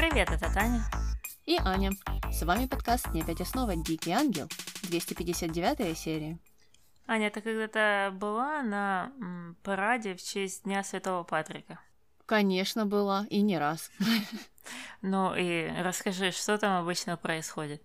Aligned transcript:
Привет, 0.00 0.30
это 0.30 0.50
Таня. 0.50 0.82
И 1.44 1.58
Аня. 1.58 1.90
С 2.32 2.42
вами 2.42 2.64
подкаст 2.64 3.08
«Не 3.08 3.20
опять 3.20 3.42
основа. 3.42 3.76
Дикий 3.76 4.12
ангел». 4.12 4.48
259 4.84 5.98
серия. 5.98 6.38
Аня, 7.06 7.30
ты 7.30 7.42
когда-то 7.42 8.10
была 8.14 8.62
на 8.62 9.12
параде 9.62 10.14
в 10.14 10.22
честь 10.22 10.64
Дня 10.64 10.82
Святого 10.84 11.22
Патрика? 11.22 11.78
Конечно, 12.24 12.86
была, 12.86 13.26
и 13.28 13.42
не 13.42 13.58
раз. 13.58 13.90
Ну 15.02 15.34
и 15.36 15.68
расскажи, 15.82 16.30
что 16.30 16.56
там 16.56 16.82
обычно 16.82 17.18
происходит? 17.18 17.82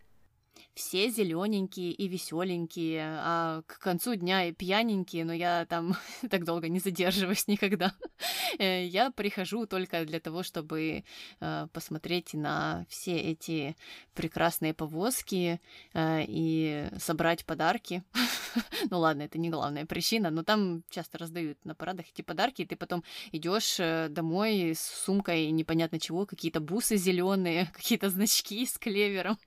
Все 0.76 1.10
зелененькие 1.10 1.92
и 1.92 2.08
веселенькие, 2.08 3.02
а 3.02 3.62
к 3.66 3.80
концу 3.80 4.16
дня 4.16 4.46
и 4.46 4.52
пьяненькие, 4.52 5.24
но 5.24 5.34
я 5.34 5.66
там 5.66 5.96
так 6.30 6.44
долго 6.44 6.68
не 6.68 6.80
задерживаюсь 6.80 7.48
никогда. 7.48 7.94
Э, 8.60 8.86
я 8.86 9.10
прихожу 9.12 9.66
только 9.66 10.06
для 10.06 10.20
того, 10.20 10.44
чтобы 10.44 11.06
э, 11.40 11.68
посмотреть 11.72 12.34
на 12.34 12.86
все 12.90 13.16
эти 13.16 13.78
прекрасные 14.14 14.74
повозки 14.74 15.62
э, 15.94 16.26
и 16.28 16.90
собрать 17.00 17.46
подарки. 17.46 18.04
ну 18.90 19.00
ладно, 19.00 19.24
это 19.24 19.38
не 19.40 19.50
главная 19.50 19.86
причина, 19.86 20.30
но 20.30 20.44
там 20.44 20.84
часто 20.90 21.18
раздают 21.18 21.58
на 21.64 21.74
парадах 21.74 22.08
эти 22.14 22.22
подарки, 22.22 22.64
и 22.64 22.66
ты 22.66 22.76
потом 22.76 23.04
идешь 23.32 23.78
домой 24.10 24.72
с 24.76 24.82
сумкой 25.06 25.52
непонятно 25.52 26.00
чего, 26.00 26.26
какие-то 26.26 26.60
бусы 26.60 26.98
зеленые, 26.98 27.72
какие-то 27.74 28.10
значки 28.10 28.66
с 28.66 28.78
клевером, 28.78 29.38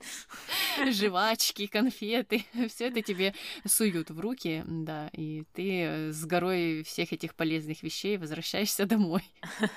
жвачки, 1.19 1.67
конфеты, 1.67 2.45
все 2.69 2.89
это 2.89 3.03
тебе 3.03 3.35
суют 3.67 4.11
в 4.11 4.21
руки, 4.21 4.63
да, 4.67 5.09
и 5.13 5.45
ты 5.53 6.13
с 6.13 6.25
горой 6.25 6.85
всех 6.85 7.13
этих 7.13 7.35
полезных 7.35 7.83
вещей 7.83 8.17
возвращаешься 8.19 8.87
домой. 8.87 9.23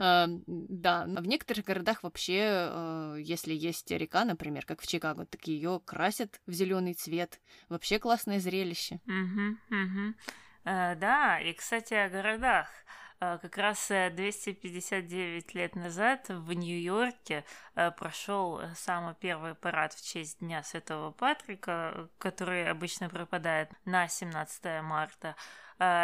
А, 0.00 0.28
да, 0.46 1.06
в 1.06 1.26
некоторых 1.26 1.64
городах 1.64 2.04
вообще, 2.04 2.42
а, 2.44 3.16
если 3.16 3.52
есть 3.52 3.90
река, 3.90 4.24
например, 4.24 4.64
как 4.64 4.80
в 4.80 4.86
Чикаго, 4.86 5.26
так 5.26 5.44
ее 5.48 5.80
красят 5.84 6.40
в 6.46 6.52
зеленый 6.52 6.94
цвет. 6.94 7.40
Вообще 7.68 7.98
классное 7.98 8.38
зрелище. 8.38 9.00
Э, 10.64 10.94
да, 10.94 11.40
и, 11.40 11.52
кстати, 11.52 11.94
о 11.94 12.08
городах. 12.08 12.68
Э, 13.20 13.38
как 13.42 13.56
раз 13.56 13.88
259 13.88 15.54
лет 15.54 15.74
назад 15.74 16.26
в 16.28 16.52
Нью-Йорке 16.52 17.44
э, 17.74 17.90
прошел 17.90 18.60
самый 18.76 19.14
первый 19.14 19.54
парад 19.54 19.92
в 19.92 20.06
честь 20.06 20.38
Дня 20.38 20.62
Святого 20.62 21.10
Патрика, 21.10 22.08
который 22.18 22.68
обычно 22.70 23.08
пропадает 23.08 23.70
на 23.84 24.08
17 24.08 24.82
марта. 24.82 25.34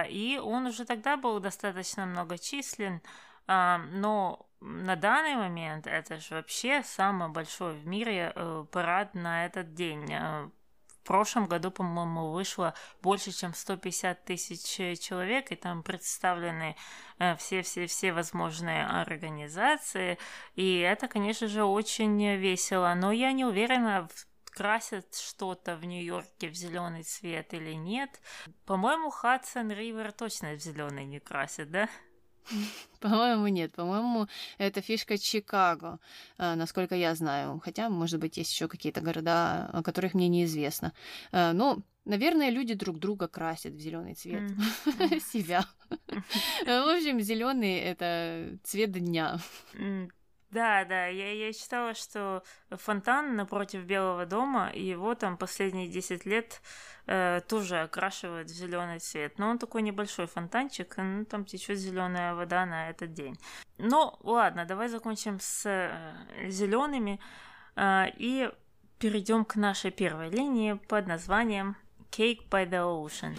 И 0.08 0.40
он 0.40 0.66
уже 0.66 0.84
тогда 0.84 1.16
был 1.16 1.40
достаточно 1.40 2.06
многочислен, 2.06 3.02
но 3.48 4.46
на 4.60 4.94
данный 4.94 5.34
момент 5.34 5.88
это 5.88 6.20
же 6.20 6.36
вообще 6.36 6.84
самый 6.84 7.28
большой 7.28 7.74
в 7.74 7.84
мире 7.84 8.32
парад 8.70 9.14
на 9.14 9.46
этот 9.46 9.74
день 9.74 10.06
в 11.04 11.06
прошлом 11.06 11.46
году, 11.46 11.70
по-моему, 11.70 12.30
вышло 12.30 12.72
больше, 13.02 13.30
чем 13.30 13.52
150 13.52 14.24
тысяч 14.24 14.80
э, 14.80 14.96
человек, 14.96 15.52
и 15.52 15.54
там 15.54 15.82
представлены 15.82 16.76
все-все-все 17.36 18.08
э, 18.08 18.12
возможные 18.14 18.86
организации. 18.86 20.16
И 20.54 20.78
это, 20.78 21.06
конечно 21.06 21.46
же, 21.46 21.62
очень 21.62 22.36
весело. 22.36 22.94
Но 22.96 23.12
я 23.12 23.32
не 23.32 23.44
уверена, 23.44 24.08
красят 24.50 25.14
что-то 25.14 25.76
в 25.76 25.84
Нью-Йорке 25.84 26.48
в 26.48 26.54
зеленый 26.54 27.02
цвет 27.02 27.52
или 27.52 27.74
нет. 27.74 28.18
По-моему, 28.64 29.10
Хадсон 29.10 29.72
Ривер 29.72 30.10
точно 30.10 30.54
в 30.54 30.58
зеленый 30.58 31.04
не 31.04 31.20
красит, 31.20 31.70
да? 31.70 31.90
По-моему, 33.00 33.48
нет. 33.48 33.72
По-моему, 33.72 34.26
это 34.58 34.80
фишка 34.80 35.18
Чикаго, 35.18 35.98
э, 36.38 36.54
насколько 36.54 36.94
я 36.94 37.14
знаю. 37.14 37.60
Хотя, 37.64 37.88
может 37.88 38.20
быть, 38.20 38.36
есть 38.36 38.52
еще 38.52 38.68
какие-то 38.68 39.00
города, 39.00 39.70
о 39.72 39.82
которых 39.82 40.14
мне 40.14 40.28
неизвестно. 40.28 40.92
Э, 41.32 41.52
ну, 41.52 41.82
наверное, 42.04 42.50
люди 42.50 42.74
друг 42.74 42.98
друга 42.98 43.28
красят 43.28 43.74
в 43.74 43.80
зеленый 43.80 44.14
цвет 44.14 44.50
себя. 45.32 45.66
В 46.66 46.96
общем, 46.96 47.20
зеленый 47.20 47.76
это 47.78 48.58
цвет 48.62 48.92
дня. 48.92 49.38
Да, 50.54 50.84
да, 50.84 51.06
я, 51.06 51.32
я 51.32 51.52
читала, 51.52 51.94
что 51.94 52.44
фонтан 52.70 53.34
напротив 53.34 53.82
Белого 53.86 54.24
дома, 54.24 54.70
его 54.72 55.16
там 55.16 55.36
последние 55.36 55.88
10 55.88 56.24
лет 56.26 56.62
э, 57.06 57.40
тоже 57.48 57.80
окрашивают 57.80 58.48
в 58.48 58.54
зеленый 58.54 59.00
цвет. 59.00 59.36
Но 59.40 59.48
он 59.48 59.58
такой 59.58 59.82
небольшой 59.82 60.28
фонтанчик, 60.28 60.94
ну, 60.96 61.24
там 61.24 61.44
течет 61.44 61.78
зеленая 61.78 62.36
вода 62.36 62.66
на 62.66 62.88
этот 62.90 63.12
день. 63.12 63.36
Ну, 63.78 64.14
ладно, 64.20 64.64
давай 64.64 64.86
закончим 64.86 65.40
с 65.40 65.66
э, 65.66 66.48
зелеными 66.48 67.18
э, 67.74 68.04
и 68.16 68.48
перейдем 69.00 69.44
к 69.44 69.56
нашей 69.56 69.90
первой 69.90 70.30
линии 70.30 70.74
под 70.74 71.08
названием 71.08 71.74
Cake 72.12 72.48
by 72.48 72.70
the 72.70 72.84
Ocean. 72.84 73.36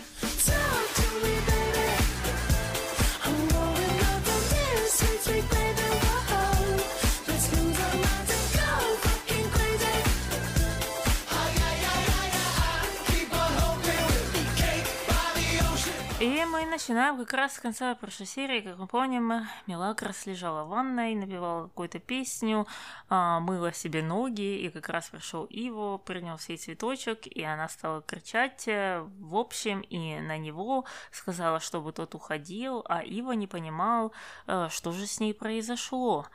И 16.26 16.44
мы 16.44 16.66
начинаем 16.66 17.20
как 17.20 17.34
раз 17.34 17.54
с 17.54 17.60
конца 17.60 17.94
прошлой 17.94 18.26
серии. 18.26 18.62
Как 18.62 18.80
мы 18.80 18.88
помним, 18.88 19.48
Мелагрос 19.68 20.26
лежала 20.26 20.64
в 20.64 20.70
ванной, 20.70 21.14
напевала 21.14 21.68
какую-то 21.68 22.00
песню, 22.00 22.66
а, 23.10 23.40
мыла 23.40 23.72
себе 23.72 24.02
ноги, 24.02 24.58
и 24.58 24.70
как 24.70 24.90
раз 24.90 25.10
пришел 25.10 25.46
Иво, 25.46 26.00
принес 26.00 26.50
ей 26.50 26.58
цветочек, 26.58 27.28
и 27.28 27.44
она 27.44 27.70
стала 27.70 28.02
кричать 28.02 28.68
э, 28.68 29.08
в 29.20 29.36
общем 29.36 29.82
и 29.82 30.20
на 30.20 30.40
него, 30.40 30.86
сказала, 31.12 31.60
чтобы 31.60 31.94
тот 31.94 32.16
уходил, 32.16 32.84
а 32.90 33.04
Иво 33.04 33.34
не 33.34 33.46
понимал, 33.46 34.12
э, 34.48 34.68
что 34.72 34.94
же 34.94 35.06
с 35.06 35.20
ней 35.20 35.36
произошло. 35.36 36.26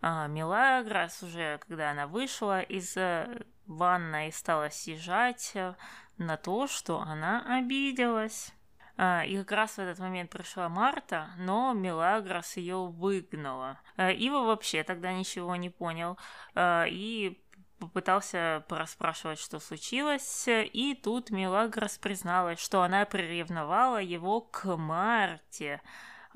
А 0.00 0.26
Мелагрос 0.26 1.22
уже, 1.22 1.58
когда 1.68 1.90
она 1.90 2.06
вышла 2.06 2.62
из 2.62 2.96
э, 2.96 3.44
ванной, 3.66 4.32
стала 4.32 4.70
съезжать 4.70 5.52
на 6.16 6.38
то, 6.38 6.66
что 6.66 7.00
она 7.00 7.44
обиделась. 7.58 8.54
А, 8.96 9.24
и 9.24 9.36
как 9.38 9.52
раз 9.52 9.72
в 9.72 9.78
этот 9.80 9.98
момент 9.98 10.30
пришла 10.30 10.68
Марта, 10.68 11.30
но 11.36 11.72
Мелагрос 11.72 12.56
ее 12.56 12.86
выгнала. 12.86 13.80
А, 13.96 14.10
Ива 14.10 14.44
вообще 14.44 14.84
тогда 14.84 15.12
ничего 15.12 15.56
не 15.56 15.70
понял 15.70 16.16
а, 16.54 16.84
и 16.84 17.40
попытался 17.78 18.64
порасспрашивать, 18.68 19.40
что 19.40 19.58
случилось, 19.58 20.44
и 20.46 20.98
тут 21.02 21.30
Мелагрос 21.30 21.98
призналась, 21.98 22.60
что 22.60 22.82
она 22.82 23.04
приревновала 23.04 24.00
его 24.00 24.40
к 24.40 24.76
Марте. 24.76 25.82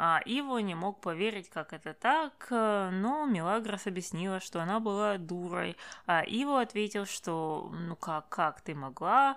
А 0.01 0.21
Иво 0.27 0.59
не 0.59 0.75
мог 0.75 1.01
поверить, 1.01 1.49
как 1.49 1.73
это 1.73 1.93
так, 1.93 2.47
но 2.51 3.27
Мелагрос 3.27 3.87
объяснила, 3.87 4.39
что 4.39 4.61
она 4.61 4.79
была 4.79 5.17
дурой, 5.17 5.77
а 6.07 6.23
Иво 6.23 6.61
ответил, 6.61 7.05
что 7.05 7.73
ну 7.73 7.97
как, 7.97 8.29
как 8.29 8.61
ты 8.61 8.77
могла, 8.77 9.37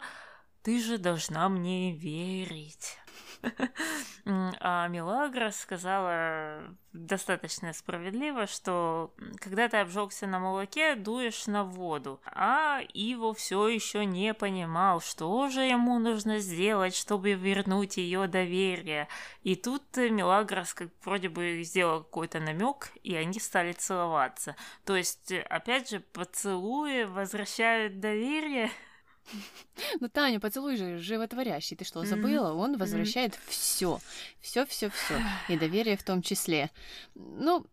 ты 0.62 0.80
же 0.80 1.00
должна 1.00 1.50
мне 1.50 1.94
верить. 1.94 3.00
А 4.26 4.88
Милагра 4.88 5.50
сказала 5.52 6.76
достаточно 6.94 7.74
справедливо, 7.74 8.48
что 8.48 9.14
когда 9.38 9.68
ты 9.68 9.78
обжегся 9.78 10.28
на 10.28 10.40
молоке, 10.40 10.96
дуешь 10.96 11.48
на 11.48 11.64
воду. 11.64 12.22
А 12.26 12.82
Иво 12.94 13.34
все 13.34 13.68
еще 13.68 14.06
не 14.06 14.34
понимал, 14.34 15.02
что 15.02 15.50
же 15.50 15.62
ему 15.62 16.00
нужно 16.00 16.40
сделать, 16.40 16.96
чтобы 16.96 17.34
вернуть 17.34 17.98
ее 17.98 18.28
доверие. 18.28 19.08
И 19.44 19.56
тут 19.56 19.84
Милагрос 19.98 20.74
как 20.74 20.90
вроде 21.04 21.30
бы 21.30 21.64
сделал 21.64 22.04
какой-то 22.04 22.40
намек, 22.40 22.92
и 23.04 23.16
они 23.16 23.40
стали 23.40 23.72
целоваться. 23.72 24.56
То 24.86 24.96
есть, 24.96 25.32
опять 25.32 25.90
же, 25.90 26.00
поцелуи 26.00 27.04
возвращают 27.04 28.00
доверие. 28.00 28.70
Ну, 30.00 30.10
Таня, 30.10 30.40
поцелуй 30.40 30.78
же 30.78 31.00
животворящий. 31.00 31.76
Ты 31.76 31.86
что, 31.86 32.06
забыла? 32.06 32.54
Он 32.54 32.78
возвращает 32.78 33.40
все. 33.48 34.00
Все, 34.40 34.66
все, 34.66 34.90
все. 34.90 35.22
И 35.50 35.58
доверие 35.58 35.98
в 35.98 36.04
том 36.04 36.22
числе. 36.22 36.70
Ну, 37.16 37.66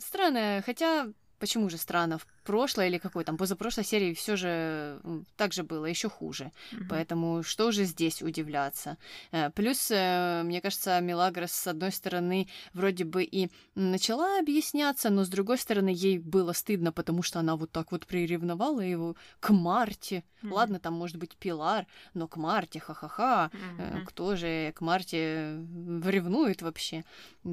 странно, 0.00 0.62
хотя 0.64 1.08
Почему 1.38 1.70
же 1.70 1.78
странно? 1.78 2.18
В 2.18 2.26
прошлой 2.44 2.88
или 2.88 2.98
какой 2.98 3.24
там 3.24 3.36
позапрошлой 3.36 3.84
серии 3.84 4.12
все 4.14 4.36
же 4.36 5.00
так 5.36 5.52
же 5.52 5.62
было, 5.62 5.86
еще 5.86 6.08
хуже. 6.08 6.50
Mm-hmm. 6.72 6.86
Поэтому 6.88 7.42
что 7.42 7.70
же 7.70 7.84
здесь 7.84 8.22
удивляться? 8.22 8.96
Э, 9.30 9.50
плюс, 9.50 9.90
э, 9.90 10.42
мне 10.44 10.60
кажется, 10.60 11.00
Мелагрос, 11.00 11.52
с 11.52 11.66
одной 11.66 11.92
стороны, 11.92 12.48
вроде 12.72 13.04
бы 13.04 13.22
и 13.22 13.50
начала 13.74 14.40
объясняться, 14.40 15.10
но 15.10 15.24
с 15.24 15.28
другой 15.28 15.58
стороны, 15.58 15.90
ей 15.90 16.18
было 16.18 16.52
стыдно, 16.52 16.92
потому 16.92 17.22
что 17.22 17.38
она 17.38 17.56
вот 17.56 17.70
так 17.70 17.92
вот 17.92 18.06
приревновала 18.06 18.80
его 18.80 19.14
к 19.40 19.50
Марте. 19.50 20.24
Mm-hmm. 20.42 20.52
Ладно, 20.52 20.80
там 20.80 20.94
может 20.94 21.16
быть 21.16 21.36
Пилар, 21.36 21.86
но 22.14 22.26
к 22.26 22.36
Марте, 22.36 22.80
ха-ха-ха. 22.80 23.50
Mm-hmm. 23.52 24.04
Кто 24.06 24.36
же 24.36 24.72
к 24.72 24.80
Марте 24.80 25.64
ревнует 26.04 26.62
вообще? 26.62 27.04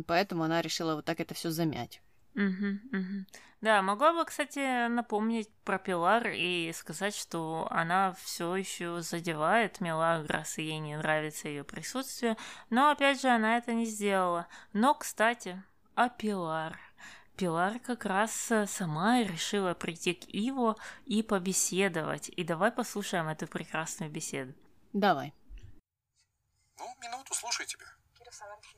Поэтому 0.07 0.43
она 0.43 0.61
решила 0.61 0.95
вот 0.95 1.05
так 1.05 1.19
это 1.19 1.33
все 1.33 1.51
замять. 1.51 2.01
Угу, 2.35 2.97
угу. 2.97 3.25
Да, 3.61 3.81
могла 3.81 4.13
бы, 4.13 4.25
кстати, 4.25 4.87
напомнить 4.87 5.49
про 5.63 5.79
Пилар 5.79 6.27
и 6.27 6.71
сказать, 6.73 7.15
что 7.15 7.67
она 7.71 8.13
все 8.13 8.55
еще 8.55 9.01
задевает 9.01 9.79
Мелагрос, 9.79 10.57
и 10.57 10.63
ей 10.63 10.79
не 10.79 10.97
нравится 10.97 11.47
ее 11.47 11.63
присутствие, 11.63 12.37
но 12.69 12.91
опять 12.91 13.21
же 13.21 13.29
она 13.29 13.57
это 13.57 13.73
не 13.73 13.85
сделала. 13.85 14.47
Но, 14.73 14.93
кстати, 14.93 15.63
о 15.95 16.09
Пилар. 16.09 16.77
Пилар 17.37 17.79
как 17.79 18.05
раз 18.05 18.51
э, 18.51 18.65
сама 18.65 19.21
решила 19.21 19.73
прийти 19.73 20.13
к 20.13 20.25
Иво 20.27 20.77
и 21.05 21.23
побеседовать. 21.23 22.29
И 22.29 22.43
давай 22.43 22.71
послушаем 22.71 23.27
эту 23.27 23.47
прекрасную 23.47 24.11
беседу. 24.11 24.53
Давай. 24.93 25.33
Ну, 26.77 26.95
минуту, 27.01 27.33
слушай 27.33 27.65
тебя. 27.65 27.85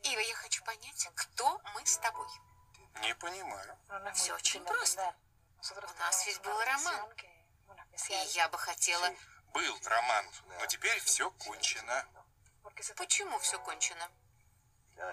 Ива, 0.03 0.19
я 0.19 0.35
хочу 0.35 0.63
понять, 0.63 1.09
кто 1.15 1.59
мы 1.75 1.85
с 1.85 1.97
тобой. 1.97 2.27
Не 3.01 3.15
понимаю. 3.15 3.77
Все 4.13 4.33
очень 4.33 4.63
просто. 4.65 5.15
У 5.71 5.99
нас 5.99 6.25
ведь 6.25 6.41
был 6.41 6.59
роман. 6.63 7.13
И 8.09 8.13
я 8.33 8.47
бы 8.49 8.57
хотела... 8.57 9.09
Был 9.53 9.79
роман, 9.85 10.25
но 10.59 10.65
теперь 10.67 10.99
все 11.01 11.31
кончено. 11.31 12.05
Почему 12.95 13.39
все 13.39 13.59
кончено? 13.59 14.09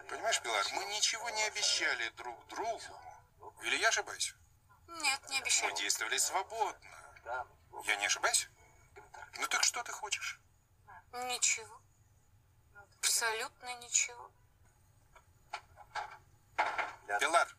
Понимаешь, 0.08 0.40
Пилар, 0.42 0.66
мы 0.72 0.84
ничего 0.86 1.28
не 1.30 1.42
обещали 1.44 2.08
друг 2.10 2.46
другу. 2.48 3.00
Или 3.62 3.76
я 3.76 3.88
ошибаюсь? 3.88 4.34
Нет, 4.88 5.28
не 5.30 5.38
обещали. 5.38 5.70
Мы 5.70 5.78
действовали 5.78 6.18
свободно. 6.18 7.14
Я 7.84 7.96
не 7.96 8.06
ошибаюсь? 8.06 8.48
Ну 9.38 9.46
так 9.48 9.62
что 9.62 9.82
ты 9.82 9.92
хочешь? 9.92 10.38
Ничего. 11.12 11.80
Абсолютно 12.98 13.74
ничего. 13.76 14.30
Пилар, 17.20 17.56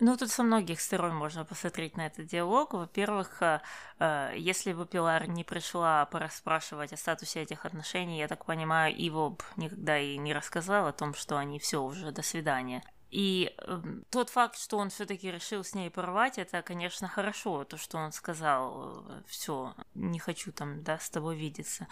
ну, 0.00 0.16
тут 0.16 0.30
со 0.30 0.42
многих 0.42 0.80
сторон 0.80 1.14
можно 1.14 1.44
посмотреть 1.44 1.96
на 1.96 2.06
этот 2.06 2.26
диалог. 2.26 2.72
Во-первых, 2.72 3.42
э, 3.42 3.60
э, 3.98 4.34
если 4.36 4.72
бы 4.72 4.86
Пилар 4.86 5.28
не 5.28 5.44
пришла 5.44 6.06
порасспрашивать 6.06 6.92
о 6.92 6.96
статусе 6.96 7.42
этих 7.42 7.66
отношений, 7.66 8.18
я 8.18 8.28
так 8.28 8.44
понимаю, 8.44 8.94
Иво 8.96 9.36
никогда 9.56 9.98
и 9.98 10.16
не 10.18 10.34
рассказал 10.34 10.86
о 10.86 10.92
том, 10.92 11.14
что 11.14 11.36
они 11.36 11.58
все 11.58 11.82
уже 11.82 12.12
до 12.12 12.22
свидания. 12.22 12.82
И 13.10 13.52
э, 13.58 13.82
тот 14.10 14.30
факт, 14.30 14.56
что 14.56 14.78
он 14.78 14.90
все-таки 14.90 15.30
решил 15.30 15.64
с 15.64 15.74
ней 15.74 15.90
порвать, 15.90 16.38
это, 16.38 16.62
конечно, 16.62 17.08
хорошо, 17.08 17.64
то, 17.64 17.76
что 17.76 17.98
он 17.98 18.12
сказал, 18.12 19.04
э, 19.08 19.22
все, 19.26 19.74
не 19.94 20.20
хочу 20.20 20.52
там, 20.52 20.84
да, 20.84 20.98
с 20.98 21.10
тобой 21.10 21.36
видеться. 21.36 21.88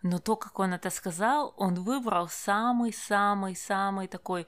Но 0.00 0.18
то, 0.18 0.34
как 0.34 0.58
он 0.58 0.72
это 0.72 0.88
сказал, 0.88 1.52
он 1.58 1.74
выбрал 1.74 2.28
самый-самый-самый 2.28 4.08
такой 4.08 4.46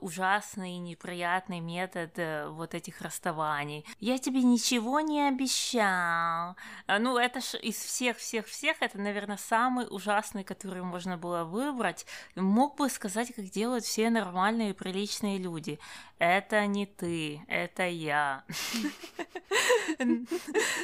ужасный 0.00 0.72
и 0.72 0.78
неприятный 0.78 1.60
метод 1.60 2.12
э, 2.16 2.48
вот 2.48 2.74
этих 2.74 3.00
расставаний. 3.00 3.84
Я 4.00 4.18
тебе 4.18 4.42
ничего 4.42 5.00
не 5.00 5.28
обещал. 5.28 6.56
А, 6.86 6.98
ну, 6.98 7.18
это 7.18 7.40
ж 7.40 7.54
из 7.58 7.76
всех-всех-всех, 7.76 8.76
это, 8.80 8.98
наверное, 8.98 9.36
самый 9.36 9.86
ужасный, 9.88 10.44
который 10.44 10.82
можно 10.82 11.16
было 11.16 11.44
выбрать. 11.44 12.06
Мог 12.36 12.76
бы 12.76 12.88
сказать, 12.88 13.34
как 13.34 13.46
делают 13.46 13.84
все 13.84 14.10
нормальные 14.10 14.74
приличные 14.74 15.38
люди. 15.38 15.78
Это 16.22 16.68
не 16.68 16.86
ты, 16.86 17.42
это 17.48 17.88
я. 17.88 18.44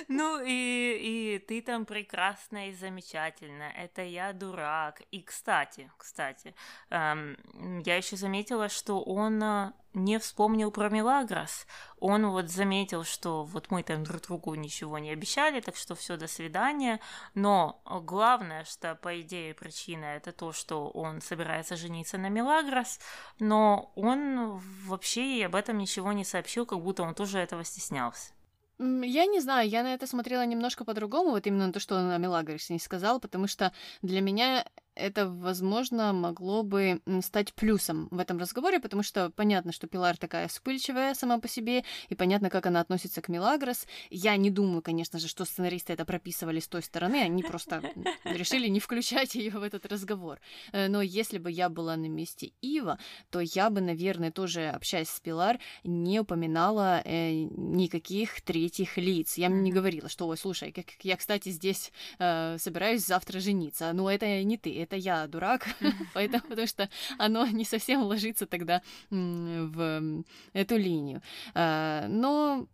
Ну 0.09 0.43
и, 0.45 1.37
и 1.37 1.39
ты 1.39 1.63
там 1.63 1.87
прекрасная 1.87 2.71
и 2.71 2.75
замечательная. 2.75 3.71
Это 3.71 4.03
я 4.03 4.33
дурак. 4.33 5.01
И 5.13 5.23
кстати, 5.23 5.91
кстати, 5.97 6.55
эм, 6.91 7.37
я 7.85 7.97
еще 7.97 8.17
заметила, 8.17 8.69
что 8.69 9.01
он 9.01 9.41
э, 9.43 9.73
не 9.99 10.19
вспомнил 10.19 10.71
про 10.71 10.89
Мелагрос. 10.89 11.67
Он 11.99 12.31
вот 12.31 12.49
заметил, 12.49 13.05
что 13.05 13.45
вот 13.45 13.71
мы 13.71 13.83
там 13.83 14.05
друг 14.05 14.23
другу 14.23 14.55
ничего 14.55 14.99
не 14.99 15.11
обещали, 15.11 15.61
так 15.61 15.77
что 15.77 15.95
все, 15.95 16.17
до 16.17 16.27
свидания. 16.27 17.01
Но 17.35 17.83
главное, 17.85 18.65
что 18.65 18.95
по 18.95 19.21
идее 19.21 19.55
причина 19.55 20.05
это 20.05 20.33
то, 20.33 20.53
что 20.53 20.89
он 20.89 21.21
собирается 21.21 21.77
жениться 21.77 22.19
на 22.19 22.29
Мелагрос, 22.29 23.01
но 23.39 23.93
он 23.97 24.61
вообще 24.87 25.45
об 25.45 25.55
этом 25.55 25.79
ничего 25.79 26.13
не 26.13 26.25
сообщил, 26.25 26.65
как 26.65 26.81
будто 26.81 27.03
он 27.03 27.15
тоже 27.15 27.39
этого 27.39 27.65
стеснялся. 27.65 28.33
Я 28.79 29.27
не 29.27 29.41
знаю, 29.41 29.69
я 29.69 29.83
на 29.83 29.93
это 29.93 30.07
смотрела 30.07 30.47
немножко 30.47 30.85
по-другому, 30.85 31.31
вот 31.31 31.49
именно 31.49 31.73
то, 31.73 31.81
что 31.81 31.97
он 31.97 32.11
о 32.13 32.19
Мелагрос 32.19 32.71
не 32.71 32.79
сказал, 32.79 33.19
потому 33.19 33.49
что 33.49 33.73
для 34.03 34.21
меня 34.21 34.65
это, 34.99 35.29
возможно, 35.29 36.13
могло 36.13 36.63
бы 36.63 37.01
стать 37.23 37.55
плюсом 37.55 38.09
в 38.11 38.19
этом 38.19 38.39
разговоре, 38.39 38.81
потому 38.81 39.03
что 39.03 39.31
понятно, 39.31 39.73
что 39.73 39.87
Пилар 39.87 40.17
такая 40.17 40.49
вспыльчивая 40.49 41.15
сама 41.15 41.39
по 41.39 41.49
себе, 41.49 41.85
и 42.09 42.15
понятно, 42.15 42.51
как 42.51 42.67
она 42.67 42.81
относится 42.81 43.23
к 43.23 43.29
Милагрос. 43.29 43.87
Я 44.11 44.37
не 44.37 44.51
думаю, 44.51 44.83
конечно 44.83 45.19
же, 45.19 45.29
что 45.29 45.45
сценаристы 45.45 45.93
это 45.93 46.05
прописывали 46.05 46.61
с 46.61 46.69
той 46.69 46.83
стороны, 46.83 47.17
они 47.17 47.43
просто 47.43 47.83
решили 48.25 48.69
не 48.69 48.81
включать 48.81 49.35
ее 49.35 49.51
в 49.53 49.63
этот 49.63 49.87
разговор. 49.87 50.41
Э, 50.73 50.89
но 50.89 51.01
если 51.01 51.39
бы 51.39 51.51
я 51.51 51.69
была 51.69 51.97
на 51.97 52.09
месте 52.09 52.53
Ива, 52.61 52.99
то 53.31 53.41
я 53.41 53.71
бы, 53.71 53.81
наверное, 53.81 54.33
тоже, 54.33 54.69
общаясь 54.69 55.09
с 55.09 55.21
Пилар, 55.21 55.59
не 55.85 56.21
упоминала 56.21 57.01
э, 57.05 57.33
никаких 57.33 58.41
третьих 58.41 58.97
лиц. 58.99 59.39
Я 59.39 59.49
не 59.49 59.73
говорила, 59.73 60.09
что, 60.09 60.27
ой, 60.27 60.37
слушай, 60.37 60.73
как 60.73 60.87
я, 61.03 61.17
кстати, 61.17 61.51
здесь 61.51 61.93
э, 62.19 62.57
собираюсь 62.59 63.07
завтра 63.07 63.39
жениться. 63.41 63.93
Но 63.93 64.11
это 64.11 64.43
не 64.43 64.57
ты, 64.57 64.88
это 64.89 64.97
я 64.97 65.27
дурак, 65.27 65.67
поэтому, 66.15 66.43
потому 66.49 66.67
что 66.67 66.89
оно 67.19 67.47
не 67.47 67.65
совсем 67.65 68.03
ложится 68.03 68.47
тогда 68.47 68.83
в 69.11 70.25
эту 70.53 70.77
линию. 70.77 71.23
А, 71.55 72.07
но 72.09 72.67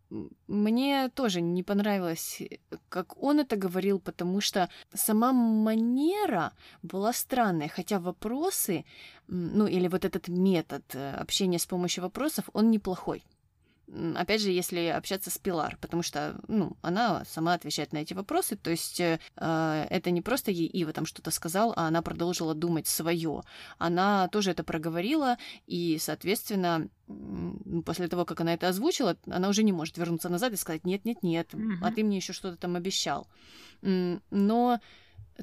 мне 0.46 1.08
тоже 1.08 1.40
не 1.40 1.62
понравилось, 1.62 2.42
как 2.88 3.22
он 3.22 3.40
это 3.40 3.56
говорил, 3.56 3.98
потому 3.98 4.40
что 4.40 4.68
сама 4.94 5.32
манера 5.32 6.52
была 6.82 7.12
странная, 7.12 7.68
хотя 7.68 7.98
вопросы, 7.98 8.84
ну 9.28 9.66
или 9.66 9.88
вот 9.88 10.04
этот 10.04 10.28
метод 10.28 10.84
э, 10.94 11.14
общения 11.16 11.58
с 11.58 11.66
помощью 11.66 12.04
вопросов, 12.04 12.48
он 12.52 12.70
неплохой. 12.70 13.24
Опять 14.14 14.40
же, 14.40 14.50
если 14.50 14.86
общаться 14.86 15.30
с 15.30 15.38
Пилар, 15.38 15.76
потому 15.80 16.02
что, 16.02 16.40
ну, 16.48 16.76
она 16.82 17.24
сама 17.26 17.54
отвечает 17.54 17.92
на 17.92 17.98
эти 17.98 18.14
вопросы, 18.14 18.56
то 18.56 18.70
есть 18.70 19.00
э, 19.00 19.18
это 19.36 20.10
не 20.10 20.22
просто 20.22 20.50
ей 20.50 20.66
Ива 20.66 20.92
там 20.92 21.06
что-то 21.06 21.30
сказал, 21.30 21.72
а 21.76 21.86
она 21.88 22.02
продолжила 22.02 22.54
думать 22.54 22.86
свое. 22.86 23.42
Она 23.78 24.28
тоже 24.28 24.52
это 24.52 24.64
проговорила, 24.64 25.36
и, 25.66 25.98
соответственно, 26.00 26.88
после 27.84 28.08
того, 28.08 28.24
как 28.24 28.40
она 28.40 28.54
это 28.54 28.68
озвучила, 28.68 29.16
она 29.26 29.48
уже 29.48 29.62
не 29.62 29.72
может 29.72 29.98
вернуться 29.98 30.28
назад 30.28 30.52
и 30.52 30.56
сказать, 30.56 30.84
нет-нет-нет, 30.84 31.52
mm-hmm. 31.52 31.78
а 31.82 31.92
ты 31.92 32.02
мне 32.02 32.16
еще 32.16 32.32
что-то 32.32 32.56
там 32.56 32.76
обещал. 32.76 33.28
Но 33.82 34.80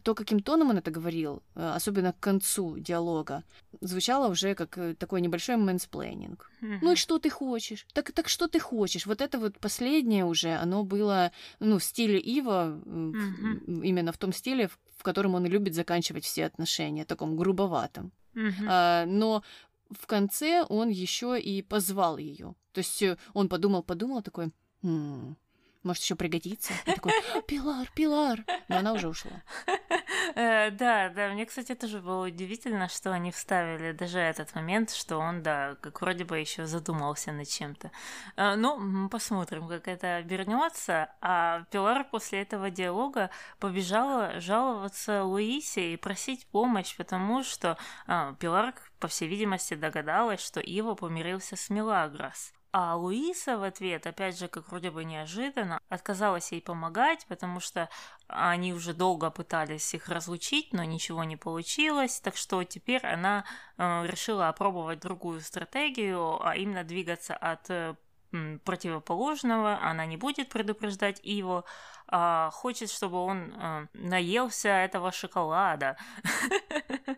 то, 0.04 0.16
каким 0.16 0.40
тоном 0.40 0.70
он 0.70 0.78
это 0.78 0.92
говорил, 0.92 1.44
э, 1.56 1.74
особенно 1.76 2.14
к 2.14 2.20
концу 2.20 2.78
диалога, 2.78 3.44
звучало 3.82 4.30
уже 4.30 4.56
как 4.56 4.78
э, 4.78 4.96
такой 4.96 5.22
небольшой 5.22 5.58
мэнсплейнинг. 5.58 6.50
Mm-hmm. 6.62 6.80
Ну 6.82 6.92
и 6.92 6.96
что 6.96 7.20
ты 7.20 7.30
хочешь? 7.30 7.86
Так, 7.94 8.12
так 8.12 8.30
что 8.30 8.48
ты 8.48 8.60
хочешь? 8.60 9.06
Вот 9.06 9.22
это 9.22 9.40
вот 9.40 9.60
последнее 9.60 10.26
уже, 10.26 10.56
оно 10.56 10.84
было, 10.84 11.32
ну, 11.60 11.78
в 11.78 11.84
стиле 11.84 12.20
Ива, 12.20 12.80
mm-hmm. 12.86 13.82
именно 13.84 14.12
в 14.12 14.18
том 14.18 14.34
стиле, 14.34 14.68
в, 14.68 14.80
в 14.98 15.04
котором 15.04 15.36
он 15.36 15.46
любит 15.46 15.76
заканчивать 15.76 16.24
все 16.24 16.46
отношения, 16.46 17.06
таком 17.06 17.36
грубоватом. 17.36 18.12
Mm-hmm. 18.36 18.66
А, 18.68 19.06
но 19.06 19.44
в 19.90 20.08
конце 20.08 20.64
он 20.70 20.90
еще 20.90 21.40
и 21.40 21.62
позвал 21.62 22.18
ее. 22.18 22.56
То 22.72 22.80
есть 22.80 23.02
э, 23.02 23.18
он 23.34 23.50
подумал, 23.50 23.84
подумал 23.84 24.22
такой, 24.22 24.52
м-м, 24.84 25.38
может, 25.84 26.04
еще 26.04 26.16
пригодится. 26.16 26.74
Я 26.86 26.94
такой, 26.96 27.14
Пилар, 27.48 27.90
Пилар. 27.96 28.46
Но 28.68 28.78
она 28.78 28.94
уже 28.94 29.08
ушла. 29.08 29.44
Э, 30.36 30.72
да, 30.72 31.10
да, 31.10 31.30
мне, 31.30 31.46
кстати, 31.46 31.76
тоже 31.76 32.00
было 32.00 32.28
удивительно, 32.28 32.88
что 32.88 33.12
они 33.12 33.32
вставили 33.32 33.92
даже 33.92 34.20
этот 34.20 34.54
момент, 34.56 34.92
что 34.92 35.18
он, 35.18 35.42
да, 35.42 35.76
как 35.82 36.02
вроде 36.02 36.24
бы 36.24 36.38
еще 36.38 36.66
задумался 36.66 37.32
над 37.32 37.48
чем-то. 37.50 37.92
Э, 38.38 38.56
ну, 38.56 39.10
посмотрим, 39.10 39.68
как 39.68 39.88
это 39.88 40.18
обернется. 40.18 41.10
А 41.22 41.64
Пилар 41.72 42.06
после 42.06 42.44
этого 42.44 42.70
диалога 42.70 43.30
побежала 43.60 44.40
жаловаться 44.40 45.24
Луисе 45.24 45.94
и 45.94 45.98
просить 45.98 46.46
помощь, 46.48 46.96
потому 46.96 47.44
что 47.44 47.78
а, 48.08 48.34
Пилар, 48.36 48.74
по 49.00 49.08
всей 49.08 49.28
видимости, 49.28 49.74
догадалась, 49.74 50.42
что 50.42 50.60
Ива 50.60 50.96
помирился 50.96 51.56
с 51.56 51.70
Мелагрос. 51.70 52.54
А 52.74 52.96
Луиса 52.96 53.58
в 53.58 53.64
ответ, 53.64 54.08
опять 54.08 54.40
же, 54.40 54.48
как 54.48 54.70
вроде 54.70 54.92
бы 54.92 55.04
неожиданно, 55.04 55.82
отказалась 55.90 56.54
ей 56.54 56.62
помогать, 56.62 57.26
потому 57.28 57.60
что 57.60 57.90
они 58.28 58.74
уже 58.74 58.94
долго 58.94 59.30
пытались 59.30 59.94
их 59.94 60.08
разлучить, 60.08 60.72
но 60.72 60.86
ничего 60.86 61.26
не 61.26 61.36
получилось, 61.36 62.22
так 62.22 62.38
что 62.38 62.64
теперь 62.64 63.06
она 63.06 63.44
э, 63.78 64.08
решила 64.08 64.48
опробовать 64.48 65.02
другую 65.02 65.42
стратегию, 65.42 66.42
а 66.46 66.56
именно 66.56 66.86
двигаться 66.86 67.36
от 67.36 67.70
э, 67.70 67.96
противоположного, 68.64 69.80
она 69.82 70.06
не 70.06 70.18
будет 70.18 70.50
предупреждать 70.50 71.20
его, 71.24 71.66
а 72.08 72.50
хочет, 72.52 72.90
чтобы 72.90 73.18
он 73.18 73.54
а, 73.56 73.88
наелся 73.94 74.70
этого 74.70 75.12
шоколада. 75.12 75.98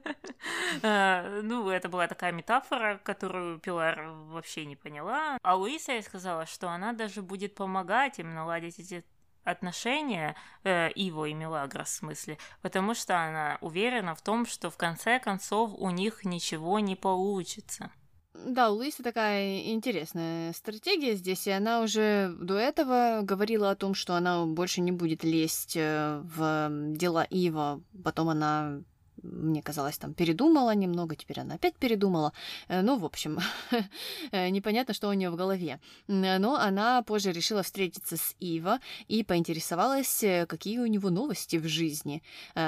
А, 0.81 1.39
ну, 1.41 1.69
это 1.69 1.87
была 1.87 2.07
такая 2.07 2.31
метафора, 2.33 2.99
которую 3.03 3.59
Пилар 3.59 4.09
вообще 4.27 4.65
не 4.65 4.75
поняла. 4.75 5.37
А 5.41 5.55
Луиса 5.55 6.01
сказала, 6.01 6.45
что 6.45 6.69
она 6.69 6.91
даже 6.91 7.21
будет 7.21 7.55
помогать 7.55 8.19
им 8.19 8.33
наладить 8.33 8.79
эти 8.79 9.05
отношения 9.43 10.35
э, 10.63 10.89
Иво 10.91 11.25
и 11.25 11.33
Мелагрос 11.33 11.89
в 11.89 11.93
смысле, 11.93 12.37
потому 12.61 12.93
что 12.93 13.17
она 13.17 13.57
уверена 13.61 14.15
в 14.15 14.21
том, 14.21 14.45
что 14.45 14.69
в 14.69 14.77
конце 14.77 15.19
концов 15.19 15.71
у 15.77 15.89
них 15.89 16.25
ничего 16.25 16.79
не 16.79 16.95
получится. 16.95 17.91
Да, 18.33 18.71
у 18.71 18.75
Луисы 18.75 19.03
такая 19.03 19.59
интересная 19.71 20.53
стратегия 20.53 21.15
здесь, 21.15 21.45
и 21.45 21.51
она 21.51 21.81
уже 21.81 22.35
до 22.39 22.57
этого 22.57 23.19
говорила 23.21 23.69
о 23.69 23.75
том, 23.75 23.93
что 23.93 24.15
она 24.15 24.43
больше 24.45 24.81
не 24.81 24.91
будет 24.91 25.23
лезть 25.23 25.75
э, 25.75 26.21
в 26.23 26.69
дела 26.95 27.25
Ива, 27.29 27.81
потом 28.03 28.29
она 28.29 28.81
мне 29.21 29.61
казалось, 29.61 29.97
там 29.97 30.13
передумала 30.13 30.73
немного, 30.75 31.15
теперь 31.15 31.39
она 31.39 31.55
опять 31.55 31.75
передумала. 31.75 32.33
Э, 32.67 32.81
ну, 32.81 32.97
в 32.97 33.05
общем, 33.05 33.39
э, 34.31 34.49
непонятно, 34.49 34.93
что 34.93 35.09
у 35.09 35.13
нее 35.13 35.29
в 35.29 35.35
голове. 35.35 35.79
Но 36.07 36.55
она 36.55 37.01
позже 37.03 37.31
решила 37.31 37.63
встретиться 37.63 38.17
с 38.17 38.35
Ива 38.39 38.79
и 39.07 39.23
поинтересовалась, 39.23 40.23
э, 40.23 40.45
какие 40.45 40.79
у 40.79 40.87
него 40.87 41.09
новости 41.09 41.57
в 41.57 41.67
жизни. 41.67 42.23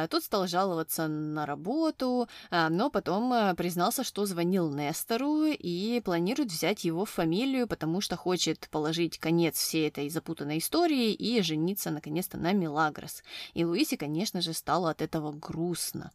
Тот 0.10 0.24
стал 0.24 0.48
жаловаться 0.48 1.08
на 1.08 1.46
работу, 1.46 2.28
но 2.52 2.90
потом 2.90 3.56
признался, 3.56 4.04
что 4.04 4.26
звонил 4.26 4.70
Нестору 4.70 5.46
и 5.46 6.02
планирует 6.04 6.52
взять 6.52 6.84
его 6.84 7.06
фамилию, 7.06 7.68
потому 7.68 8.02
что 8.02 8.16
хочет 8.16 8.68
положить 8.72 9.18
конец 9.18 9.56
всей 9.58 9.88
этой 9.88 10.10
запутанной 10.10 10.60
истории 10.60 11.14
и 11.14 11.42
жениться 11.42 11.92
наконец-то 11.92 12.38
на 12.38 12.54
Милагрос. 12.54 13.24
И 13.54 13.66
Луисе, 13.66 13.98
конечно 13.98 14.42
же, 14.42 14.54
стало 14.54 14.90
от 14.90 15.02
этого 15.02 15.32
грустно. 15.32 16.12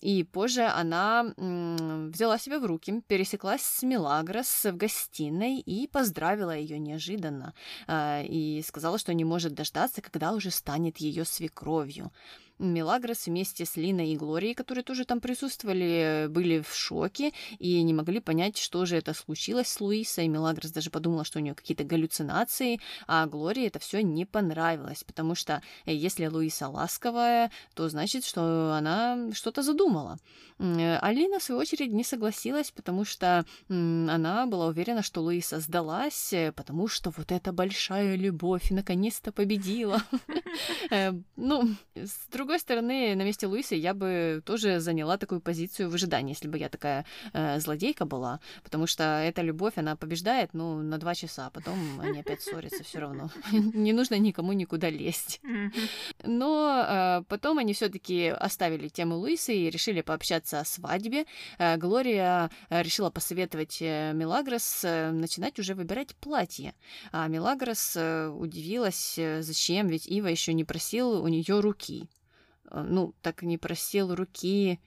И 0.00 0.24
позже 0.24 0.62
она 0.62 1.34
взяла 1.36 2.38
себя 2.38 2.58
в 2.58 2.64
руки, 2.64 3.02
пересеклась 3.06 3.62
с 3.62 3.82
Милагрос 3.82 4.64
в 4.64 4.76
гостиной 4.76 5.58
и 5.58 5.86
поздравила 5.86 6.56
ее 6.56 6.78
неожиданно. 6.78 7.54
А, 7.86 8.22
и 8.22 8.62
сказала, 8.62 8.98
что 8.98 9.14
не 9.14 9.24
может 9.24 9.54
дождаться, 9.54 10.02
когда 10.02 10.32
уже 10.32 10.50
станет 10.50 10.98
ее 10.98 11.24
свекровью. 11.24 12.12
Мелагрос 12.58 13.26
вместе 13.26 13.64
с 13.64 13.76
Линой 13.76 14.10
и 14.10 14.16
Глорией, 14.16 14.54
которые 14.54 14.84
тоже 14.84 15.04
там 15.04 15.20
присутствовали, 15.20 16.26
были 16.28 16.60
в 16.60 16.74
шоке 16.74 17.32
и 17.58 17.82
не 17.82 17.92
могли 17.92 18.20
понять, 18.20 18.58
что 18.58 18.84
же 18.84 18.96
это 18.96 19.14
случилось 19.14 19.68
с 19.68 19.80
Луисой. 19.80 20.28
Мелагрос 20.28 20.70
даже 20.70 20.90
подумала, 20.90 21.24
что 21.24 21.38
у 21.38 21.42
нее 21.42 21.54
какие-то 21.54 21.84
галлюцинации, 21.84 22.80
а 23.06 23.26
Глории 23.26 23.66
это 23.66 23.78
все 23.78 24.02
не 24.02 24.24
понравилось, 24.24 25.04
потому 25.04 25.34
что 25.34 25.62
э, 25.86 25.94
если 25.94 26.26
Луиса 26.26 26.68
ласковая, 26.68 27.50
то 27.74 27.88
значит, 27.88 28.24
что 28.24 28.74
она 28.74 29.30
что-то 29.32 29.62
задумала. 29.62 30.18
Алина, 30.58 31.40
в 31.40 31.42
свою 31.42 31.60
очередь, 31.60 31.92
не 31.92 32.04
согласилась, 32.04 32.70
потому 32.70 33.04
что 33.04 33.44
она 33.68 34.46
была 34.46 34.66
уверена, 34.66 35.02
что 35.02 35.20
Луиса 35.20 35.58
сдалась, 35.60 36.32
э, 36.32 36.52
потому 36.52 36.88
что 36.88 37.10
вот 37.10 37.32
эта 37.32 37.52
большая 37.52 38.16
любовь 38.16 38.70
наконец-то 38.70 39.32
победила. 39.32 40.02
Э, 40.90 41.12
ну, 41.34 41.74
с 41.94 42.28
другой 42.30 42.43
стороны, 42.58 43.14
на 43.14 43.22
месте 43.22 43.46
Луисы 43.46 43.74
я 43.74 43.94
бы 43.94 44.42
тоже 44.44 44.80
заняла 44.80 45.16
такую 45.16 45.40
позицию 45.40 45.90
в 45.90 45.94
ожидании, 45.94 46.32
если 46.32 46.48
бы 46.48 46.58
я 46.58 46.68
такая 46.68 47.04
э, 47.32 47.60
злодейка 47.60 48.04
была, 48.04 48.40
потому 48.62 48.86
что 48.86 49.02
эта 49.02 49.42
любовь, 49.42 49.74
она 49.76 49.96
побеждает, 49.96 50.50
ну, 50.54 50.82
на 50.82 50.98
два 50.98 51.14
часа, 51.14 51.46
а 51.46 51.50
потом 51.50 51.78
они 52.00 52.20
опять 52.20 52.42
ссорятся 52.42 52.84
все 52.84 52.98
равно. 53.00 53.30
Не 53.52 53.92
нужно 53.92 54.18
никому 54.18 54.52
никуда 54.52 54.90
лезть. 54.90 55.40
Но 56.22 56.84
э, 56.86 57.22
потом 57.28 57.58
они 57.58 57.72
все-таки 57.74 58.28
оставили 58.28 58.88
тему 58.88 59.16
Луисы 59.16 59.54
и 59.54 59.70
решили 59.70 60.00
пообщаться 60.00 60.60
о 60.60 60.64
свадьбе. 60.64 61.26
Э, 61.58 61.76
Глория 61.76 62.50
э, 62.70 62.82
решила 62.82 63.10
посоветовать 63.10 63.80
Мелагрос 63.80 64.82
начинать 64.84 65.58
уже 65.58 65.74
выбирать 65.74 66.14
платье. 66.16 66.74
А 67.12 67.26
Мелагрос 67.28 67.96
удивилась, 67.96 69.18
зачем, 69.40 69.88
ведь 69.88 70.06
Ива 70.06 70.28
еще 70.28 70.52
не 70.52 70.64
просил 70.64 71.22
у 71.22 71.28
нее 71.28 71.60
руки. 71.60 72.08
Э, 72.70 72.82
ну, 72.82 73.14
так 73.22 73.42
не 73.42 73.58
просил 73.58 74.14
руки. 74.14 74.80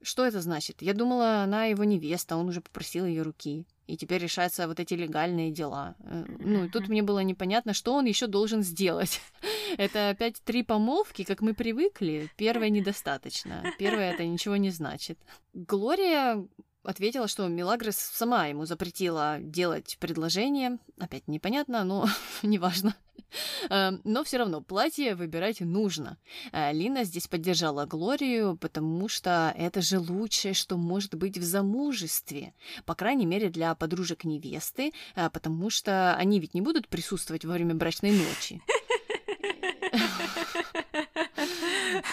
Что 0.00 0.24
это 0.24 0.40
значит? 0.40 0.82
Я 0.82 0.94
думала, 0.94 1.42
она 1.42 1.64
его 1.66 1.84
невеста, 1.84 2.36
он 2.36 2.48
уже 2.48 2.60
попросил 2.60 3.04
ее 3.04 3.22
руки. 3.22 3.66
И 3.86 3.96
теперь 3.96 4.22
решаются 4.22 4.68
вот 4.68 4.78
эти 4.80 4.94
легальные 4.94 5.50
дела. 5.50 5.96
Э, 6.00 6.24
ну, 6.38 6.64
и 6.64 6.68
тут 6.68 6.88
мне 6.88 7.02
было 7.02 7.20
непонятно, 7.20 7.72
что 7.72 7.94
он 7.94 8.04
еще 8.04 8.26
должен 8.26 8.62
сделать. 8.62 9.20
Это 9.78 10.10
опять 10.10 10.42
три 10.44 10.62
помолвки, 10.62 11.24
как 11.24 11.40
мы 11.40 11.54
привыкли. 11.54 12.30
Первая 12.36 12.70
недостаточно. 12.70 13.64
Первая 13.78 14.12
это 14.12 14.24
ничего 14.24 14.56
не 14.56 14.70
значит. 14.70 15.18
Глория 15.52 16.42
ответила, 16.82 17.28
что 17.28 17.46
Милагрос 17.48 17.96
сама 17.96 18.46
ему 18.46 18.64
запретила 18.64 19.38
делать 19.40 19.96
предложение. 20.00 20.78
Опять 20.98 21.28
непонятно, 21.28 21.84
но 21.84 22.06
неважно. 22.42 22.94
Эм, 23.68 24.00
но 24.04 24.24
все 24.24 24.38
равно 24.38 24.62
платье 24.62 25.14
выбирать 25.14 25.60
нужно. 25.60 26.18
Э, 26.52 26.72
Лина 26.72 27.04
здесь 27.04 27.28
поддержала 27.28 27.84
Глорию, 27.84 28.56
потому 28.56 29.08
что 29.08 29.52
это 29.56 29.82
же 29.82 29.98
лучшее, 29.98 30.54
что 30.54 30.76
может 30.76 31.14
быть 31.14 31.36
в 31.36 31.42
замужестве. 31.42 32.54
По 32.86 32.94
крайней 32.94 33.26
мере, 33.26 33.50
для 33.50 33.74
подружек 33.74 34.24
невесты, 34.24 34.92
э, 35.14 35.30
потому 35.30 35.70
что 35.70 36.14
они 36.14 36.40
ведь 36.40 36.54
не 36.54 36.60
будут 36.60 36.88
присутствовать 36.88 37.44
во 37.44 37.54
время 37.54 37.74
брачной 37.74 38.12
ночи. 38.12 38.62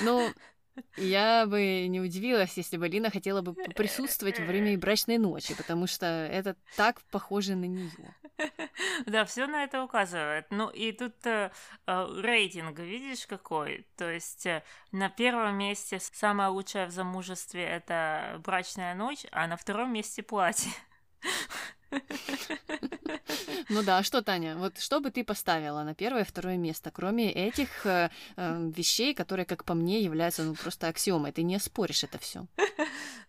Ну, 0.04 0.30
я 0.98 1.46
бы 1.46 1.88
не 1.88 2.00
удивилась, 2.00 2.58
если 2.58 2.78
бы 2.78 2.88
Лина 2.88 3.10
хотела 3.10 3.42
бы 3.42 3.54
присутствовать 3.54 4.40
во 4.40 4.46
время 4.46 4.78
брачной 4.78 5.18
ночи, 5.18 5.56
потому 5.56 5.88
что 5.88 6.06
это 6.06 6.56
так 6.76 7.02
похоже 7.12 7.56
на 7.56 7.66
нее. 7.66 8.16
Да, 9.06 9.26
все 9.26 9.48
на 9.48 9.64
это 9.64 9.84
указывает. 9.84 10.48
Ну 10.50 10.70
и 10.70 10.92
тут 10.92 11.26
э, 11.26 11.52
э, 11.88 12.22
рейтинг, 12.22 12.80
видишь, 12.80 13.28
какой? 13.28 13.88
То 13.98 14.10
есть 14.10 14.46
э, 14.46 14.64
на 14.92 15.10
первом 15.10 15.58
месте 15.58 16.00
самое 16.00 16.50
лучшее 16.50 16.88
в 16.88 16.92
замужестве 16.92 17.64
это 17.64 18.42
брачная 18.44 18.96
ночь, 18.96 19.26
а 19.32 19.48
на 19.48 19.58
втором 19.58 19.94
месте 19.94 20.24
платье. 20.24 20.72
Ну 23.70 23.84
да, 23.84 23.98
а 23.98 24.04
что, 24.04 24.22
Таня, 24.22 24.56
вот 24.58 24.78
что 24.78 25.00
бы 25.00 25.10
ты 25.10 25.24
поставила 25.24 25.84
на 25.84 25.96
первое 25.96 26.22
и 26.22 26.26
второе 26.26 26.56
место, 26.56 26.92
кроме 26.92 27.32
этих 27.32 27.86
э, 27.86 28.12
э, 28.38 28.72
вещей, 28.76 29.16
которые, 29.16 29.46
как 29.46 29.64
по 29.66 29.74
мне, 29.74 30.02
являются 30.02 30.44
ну 30.44 30.54
просто 30.54 30.88
аксиомой, 30.88 31.32
ты 31.32 31.42
не 31.42 31.60
споришь 31.60 32.04
это 32.04 32.18
все. 32.20 32.46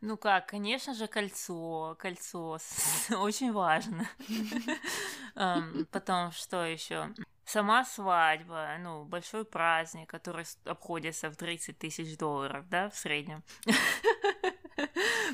Ну 0.03 0.19
как, 0.19 0.49
конечно 0.49 0.95
же, 0.95 1.07
кольцо, 1.07 1.97
кольцо, 1.99 2.59
очень 3.11 3.51
важно. 3.51 4.07
Потом 5.91 6.33
что 6.33 6.67
еще? 6.67 7.15
Сама 7.47 7.85
свадьба, 7.85 8.77
ну, 8.81 9.05
большой 9.05 9.45
праздник, 9.45 10.11
который 10.11 10.45
обходится 10.65 11.31
в 11.31 11.37
30 11.37 11.79
тысяч 11.79 12.19
долларов, 12.19 12.69
да, 12.69 12.91
в 12.91 12.97
среднем. 12.97 13.43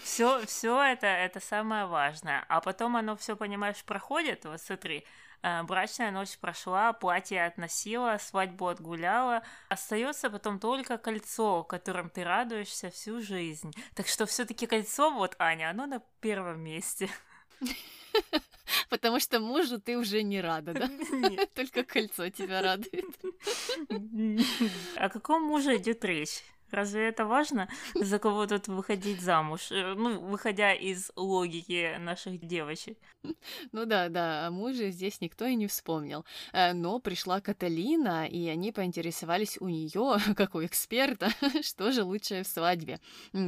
Все, 0.02 0.44
все 0.47 0.82
это, 0.82 1.06
это 1.06 1.40
самое 1.40 1.87
важное. 1.87 2.44
А 2.49 2.61
потом 2.61 2.97
оно 2.97 3.16
все, 3.16 3.37
понимаешь, 3.37 3.85
проходит. 3.85 4.44
Вот 4.44 4.61
смотри, 4.61 5.04
э, 5.42 5.62
брачная 5.62 6.11
ночь 6.11 6.37
прошла, 6.38 6.92
платье 6.92 7.44
относила, 7.44 8.18
свадьбу 8.18 8.68
отгуляла. 8.68 9.42
Остается 9.68 10.28
потом 10.28 10.59
только 10.59 10.99
кольцо, 10.99 11.62
которым 11.62 12.11
ты 12.11 12.25
радуешься 12.25 12.90
всю 12.90 13.23
жизнь. 13.23 13.73
Так 13.94 14.09
что 14.09 14.26
все-таки 14.26 14.66
кольцо, 14.66 15.11
вот, 15.11 15.37
Аня, 15.38 15.71
оно 15.71 15.87
на 15.87 16.00
первом 16.21 16.61
месте. 16.61 17.09
Потому 18.88 19.21
что 19.21 19.40
мужу 19.40 19.80
ты 19.80 19.97
уже 19.97 20.23
не 20.23 20.40
рада, 20.40 20.75
да? 20.75 20.87
Нет. 21.11 21.50
Только 21.54 21.85
кольцо 21.85 22.28
тебя 22.30 22.61
радует. 22.62 23.04
О 24.97 25.09
каком 25.09 25.42
муже 25.42 25.76
идет 25.76 26.04
речь? 26.04 26.42
Разве 26.72 27.08
это 27.08 27.26
важно, 27.26 27.68
за 27.94 28.18
кого 28.18 28.46
тут 28.46 28.66
выходить 28.66 29.20
замуж? 29.20 29.70
Э, 29.70 29.92
ну, 29.94 30.18
выходя 30.20 30.72
из 30.72 31.12
логики 31.16 31.98
наших 31.98 32.40
девочек. 32.40 32.96
Ну 33.72 33.84
да, 33.84 34.08
да, 34.08 34.46
о 34.46 34.50
муже 34.50 34.90
здесь 34.90 35.20
никто 35.20 35.44
и 35.44 35.54
не 35.54 35.66
вспомнил. 35.66 36.24
Э, 36.54 36.72
но 36.72 36.98
пришла 36.98 37.42
Каталина, 37.42 38.26
и 38.26 38.48
они 38.48 38.72
поинтересовались 38.72 39.58
у 39.60 39.68
нее, 39.68 40.16
как 40.34 40.54
у 40.54 40.64
эксперта, 40.64 41.28
что 41.62 41.92
же 41.92 42.04
лучшее 42.04 42.42
в 42.42 42.48
свадьбе. 42.48 43.00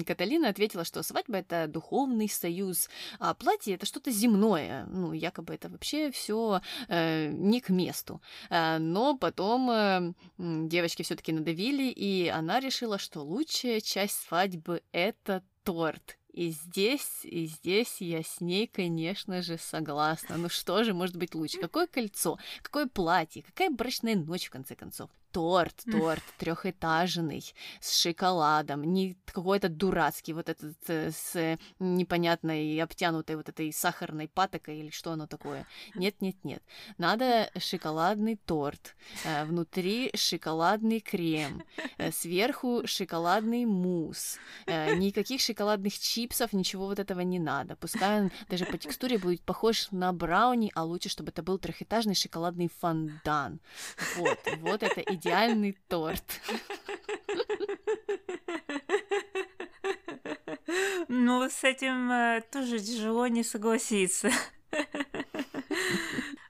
Каталина 0.06 0.50
ответила, 0.50 0.84
что 0.84 1.02
свадьба 1.02 1.38
это 1.38 1.66
духовный 1.66 2.28
союз, 2.28 2.90
а 3.18 3.32
платье 3.32 3.74
это 3.74 3.86
что-то 3.86 4.10
земное. 4.10 4.84
Ну, 4.90 5.14
якобы 5.14 5.54
это 5.54 5.70
вообще 5.70 6.10
все 6.10 6.60
э, 6.88 7.28
не 7.28 7.62
к 7.62 7.70
месту. 7.70 8.20
Но 8.50 9.16
потом 9.16 10.14
девочки 10.36 11.02
все-таки 11.02 11.32
надавили, 11.32 11.84
и 11.90 12.28
она 12.28 12.60
решила, 12.60 12.98
что 12.98 13.13
что 13.14 13.22
лучшая 13.22 13.80
часть 13.80 14.22
свадьбы— 14.26 14.82
это 14.92 15.44
торт. 15.62 16.18
И 16.34 16.50
здесь, 16.50 17.20
и 17.22 17.46
здесь 17.46 18.00
я 18.00 18.24
с 18.24 18.40
ней, 18.40 18.66
конечно 18.66 19.40
же, 19.40 19.56
согласна. 19.56 20.36
Ну 20.36 20.48
что 20.48 20.82
же 20.82 20.92
может 20.92 21.16
быть 21.16 21.32
лучше? 21.32 21.60
Какое 21.60 21.86
кольцо? 21.86 22.38
Какое 22.60 22.88
платье? 22.88 23.42
Какая 23.42 23.70
брачная 23.70 24.16
ночь, 24.16 24.46
в 24.46 24.50
конце 24.50 24.74
концов? 24.74 25.10
торт, 25.34 25.82
торт 25.90 26.22
трехэтажный 26.38 27.44
с 27.80 28.00
шоколадом, 28.00 28.84
не 28.84 29.16
какой-то 29.26 29.68
дурацкий 29.68 30.32
вот 30.32 30.48
этот 30.48 30.76
э, 30.86 31.10
с 31.10 31.58
непонятной 31.80 32.80
обтянутой 32.80 33.34
вот 33.34 33.48
этой 33.48 33.72
сахарной 33.72 34.28
патокой 34.28 34.78
или 34.78 34.90
что 34.90 35.10
оно 35.10 35.26
такое. 35.26 35.66
Нет, 35.96 36.20
нет, 36.20 36.36
нет. 36.44 36.62
Надо 36.98 37.50
шоколадный 37.58 38.36
торт, 38.36 38.94
э, 39.24 39.44
внутри 39.44 40.12
шоколадный 40.14 41.00
крем, 41.00 41.64
э, 41.98 42.12
сверху 42.12 42.82
шоколадный 42.86 43.64
мусс, 43.64 44.38
никаких 44.68 45.40
шоколадных 45.40 45.98
чипсов, 45.98 46.23
ничего 46.52 46.86
вот 46.86 46.98
этого 46.98 47.20
не 47.20 47.38
надо. 47.38 47.76
Пускай 47.76 48.22
он 48.22 48.30
даже 48.48 48.64
по 48.66 48.78
текстуре 48.78 49.18
будет 49.18 49.42
похож 49.42 49.90
на 49.90 50.12
брауни, 50.12 50.70
а 50.74 50.84
лучше, 50.84 51.08
чтобы 51.08 51.30
это 51.30 51.42
был 51.42 51.58
трехэтажный 51.58 52.14
шоколадный 52.14 52.68
фондан. 52.80 53.60
Вот, 54.16 54.38
вот 54.60 54.82
это 54.82 55.00
идеальный 55.00 55.78
торт. 55.88 56.24
Ну, 61.08 61.48
с 61.48 61.62
этим 61.64 62.10
э, 62.10 62.42
тоже 62.50 62.78
тяжело 62.78 63.26
не 63.26 63.44
согласиться. 63.44 64.30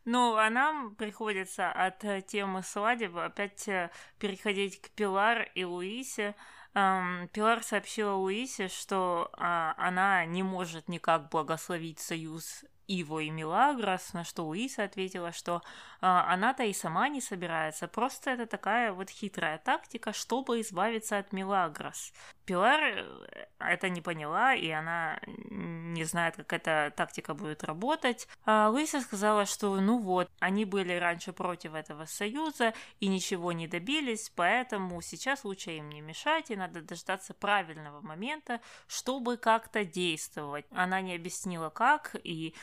Ну, 0.06 0.36
а 0.36 0.50
нам 0.50 0.94
приходится 0.94 1.72
от 1.72 2.04
э, 2.04 2.20
темы 2.20 2.62
свадебы 2.62 3.24
опять 3.24 3.66
э, 3.68 3.90
переходить 4.18 4.80
к 4.80 4.90
Пилар 4.90 5.50
и 5.54 5.64
Луисе. 5.64 6.34
Пилар 6.74 7.62
сообщила 7.62 8.14
Луисе, 8.14 8.66
что 8.66 9.30
а, 9.34 9.74
она 9.78 10.24
не 10.24 10.42
может 10.42 10.88
никак 10.88 11.28
благословить 11.28 12.00
союз 12.00 12.64
Иво 12.86 13.20
и 13.20 13.30
Милагрос, 13.30 14.12
на 14.12 14.24
что 14.24 14.44
Луиса 14.44 14.84
ответила, 14.84 15.32
что 15.32 15.62
а, 16.00 16.32
она-то 16.32 16.64
и 16.64 16.72
сама 16.72 17.08
не 17.08 17.20
собирается, 17.20 17.88
просто 17.88 18.30
это 18.30 18.46
такая 18.46 18.92
вот 18.92 19.10
хитрая 19.10 19.58
тактика, 19.58 20.12
чтобы 20.12 20.60
избавиться 20.60 21.18
от 21.18 21.32
Милагрос. 21.32 22.12
Пилар 22.44 22.80
э, 22.82 23.46
это 23.58 23.88
не 23.88 24.00
поняла, 24.00 24.54
и 24.54 24.68
она 24.70 25.18
не 25.26 26.04
знает, 26.04 26.36
как 26.36 26.52
эта 26.52 26.92
тактика 26.94 27.34
будет 27.34 27.64
работать. 27.64 28.28
А 28.44 28.68
Луиса 28.68 29.00
сказала, 29.00 29.46
что 29.46 29.80
ну 29.80 29.98
вот, 29.98 30.30
они 30.40 30.64
были 30.64 30.92
раньше 30.94 31.32
против 31.32 31.74
этого 31.74 32.04
союза 32.04 32.74
и 33.00 33.08
ничего 33.08 33.52
не 33.52 33.66
добились, 33.66 34.30
поэтому 34.34 35.00
сейчас 35.00 35.44
лучше 35.44 35.72
им 35.72 35.88
не 35.88 36.00
мешать, 36.00 36.50
и 36.50 36.56
надо 36.56 36.82
дождаться 36.82 37.32
правильного 37.34 38.00
момента, 38.02 38.60
чтобы 38.86 39.36
как-то 39.36 39.84
действовать. 39.84 40.66
Она 40.70 41.00
не 41.00 41.14
объяснила, 41.14 41.70
как 41.70 42.16
и 42.22 42.54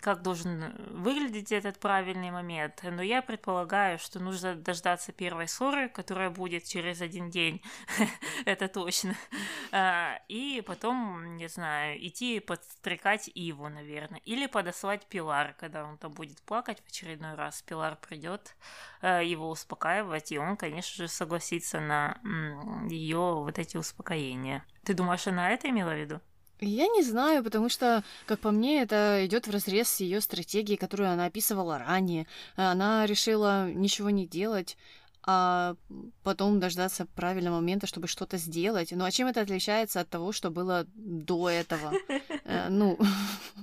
как 0.00 0.22
должен 0.22 0.74
выглядеть 0.90 1.50
этот 1.50 1.78
правильный 1.78 2.30
момент, 2.30 2.80
но 2.82 3.02
я 3.02 3.22
предполагаю, 3.22 3.98
что 3.98 4.20
нужно 4.20 4.54
дождаться 4.54 5.12
первой 5.12 5.48
ссоры, 5.48 5.88
которая 5.88 6.28
будет 6.30 6.64
через 6.64 7.00
один 7.00 7.30
день, 7.30 7.62
это 8.44 8.68
точно, 8.68 9.16
а, 9.72 10.20
и 10.28 10.62
потом, 10.66 11.36
не 11.36 11.48
знаю, 11.48 12.06
идти 12.06 12.40
подстрекать 12.40 13.30
Иву, 13.34 13.68
наверное, 13.68 14.20
или 14.24 14.46
подослать 14.46 15.06
Пилар, 15.06 15.54
когда 15.58 15.84
он 15.84 15.96
там 15.96 16.12
будет 16.12 16.42
плакать 16.42 16.82
в 16.82 16.88
очередной 16.88 17.34
раз, 17.34 17.62
Пилар 17.62 17.96
придет 17.96 18.54
а, 19.00 19.22
его 19.22 19.48
успокаивать, 19.48 20.32
и 20.32 20.38
он, 20.38 20.56
конечно 20.56 21.04
же, 21.04 21.08
согласится 21.08 21.80
на 21.80 22.18
ее 22.90 23.34
вот 23.34 23.58
эти 23.58 23.78
успокоения. 23.78 24.64
Ты 24.84 24.94
думаешь, 24.94 25.26
она 25.26 25.50
это 25.50 25.70
имела 25.70 25.90
в 25.90 25.98
виду? 25.98 26.20
Я 26.64 26.86
не 26.86 27.02
знаю, 27.02 27.42
потому 27.42 27.68
что, 27.68 28.04
как 28.24 28.38
по 28.38 28.52
мне, 28.52 28.82
это 28.82 29.26
идет 29.26 29.48
в 29.48 29.50
разрез 29.50 29.88
с 29.88 30.00
ее 30.00 30.20
стратегией, 30.20 30.76
которую 30.76 31.10
она 31.10 31.26
описывала 31.26 31.76
ранее. 31.78 32.28
Она 32.54 33.04
решила 33.04 33.68
ничего 33.68 34.10
не 34.10 34.28
делать, 34.28 34.76
а 35.24 35.76
потом 36.22 36.58
дождаться 36.58 37.06
правильного 37.06 37.56
момента, 37.56 37.86
чтобы 37.86 38.08
что-то 38.08 38.38
сделать. 38.38 38.92
Ну 38.92 39.04
а 39.04 39.10
чем 39.10 39.28
это 39.28 39.40
отличается 39.40 40.00
от 40.00 40.08
того, 40.08 40.32
что 40.32 40.50
было 40.50 40.86
до 40.94 41.48
этого? 41.48 41.92
Э, 42.44 42.68
ну, 42.68 42.98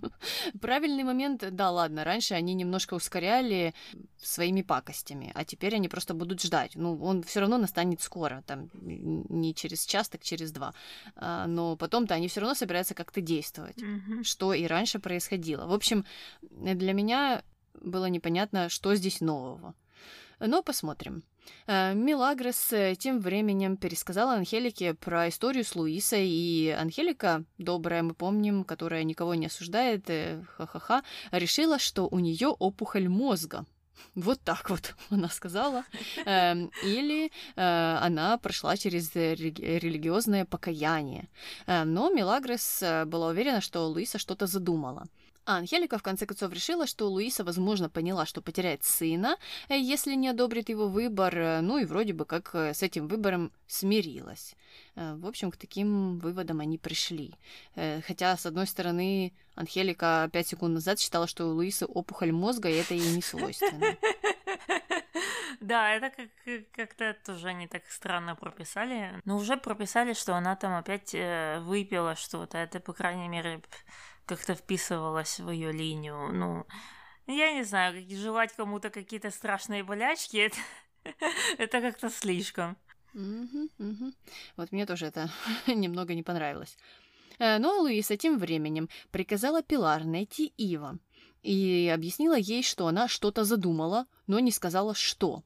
правильный 0.62 1.04
момент, 1.04 1.44
да, 1.52 1.70
ладно, 1.70 2.04
раньше 2.04 2.34
они 2.34 2.54
немножко 2.54 2.94
ускоряли 2.94 3.74
своими 4.18 4.62
пакостями, 4.62 5.32
а 5.36 5.44
теперь 5.44 5.76
они 5.76 5.90
просто 5.90 6.14
будут 6.14 6.42
ждать. 6.42 6.72
Ну, 6.76 6.98
он 7.04 7.24
все 7.24 7.42
равно 7.42 7.58
настанет 7.58 8.02
скоро, 8.02 8.42
там, 8.48 8.70
не 8.82 9.54
через 9.54 9.86
час, 9.86 10.08
так 10.08 10.24
через 10.24 10.52
два. 10.52 10.74
А, 11.16 11.46
но 11.46 11.76
потом-то 11.76 12.14
они 12.14 12.30
все 12.30 12.40
равно 12.40 12.56
собираются 12.56 12.94
как-то 12.94 13.20
действовать, 13.20 13.78
что 14.24 14.54
и 14.54 14.66
раньше 14.66 15.00
происходило. 15.00 15.68
В 15.68 15.74
общем, 15.74 16.06
для 16.52 16.94
меня 16.94 17.44
было 17.82 18.06
непонятно, 18.06 18.70
что 18.70 18.96
здесь 18.96 19.22
нового. 19.22 19.74
Но 20.40 20.64
посмотрим. 20.64 21.24
Э, 21.68 21.94
Милагрос 21.94 22.72
э, 22.74 22.96
тем 22.96 23.20
временем 23.20 23.78
пересказала 23.78 24.34
Анхелике 24.34 24.94
про 24.94 25.30
историю 25.30 25.64
с 25.64 25.76
Луисой, 25.76 26.28
и 26.28 26.70
Анхелика, 26.70 27.44
добрая, 27.58 28.04
мы 28.04 28.14
помним, 28.14 28.64
которая 28.64 29.04
никого 29.04 29.36
не 29.36 29.48
осуждает, 29.48 30.10
э, 30.10 30.44
ха-ха-ха, 30.58 31.04
решила, 31.32 31.80
что 31.80 32.08
у 32.08 32.20
нее 32.20 32.48
опухоль 32.48 33.08
мозга. 33.08 33.66
Вот 34.16 34.40
так 34.42 34.70
вот 34.70 34.96
она 35.10 35.28
сказала. 35.28 35.84
Эм, 36.26 36.72
или 36.86 37.32
она 37.58 38.38
прошла 38.38 38.78
через 38.78 39.14
религиозное 39.14 40.46
покаяние. 40.46 41.28
Но 41.68 42.10
Милагрос 42.10 42.82
была 43.08 43.28
уверена, 43.28 43.60
что 43.60 43.88
Луиса 43.88 44.18
что-то 44.18 44.48
задумала. 44.48 45.04
А 45.46 45.58
Анхелика 45.58 45.98
в 45.98 46.04
конце 46.04 46.26
концов 46.26 46.54
решила, 46.54 46.86
что 46.86 47.10
Луиса, 47.10 47.44
возможно, 47.44 47.90
поняла, 47.90 48.26
что 48.26 48.42
потеряет 48.42 48.84
сына, 48.84 49.38
э, 49.68 49.80
если 49.80 50.14
не 50.14 50.28
одобрит 50.28 50.70
его 50.70 50.88
выбор, 50.88 51.36
э, 51.36 51.62
ну 51.62 51.80
и 51.80 51.86
вроде 51.86 52.14
бы 52.14 52.26
как 52.26 52.52
э, 52.54 52.74
с 52.74 52.84
этим 52.84 53.08
выбором 53.08 53.52
смирилась. 53.68 54.56
В 54.96 55.28
общем, 55.28 55.50
к 55.50 55.58
таким 55.58 56.20
выводам 56.20 56.60
они 56.60 56.78
пришли. 56.78 57.36
Хотя, 57.76 58.36
с 58.36 58.46
одной 58.46 58.68
стороны, 58.68 59.34
Анхелика 59.56 60.30
пять 60.34 60.48
секунд 60.48 60.74
назад 60.74 61.00
считала, 61.00 61.26
что 61.26 61.46
у 61.46 61.54
Луисы 61.54 61.86
опухоль 61.86 62.32
мозга, 62.32 62.70
и 62.70 62.74
это 62.74 62.94
ей 62.94 63.16
не 63.16 63.22
свойственно. 63.22 63.98
Да, 65.62 65.92
это 65.94 66.10
как, 66.10 66.30
как-то 66.72 67.16
тоже 67.26 67.50
они 67.50 67.68
так 67.68 67.84
странно 67.90 68.34
прописали. 68.34 69.20
Но 69.26 69.36
уже 69.36 69.58
прописали, 69.58 70.14
что 70.14 70.34
она 70.34 70.56
там 70.56 70.74
опять 70.74 71.14
выпила 71.14 72.16
что-то. 72.16 72.58
Это, 72.58 72.80
по 72.80 72.94
крайней 72.94 73.28
мере, 73.28 73.62
как-то 74.30 74.54
вписывалась 74.54 75.40
в 75.40 75.50
ее 75.50 75.72
линию. 75.72 76.32
Ну, 76.32 76.66
я 77.28 77.54
не 77.54 77.64
знаю, 77.64 78.06
желать 78.10 78.54
кому-то 78.54 78.92
какие-то 78.92 79.32
страшные 79.32 79.84
болячки, 79.84 80.38
это, 80.38 80.58
это 81.58 81.82
как-то 81.82 82.10
слишком. 82.10 82.78
Вот 83.14 84.72
мне 84.72 84.86
тоже 84.86 85.08
это 85.08 85.32
немного 85.68 86.14
не 86.14 86.22
понравилось. 86.22 86.78
Э, 87.40 87.58
но 87.58 87.80
Луиса 87.80 88.18
тем 88.18 88.38
временем 88.38 88.88
приказала 89.10 89.64
Пилар 89.64 90.04
найти 90.06 90.54
Ива 90.58 91.00
и 91.42 91.92
объяснила 91.92 92.38
ей, 92.38 92.62
что 92.62 92.86
она 92.86 93.08
что-то 93.08 93.44
задумала, 93.46 94.06
но 94.28 94.40
не 94.40 94.52
сказала, 94.52 94.94
что. 94.94 95.44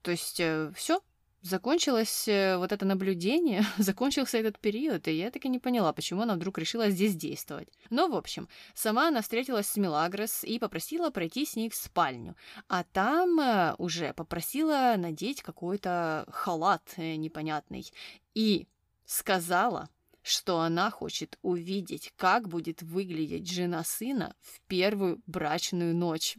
То 0.00 0.10
есть 0.10 0.40
э, 0.40 0.72
все, 0.74 1.02
закончилось 1.42 2.28
э, 2.28 2.56
вот 2.56 2.72
это 2.72 2.86
наблюдение, 2.86 3.64
закончился 3.78 4.38
этот 4.38 4.58
период, 4.58 5.06
и 5.08 5.12
я 5.12 5.30
так 5.30 5.44
и 5.44 5.48
не 5.48 5.58
поняла, 5.58 5.92
почему 5.92 6.22
она 6.22 6.34
вдруг 6.34 6.58
решила 6.58 6.88
здесь 6.90 7.14
действовать. 7.14 7.68
Но, 7.90 8.08
в 8.08 8.16
общем, 8.16 8.48
сама 8.74 9.08
она 9.08 9.20
встретилась 9.20 9.66
с 9.66 9.76
Милагрос 9.76 10.44
и 10.44 10.58
попросила 10.58 11.10
пройти 11.10 11.44
с 11.44 11.56
ней 11.56 11.68
в 11.68 11.74
спальню, 11.74 12.36
а 12.68 12.84
там 12.84 13.40
э, 13.40 13.74
уже 13.78 14.14
попросила 14.14 14.94
надеть 14.96 15.42
какой-то 15.42 16.26
халат 16.30 16.94
э, 16.96 17.16
непонятный 17.16 17.90
и 18.34 18.66
сказала, 19.04 19.88
что 20.22 20.60
она 20.60 20.90
хочет 20.90 21.38
увидеть, 21.42 22.12
как 22.16 22.48
будет 22.48 22.82
выглядеть 22.82 23.50
жена 23.50 23.82
сына 23.82 24.36
в 24.40 24.60
первую 24.68 25.20
брачную 25.26 25.96
ночь. 25.96 26.38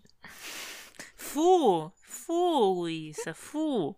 Фу, 1.18 1.94
фу, 2.02 2.34
Луиса, 2.34 3.34
фу. 3.34 3.98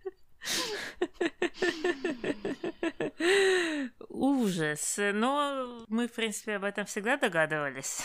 Ужас. 4.09 4.95
Но 4.97 5.85
мы, 5.87 6.07
в 6.07 6.13
принципе, 6.13 6.55
об 6.55 6.63
этом 6.63 6.85
всегда 6.85 7.17
догадывались. 7.17 8.01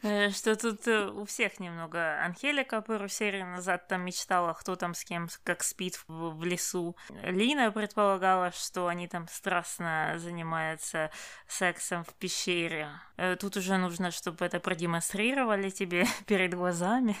Что 0.00 0.56
тут 0.56 0.86
э, 0.88 1.08
у 1.08 1.24
всех 1.24 1.60
немного. 1.60 2.22
Анхелика 2.24 2.80
пару 2.80 3.08
серий 3.08 3.42
назад 3.42 3.88
там 3.88 4.02
мечтала, 4.02 4.54
кто 4.54 4.76
там 4.76 4.94
с 4.94 5.04
кем 5.04 5.28
как 5.44 5.62
спит 5.62 6.02
в 6.08 6.42
лесу. 6.44 6.96
Лина 7.22 7.70
предполагала, 7.70 8.52
что 8.52 8.86
они 8.86 9.08
там 9.08 9.28
страстно 9.28 10.14
занимаются 10.16 11.10
сексом 11.46 12.04
в 12.04 12.14
пещере. 12.14 12.88
Э, 13.16 13.36
тут 13.36 13.56
уже 13.56 13.76
нужно, 13.76 14.10
чтобы 14.10 14.44
это 14.44 14.60
продемонстрировали 14.60 15.70
тебе 15.70 16.06
перед 16.26 16.54
глазами. 16.54 17.16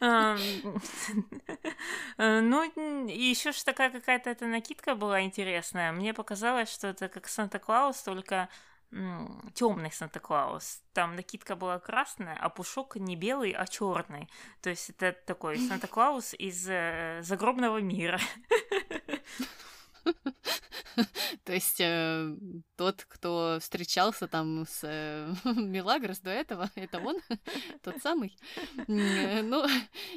Э, 2.20 2.40
ну 2.40 2.57
Ну, 2.58 3.06
и 3.06 3.22
еще 3.22 3.52
ж 3.52 3.62
такая 3.62 3.90
какая-то 3.90 4.30
эта 4.30 4.46
накидка 4.46 4.94
была 4.94 5.22
интересная. 5.22 5.92
Мне 5.92 6.12
показалось, 6.12 6.72
что 6.72 6.88
это 6.88 7.08
как 7.08 7.28
Санта-Клаус, 7.28 8.02
только 8.02 8.48
темный 9.54 9.92
Санта-Клаус. 9.92 10.82
Там 10.92 11.14
накидка 11.14 11.54
была 11.56 11.78
красная, 11.78 12.36
а 12.40 12.48
пушок 12.48 12.96
не 12.96 13.16
белый, 13.16 13.52
а 13.52 13.66
черный. 13.66 14.28
То 14.60 14.70
есть 14.70 14.90
это 14.90 15.12
такой 15.12 15.58
Санта-Клаус 15.68 16.34
из 16.34 16.68
э, 16.68 17.20
загробного 17.22 17.78
мира. 17.78 18.20
То 21.48 21.54
есть 21.54 21.80
э, 21.80 22.36
тот, 22.76 23.06
кто 23.08 23.56
встречался 23.58 24.28
там 24.28 24.66
с 24.68 24.80
э, 24.82 25.32
Милагрос 25.44 26.18
до 26.18 26.28
этого, 26.28 26.70
это 26.74 26.98
он, 26.98 27.16
тот 27.82 27.96
самый. 28.02 28.36
Э, 28.86 29.40
ну, 29.40 29.64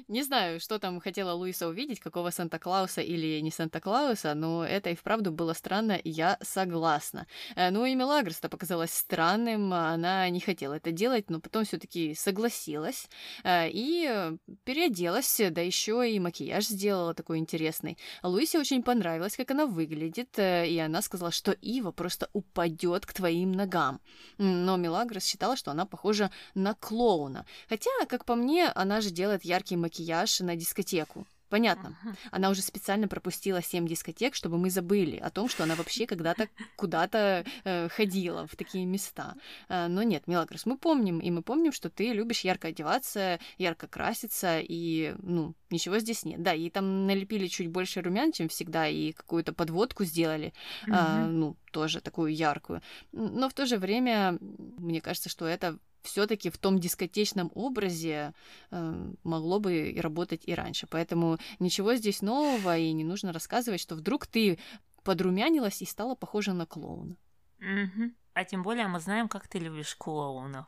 не 0.10 0.24
знаю, 0.24 0.60
что 0.60 0.78
там 0.78 1.00
хотела 1.00 1.32
Луиса 1.32 1.70
увидеть, 1.70 2.02
какого 2.02 2.32
Санта-Клауса 2.32 3.00
или 3.00 3.39
не 3.39 3.50
Санта-Клауса, 3.50 4.34
но 4.34 4.65
это 4.65 4.89
и 4.89 4.96
вправду 4.96 5.32
было 5.32 5.54
странно, 5.54 6.02
я 6.04 6.38
согласна. 6.41 7.28
Э, 7.56 7.70
ну 7.70 7.86
и 7.86 7.96
Милагрос-то 7.96 8.50
показалась 8.50 8.91
странным, 8.91 9.74
она 9.74 10.28
не 10.28 10.41
хотела 10.41 10.74
это 10.74 10.91
делать, 10.91 11.30
но 11.30 11.39
потом 11.39 11.63
все 11.63 11.78
таки 11.78 12.13
согласилась 12.13 13.08
э, 13.46 13.70
и 13.70 14.34
переоделась, 14.65 15.39
да 15.50 15.62
еще 15.62 16.12
и 16.12 16.20
макияж 16.20 16.67
сделала 16.67 17.13
такой 17.13 17.38
интересный. 17.38 17.98
Луисе 18.22 18.60
очень 18.60 18.84
понравилось, 18.84 19.38
как 19.38 19.52
она 19.52 19.65
выглядит, 19.65 20.38
э, 20.38 20.67
и 20.67 20.78
она 20.78 21.02
сказала, 21.02 21.20
что 21.29 21.51
Ива 21.51 21.91
просто 21.91 22.29
упадет 22.34 23.05
к 23.05 23.13
твоим 23.13 23.51
ногам. 23.51 24.01
Но 24.39 24.77
Милагрос 24.77 25.25
считала, 25.25 25.55
что 25.55 25.69
она 25.69 25.86
похожа 25.86 26.31
на 26.55 26.73
клоуна. 26.73 27.45
Хотя, 27.69 27.91
как 28.07 28.25
по 28.25 28.36
мне, 28.36 28.69
она 28.69 29.01
же 29.01 29.12
делает 29.12 29.45
яркий 29.45 29.75
макияж 29.75 30.39
на 30.39 30.55
дискотеку. 30.55 31.27
Понятно. 31.51 31.97
Она 32.31 32.49
уже 32.49 32.61
специально 32.61 33.09
пропустила 33.09 33.61
семь 33.61 33.85
дискотек, 33.85 34.35
чтобы 34.35 34.57
мы 34.57 34.69
забыли 34.69 35.17
о 35.17 35.29
том, 35.29 35.49
что 35.49 35.63
она 35.63 35.75
вообще 35.75 36.07
когда-то 36.07 36.47
куда-то 36.77 37.43
э, 37.65 37.89
ходила 37.89 38.47
в 38.47 38.55
такие 38.55 38.85
места. 38.85 39.35
Э, 39.67 39.87
но 39.87 40.01
нет, 40.01 40.27
Мелагрос, 40.27 40.65
мы 40.65 40.77
помним, 40.77 41.19
и 41.19 41.29
мы 41.29 41.41
помним, 41.41 41.73
что 41.73 41.89
ты 41.89 42.13
любишь 42.13 42.45
ярко 42.45 42.69
одеваться, 42.69 43.37
ярко 43.57 43.87
краситься, 43.87 44.61
и, 44.61 45.13
ну, 45.21 45.53
ничего 45.69 45.99
здесь 45.99 46.23
нет. 46.23 46.41
Да, 46.41 46.53
и 46.53 46.69
там 46.69 47.05
налепили 47.05 47.47
чуть 47.47 47.67
больше 47.67 48.01
румян, 48.01 48.31
чем 48.31 48.47
всегда, 48.47 48.87
и 48.87 49.11
какую-то 49.11 49.51
подводку 49.51 50.05
сделали, 50.05 50.53
mm-hmm. 50.87 51.25
э, 51.25 51.27
ну, 51.27 51.57
тоже 51.73 51.99
такую 51.99 52.33
яркую. 52.33 52.81
Но 53.11 53.49
в 53.49 53.53
то 53.53 53.65
же 53.65 53.77
время, 53.77 54.37
мне 54.39 55.01
кажется, 55.01 55.27
что 55.27 55.45
это 55.45 55.77
все-таки 56.03 56.49
в 56.49 56.57
том 56.57 56.79
дискотечном 56.79 57.51
образе 57.55 58.33
э, 58.71 59.13
могло 59.23 59.59
бы 59.59 59.89
и 59.89 59.99
работать 59.99 60.43
и 60.45 60.53
раньше. 60.53 60.87
Поэтому 60.87 61.37
ничего 61.59 61.95
здесь 61.95 62.21
нового, 62.21 62.77
и 62.77 62.91
не 62.91 63.03
нужно 63.03 63.33
рассказывать, 63.33 63.81
что 63.81 63.95
вдруг 63.95 64.27
ты 64.27 64.59
подрумянилась 65.03 65.81
и 65.81 65.85
стала 65.85 66.15
похожа 66.15 66.53
на 66.53 66.65
клоуна. 66.65 67.17
Угу. 67.59 68.11
А 68.33 68.45
тем 68.45 68.63
более 68.63 68.87
мы 68.87 68.99
знаем, 68.99 69.27
как 69.27 69.47
ты 69.47 69.59
любишь 69.59 69.95
клоунов. 69.95 70.67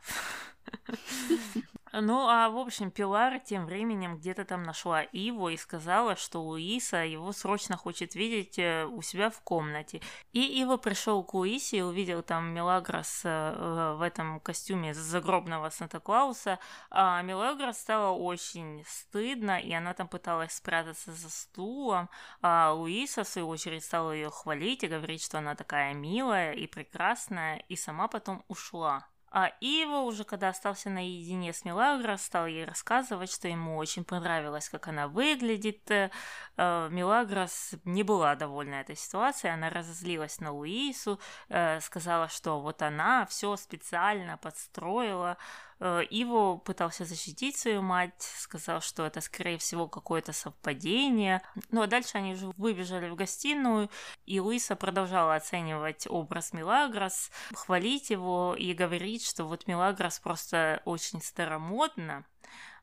Ну, 2.00 2.28
а 2.28 2.48
в 2.48 2.58
общем, 2.58 2.90
Пилар 2.90 3.38
тем 3.38 3.66
временем 3.66 4.16
где-то 4.16 4.44
там 4.44 4.64
нашла 4.64 5.02
Иву 5.02 5.50
и 5.50 5.56
сказала, 5.56 6.16
что 6.16 6.42
Луиса 6.42 7.04
его 7.04 7.30
срочно 7.30 7.76
хочет 7.76 8.16
видеть 8.16 8.58
э, 8.58 8.84
у 8.84 9.00
себя 9.00 9.30
в 9.30 9.40
комнате. 9.42 10.00
И 10.32 10.40
Ива 10.60 10.76
пришел 10.76 11.22
к 11.22 11.34
Луисе 11.34 11.78
и 11.78 11.82
увидел 11.82 12.24
там 12.24 12.52
Мелагрос 12.52 13.20
э, 13.24 13.94
в 13.96 14.02
этом 14.02 14.40
костюме 14.40 14.92
загробного 14.92 15.70
Санта-Клауса. 15.70 16.58
А 16.90 17.22
Мелагрос 17.22 17.78
стало 17.78 18.10
очень 18.10 18.82
стыдно, 18.88 19.60
и 19.60 19.72
она 19.72 19.94
там 19.94 20.08
пыталась 20.08 20.54
спрятаться 20.54 21.12
за 21.12 21.30
стулом. 21.30 22.10
А 22.42 22.72
Луиса, 22.72 23.22
в 23.22 23.28
свою 23.28 23.46
очередь, 23.46 23.84
стала 23.84 24.10
ее 24.10 24.30
хвалить 24.30 24.82
и 24.82 24.88
говорить, 24.88 25.22
что 25.22 25.38
она 25.38 25.54
такая 25.54 25.94
милая 25.94 26.54
и 26.54 26.66
прекрасная, 26.66 27.58
и 27.68 27.76
сама 27.76 28.08
потом 28.08 28.44
ушла. 28.48 29.06
А 29.36 29.50
Ива 29.60 30.02
уже, 30.02 30.22
когда 30.22 30.50
остался 30.50 30.90
наедине 30.90 31.52
с 31.52 31.64
Милагро, 31.64 32.16
стал 32.18 32.46
ей 32.46 32.64
рассказывать, 32.64 33.32
что 33.32 33.48
ему 33.48 33.76
очень 33.78 34.04
понравилось, 34.04 34.68
как 34.68 34.86
она 34.86 35.08
выглядит. 35.08 35.90
Э, 35.90 36.08
Милагрос 36.56 37.72
не 37.84 38.04
была 38.04 38.36
довольна 38.36 38.76
этой 38.76 38.94
ситуацией, 38.94 39.52
она 39.52 39.70
разозлилась 39.70 40.38
на 40.38 40.52
Луису, 40.52 41.18
э, 41.48 41.80
сказала, 41.80 42.28
что 42.28 42.60
вот 42.60 42.80
она 42.82 43.26
все 43.26 43.56
специально 43.56 44.36
подстроила, 44.36 45.36
Э, 45.73 45.73
Иво 46.10 46.56
пытался 46.56 47.04
защитить 47.04 47.56
свою 47.56 47.82
мать, 47.82 48.14
сказал, 48.18 48.80
что 48.80 49.04
это, 49.04 49.20
скорее 49.20 49.58
всего, 49.58 49.86
какое-то 49.88 50.32
совпадение. 50.32 51.42
Ну 51.70 51.82
а 51.82 51.86
дальше 51.86 52.18
они 52.18 52.32
уже 52.32 52.46
выбежали 52.56 53.08
в 53.08 53.16
гостиную, 53.16 53.90
и 54.26 54.40
Луиса 54.40 54.76
продолжала 54.76 55.34
оценивать 55.34 56.06
образ 56.08 56.52
Милагрос, 56.52 57.30
хвалить 57.54 58.10
его 58.10 58.54
и 58.58 58.72
говорить, 58.72 59.26
что 59.26 59.44
вот 59.44 59.66
Милагрос 59.66 60.18
просто 60.20 60.80
очень 60.84 61.20
старомодно, 61.20 62.24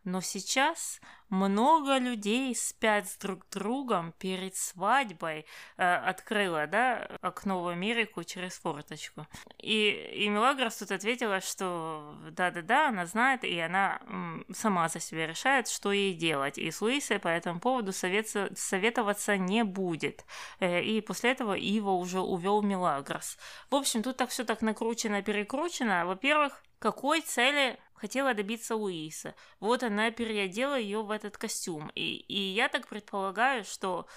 но 0.04 0.22
сейчас 0.22 1.00
много 1.30 1.98
людей 1.98 2.54
спят 2.56 3.08
с 3.08 3.18
друг 3.18 3.48
другом 3.50 4.14
перед 4.20 4.56
свадьбой. 4.56 5.46
Э, 5.78 5.96
открыла, 5.96 6.68
да, 6.68 7.08
окно 7.22 7.64
в 7.64 7.68
Америку 7.68 8.24
через 8.24 8.60
форточку. 8.60 9.28
И, 9.58 9.90
и 10.14 10.28
Мелагрос 10.30 10.78
тут 10.78 10.92
ответила, 10.92 11.40
что 11.40 12.16
да-да-да, 12.32 12.90
она 12.90 13.06
знает, 13.06 13.44
и 13.44 13.58
она 13.60 14.02
м, 14.08 14.46
сама 14.52 14.90
за 14.90 15.00
себя 15.00 15.26
решает, 15.26 15.68
что 15.68 15.92
ей 15.92 16.14
делать. 16.14 16.58
И 16.58 16.70
с 16.70 16.82
Луисой 16.82 17.20
по 17.20 17.30
этому 17.30 17.60
поводу 17.60 17.94
совет, 17.94 18.28
советоваться 18.56 19.38
не 19.38 19.64
будет. 19.64 20.26
Э, 20.60 20.82
и 20.82 21.00
после 21.02 21.32
этого 21.32 21.54
Ива 21.54 21.92
уже 21.92 22.20
увел 22.20 22.62
Мелагрос. 22.62 23.38
В 23.70 23.76
общем, 23.76 24.04
тут 24.04 24.18
так 24.18 24.30
все 24.32 24.44
так 24.44 24.62
накручено-перекручено. 24.62 26.06
Во-первых, 26.06 26.62
какой 26.80 27.22
цели 27.22 27.78
хотела 28.02 28.34
добиться 28.34 28.76
Луиса. 28.76 29.36
Вот 29.60 29.84
она 29.84 30.10
переодела 30.10 30.78
ее 30.78 31.04
в 31.04 31.12
этот 31.12 31.38
костюм. 31.38 31.92
И, 31.94 32.16
и 32.18 32.40
я 32.40 32.68
так 32.68 32.88
предполагаю, 32.88 33.64
что 33.64 34.08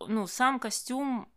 ну, 0.00 0.26
сам 0.26 0.58
костюм 0.58 1.32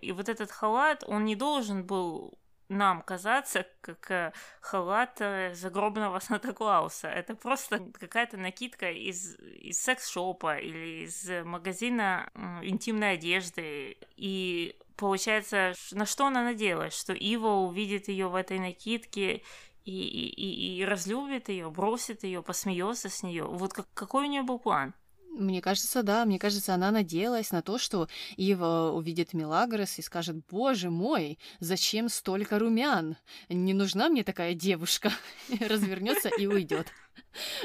и 0.00 0.12
вот 0.12 0.28
этот 0.28 0.50
халат, 0.50 1.04
он 1.06 1.24
не 1.24 1.36
должен 1.36 1.86
был 1.86 2.38
нам 2.68 3.02
казаться 3.02 3.66
как 3.82 4.10
э, 4.10 4.32
халат 4.60 5.20
э, 5.20 5.54
загробного 5.54 6.18
Санта-Клауса. 6.20 7.08
Это 7.08 7.34
просто 7.34 7.78
какая-то 7.92 8.38
накидка 8.38 8.90
из, 8.90 9.36
из 9.38 9.78
секс-шопа 9.82 10.56
или 10.58 11.04
из 11.04 11.28
магазина 11.44 12.30
интимной 12.62 13.14
одежды. 13.14 13.98
И 14.16 14.76
получается, 14.96 15.74
на 15.92 16.06
что 16.06 16.26
она 16.26 16.42
надеялась? 16.42 16.98
Что 16.98 17.12
Ива 17.12 17.48
увидит 17.48 18.08
ее 18.08 18.28
в 18.28 18.34
этой 18.34 18.58
накидке 18.58 19.42
и, 19.84 19.92
и, 19.92 20.78
и 20.78 20.84
разлюбит 20.84 21.48
ее, 21.48 21.70
бросит 21.70 22.24
ее, 22.24 22.42
посмеется 22.42 23.08
с 23.08 23.22
нее. 23.22 23.44
Вот 23.44 23.72
как, 23.72 23.86
какой 23.94 24.26
у 24.26 24.30
нее 24.30 24.42
был 24.42 24.58
план? 24.58 24.94
Мне 25.34 25.60
кажется, 25.60 26.02
да. 26.02 26.24
Мне 26.24 26.38
кажется, 26.38 26.74
она 26.74 26.90
надеялась 26.90 27.50
на 27.50 27.60
то, 27.60 27.76
что 27.76 28.08
Ива 28.36 28.92
увидит 28.94 29.34
Милагрос 29.34 29.98
и 29.98 30.02
скажет, 30.02 30.36
боже 30.48 30.90
мой, 30.90 31.38
зачем 31.58 32.08
столько 32.08 32.58
румян? 32.58 33.16
Не 33.48 33.74
нужна 33.74 34.08
мне 34.08 34.22
такая 34.22 34.54
девушка. 34.54 35.10
Развернется 35.60 36.28
и 36.38 36.46
уйдет. 36.46 36.86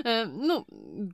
Э, 0.04 0.26
ну, 0.26 0.66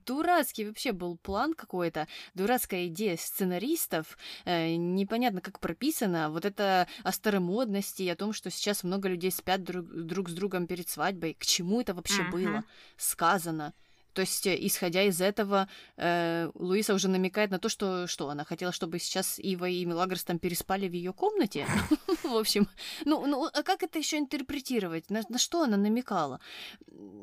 дурацкий 0.05 0.65
вообще 0.65 0.91
был 0.93 1.17
план 1.17 1.53
какой-то, 1.53 2.07
дурацкая 2.33 2.87
идея 2.87 3.17
сценаристов, 3.17 4.17
э, 4.45 4.75
непонятно 4.75 5.41
как 5.41 5.59
прописано, 5.59 6.29
вот 6.29 6.45
это 6.45 6.87
о 7.03 7.11
старомодности, 7.11 8.07
о 8.07 8.15
том, 8.15 8.33
что 8.33 8.49
сейчас 8.49 8.83
много 8.83 9.09
людей 9.09 9.31
спят 9.31 9.63
друг, 9.63 9.85
друг 9.85 10.29
с 10.29 10.33
другом 10.33 10.67
перед 10.67 10.89
свадьбой, 10.89 11.33
к 11.33 11.45
чему 11.45 11.81
это 11.81 11.93
вообще 11.93 12.23
uh-huh. 12.23 12.31
было 12.31 12.63
сказано. 12.97 13.73
То 14.15 14.21
есть, 14.21 14.47
э, 14.47 14.57
исходя 14.59 15.03
из 15.03 15.19
этого, 15.19 15.67
э, 15.97 16.49
Луиса 16.55 16.93
уже 16.93 17.09
намекает 17.09 17.51
на 17.51 17.59
то, 17.59 17.69
что 17.69 18.07
что 18.07 18.29
она 18.29 18.45
хотела, 18.45 18.71
чтобы 18.71 18.97
сейчас 18.99 19.37
Ива 19.39 19.65
и 19.65 19.85
Мелагрос 19.85 20.23
там 20.23 20.39
переспали 20.39 20.87
в 20.87 20.93
ее 20.93 21.11
комнате. 21.11 21.67
В 22.23 22.37
общем, 22.37 22.67
ну, 23.03 23.27
ну, 23.27 23.45
а 23.53 23.63
как 23.63 23.83
это 23.83 23.99
еще 23.99 24.17
интерпретировать? 24.17 25.09
На, 25.09 25.21
на 25.29 25.37
что 25.37 25.63
она 25.63 25.75
намекала? 25.75 26.39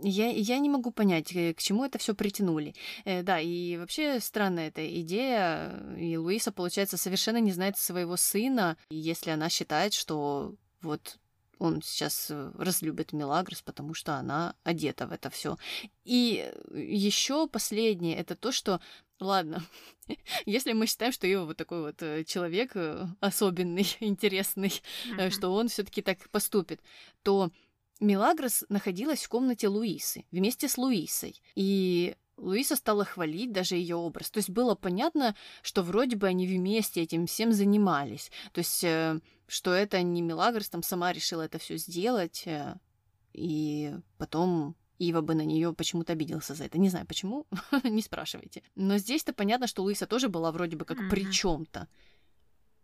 Я, 0.02 0.28
я 0.28 0.58
не 0.58 0.68
могу 0.68 0.90
понять, 0.90 1.34
э, 1.34 1.54
к 1.54 1.62
чему 1.62 1.84
это 1.86 1.98
все 1.98 2.14
притянули. 2.14 2.74
Э, 3.06 3.22
да, 3.22 3.40
и 3.40 3.78
вообще 3.78 4.20
странная 4.20 4.68
эта 4.68 4.86
идея. 5.00 5.96
И 5.98 6.18
Луиса, 6.18 6.52
получается, 6.52 6.98
совершенно 6.98 7.38
не 7.38 7.52
знает 7.52 7.78
своего 7.78 8.18
сына, 8.18 8.76
если 8.90 9.30
она 9.30 9.48
считает, 9.48 9.94
что 9.94 10.54
вот 10.82 11.18
он 11.62 11.80
сейчас 11.80 12.26
э, 12.28 12.52
разлюбит 12.58 13.12
Мелагрос, 13.12 13.62
потому 13.62 13.94
что 13.94 14.16
она 14.16 14.56
одета 14.64 15.06
в 15.06 15.12
это 15.12 15.30
все. 15.30 15.58
И 16.04 16.52
э, 16.52 16.80
еще 16.80 17.46
последнее 17.46 18.16
это 18.16 18.34
то, 18.34 18.52
что 18.52 18.80
Ладно, 19.20 19.62
если 20.46 20.72
мы 20.72 20.88
считаем, 20.88 21.12
что 21.12 21.28
его 21.28 21.46
вот 21.46 21.56
такой 21.56 21.82
вот 21.82 22.02
э, 22.02 22.24
человек 22.24 22.72
особенный, 23.20 23.86
интересный, 24.00 24.72
что 25.30 25.50
он 25.50 25.68
все-таки 25.68 26.02
так 26.02 26.28
поступит, 26.30 26.80
то 27.22 27.52
Мелагрос 28.00 28.64
находилась 28.68 29.22
в 29.22 29.28
комнате 29.28 29.68
Луисы 29.68 30.24
вместе 30.32 30.68
с 30.68 30.76
Луисой. 30.76 31.40
И 31.54 32.16
Луиса 32.36 32.74
стала 32.74 33.04
хвалить 33.04 33.52
даже 33.52 33.76
ее 33.76 33.94
образ. 33.94 34.32
То 34.32 34.38
есть 34.38 34.50
было 34.50 34.74
понятно, 34.74 35.36
что 35.62 35.84
вроде 35.84 36.16
бы 36.16 36.26
они 36.26 36.48
вместе 36.48 37.02
этим 37.02 37.26
всем 37.28 37.52
занимались. 37.52 38.32
То 38.52 38.58
есть, 38.58 38.82
что 39.52 39.74
это 39.74 40.00
не 40.00 40.22
Мелагрос 40.22 40.70
там 40.70 40.82
сама 40.82 41.12
решила 41.12 41.42
это 41.42 41.58
все 41.58 41.76
сделать, 41.76 42.44
э, 42.46 42.74
и 43.34 43.94
потом 44.16 44.74
Ива 44.98 45.20
бы 45.20 45.34
на 45.34 45.42
нее 45.42 45.74
почему-то 45.74 46.14
обиделся 46.14 46.54
за 46.54 46.64
это. 46.64 46.78
Не 46.78 46.88
знаю 46.88 47.06
почему, 47.06 47.46
не 47.84 48.00
спрашивайте. 48.00 48.62
Но 48.76 48.96
здесь-то 48.96 49.34
понятно, 49.34 49.66
что 49.66 49.82
Луиса 49.82 50.06
тоже 50.06 50.30
была 50.30 50.52
вроде 50.52 50.76
бы 50.76 50.86
как 50.86 50.98
mm-hmm. 50.98 51.10
при 51.10 51.30
чем-то. 51.30 51.86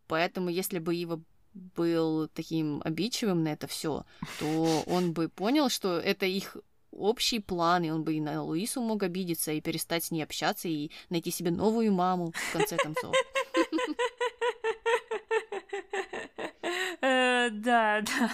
Поэтому, 0.08 0.50
если 0.50 0.78
бы 0.78 0.94
Ива 0.94 1.22
был 1.54 2.28
таким 2.28 2.82
обидчивым 2.84 3.44
на 3.44 3.48
это 3.48 3.66
все, 3.66 4.04
то 4.38 4.82
он 4.86 5.14
бы 5.14 5.30
понял, 5.30 5.70
что 5.70 5.98
это 5.98 6.26
их 6.26 6.58
общий 6.90 7.38
план, 7.38 7.84
и 7.84 7.90
он 7.90 8.04
бы 8.04 8.14
и 8.14 8.20
на 8.20 8.42
Луису 8.42 8.82
мог 8.82 9.02
обидеться, 9.02 9.52
и 9.52 9.62
перестать 9.62 10.04
с 10.04 10.10
ней 10.10 10.22
общаться, 10.22 10.68
и 10.68 10.90
найти 11.08 11.30
себе 11.30 11.50
новую 11.50 11.92
маму, 11.92 12.32
в 12.32 12.52
конце 12.52 12.76
концов. 12.76 13.14
Да, 17.50 18.00
да. 18.02 18.30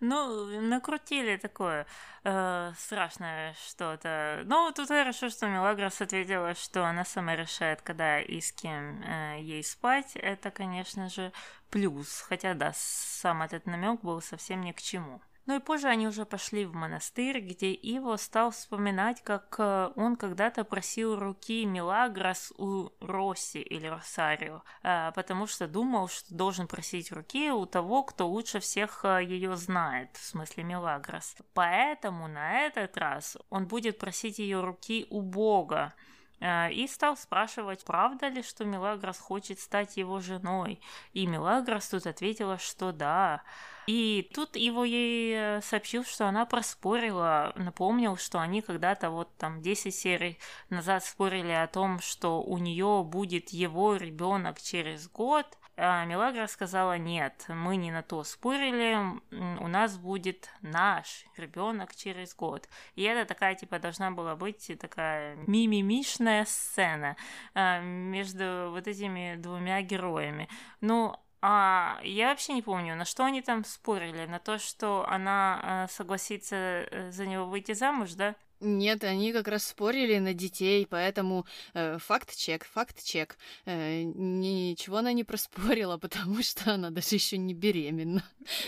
Ну, 0.00 0.60
накрутили 0.60 1.36
такое 1.36 1.86
э, 2.24 2.72
страшное 2.76 3.54
что-то. 3.66 4.42
Ну, 4.44 4.72
тут 4.72 4.88
хорошо, 4.88 5.28
что 5.28 5.46
Мелагрос 5.46 6.00
ответила, 6.00 6.54
что 6.54 6.84
она 6.84 7.04
сама 7.04 7.36
решает, 7.36 7.82
когда 7.82 8.20
и 8.20 8.40
с 8.40 8.52
кем 8.52 9.02
э, 9.02 9.38
ей 9.40 9.64
спать. 9.64 10.16
Это, 10.16 10.50
конечно 10.50 11.08
же, 11.08 11.32
плюс. 11.70 12.22
Хотя, 12.28 12.54
да, 12.54 12.72
сам 12.74 13.42
этот 13.42 13.66
намек 13.66 14.00
был 14.02 14.20
совсем 14.20 14.60
ни 14.60 14.72
к 14.72 14.80
чему. 14.80 15.20
Ну 15.46 15.54
и 15.54 15.60
позже 15.60 15.86
они 15.86 16.08
уже 16.08 16.26
пошли 16.26 16.66
в 16.66 16.74
монастырь, 16.74 17.38
где 17.40 17.72
Иво 17.72 18.16
стал 18.16 18.50
вспоминать, 18.50 19.22
как 19.22 19.54
э, 19.58 19.92
он 19.94 20.16
когда-то 20.16 20.64
просил 20.64 21.16
руки 21.16 21.64
Милагрос 21.64 22.52
у 22.58 22.90
Росси 23.00 23.60
или 23.60 23.86
Росарио, 23.86 24.64
э, 24.82 25.12
потому 25.14 25.46
что 25.46 25.68
думал, 25.68 26.08
что 26.08 26.34
должен 26.34 26.66
просить 26.66 27.12
руки 27.12 27.52
у 27.52 27.64
того, 27.64 28.02
кто 28.02 28.26
лучше 28.26 28.58
всех 28.58 29.04
э, 29.04 29.22
ее 29.22 29.54
знает, 29.56 30.16
в 30.16 30.24
смысле 30.24 30.64
Милагрос. 30.64 31.36
Поэтому 31.54 32.26
на 32.26 32.62
этот 32.62 32.96
раз 32.96 33.36
он 33.48 33.68
будет 33.68 33.98
просить 33.98 34.40
ее 34.40 34.60
руки 34.60 35.06
у 35.10 35.20
Бога, 35.20 35.94
и 36.40 36.86
стал 36.90 37.16
спрашивать, 37.16 37.84
правда 37.84 38.28
ли, 38.28 38.42
что 38.42 38.64
Милагрос 38.64 39.18
хочет 39.18 39.58
стать 39.58 39.96
его 39.96 40.20
женой. 40.20 40.80
И 41.12 41.26
Милагрос 41.26 41.88
тут 41.88 42.06
ответила, 42.06 42.58
что 42.58 42.92
да. 42.92 43.42
И 43.86 44.28
тут 44.34 44.56
его 44.56 44.84
ей 44.84 45.34
э, 45.34 45.60
сообщил, 45.62 46.04
что 46.04 46.26
она 46.26 46.44
проспорила, 46.44 47.52
напомнил, 47.54 48.16
что 48.16 48.40
они 48.40 48.60
когда-то 48.60 49.10
вот 49.10 49.34
там 49.36 49.62
10 49.62 49.94
серий 49.94 50.38
назад 50.70 51.04
спорили 51.04 51.52
о 51.52 51.68
том, 51.68 52.00
что 52.00 52.42
у 52.42 52.58
нее 52.58 53.04
будет 53.04 53.50
его 53.50 53.94
ребенок 53.94 54.60
через 54.60 55.08
год, 55.08 55.46
а 55.76 56.04
Мелагра 56.06 56.46
сказала, 56.46 56.96
нет, 56.96 57.44
мы 57.48 57.76
не 57.76 57.90
на 57.90 58.02
то 58.02 58.24
спорили, 58.24 58.96
у 59.30 59.68
нас 59.68 59.98
будет 59.98 60.48
наш 60.62 61.26
ребенок 61.36 61.94
через 61.94 62.34
год. 62.34 62.68
И 62.94 63.02
это 63.02 63.28
такая, 63.28 63.54
типа, 63.54 63.78
должна 63.78 64.10
была 64.10 64.36
быть 64.36 64.70
такая 64.80 65.36
мимимишная 65.46 66.46
сцена 66.46 67.16
а, 67.54 67.80
между 67.80 68.70
вот 68.70 68.88
этими 68.88 69.36
двумя 69.36 69.82
героями. 69.82 70.48
Ну, 70.80 71.14
а, 71.42 72.00
я 72.02 72.30
вообще 72.30 72.54
не 72.54 72.62
помню, 72.62 72.96
на 72.96 73.04
что 73.04 73.24
они 73.24 73.42
там 73.42 73.64
спорили, 73.64 74.24
на 74.26 74.38
то, 74.38 74.58
что 74.58 75.06
она 75.08 75.86
э, 75.86 75.92
согласится 75.92 76.56
э, 76.56 77.10
за 77.12 77.26
него 77.26 77.44
выйти 77.44 77.72
замуж, 77.72 78.14
да? 78.14 78.34
Нет, 78.60 79.04
они 79.04 79.32
как 79.32 79.48
раз 79.48 79.66
спорили 79.66 80.18
на 80.18 80.32
детей, 80.32 80.86
поэтому 80.88 81.46
э, 81.74 81.98
факт-чек, 81.98 82.64
факт-чек. 82.64 83.36
Э, 83.66 84.02
ничего 84.02 84.98
она 84.98 85.12
не 85.12 85.24
проспорила, 85.24 85.98
потому 85.98 86.42
что 86.42 86.74
она 86.74 86.90
даже 86.90 87.16
еще 87.16 87.36
не 87.36 87.54
беременна. 87.54 88.24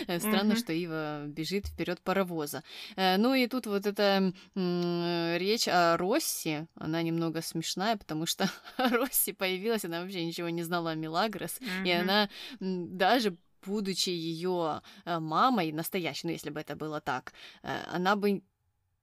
Э, 0.07 0.19
странно, 0.19 0.55
что 0.55 0.73
Ива 0.73 1.25
бежит 1.25 1.67
вперед 1.67 2.01
паровоза. 2.01 2.63
Э, 2.95 3.17
ну 3.17 3.33
и 3.33 3.47
тут 3.47 3.65
вот 3.65 3.87
эта 3.87 4.31
э, 4.55 5.37
речь 5.37 5.67
о 5.67 5.97
Росси, 5.97 6.67
она 6.75 7.01
немного 7.01 7.41
смешная, 7.41 7.97
потому 7.97 8.25
что 8.25 8.49
Росси 8.77 9.33
появилась, 9.33 9.85
она 9.85 10.01
вообще 10.01 10.23
ничего 10.23 10.49
не 10.49 10.63
знала 10.63 10.91
о 10.91 10.95
Милагрос, 10.95 11.59
и 11.83 11.91
она 11.91 12.29
даже 12.59 13.35
будучи 13.65 14.09
ее 14.09 14.81
э, 15.05 15.19
мамой 15.19 15.71
настоящей, 15.71 16.27
ну 16.27 16.33
если 16.33 16.49
бы 16.49 16.59
это 16.59 16.75
было 16.75 17.01
так, 17.01 17.33
э, 17.63 17.83
она 17.91 18.15
бы 18.15 18.41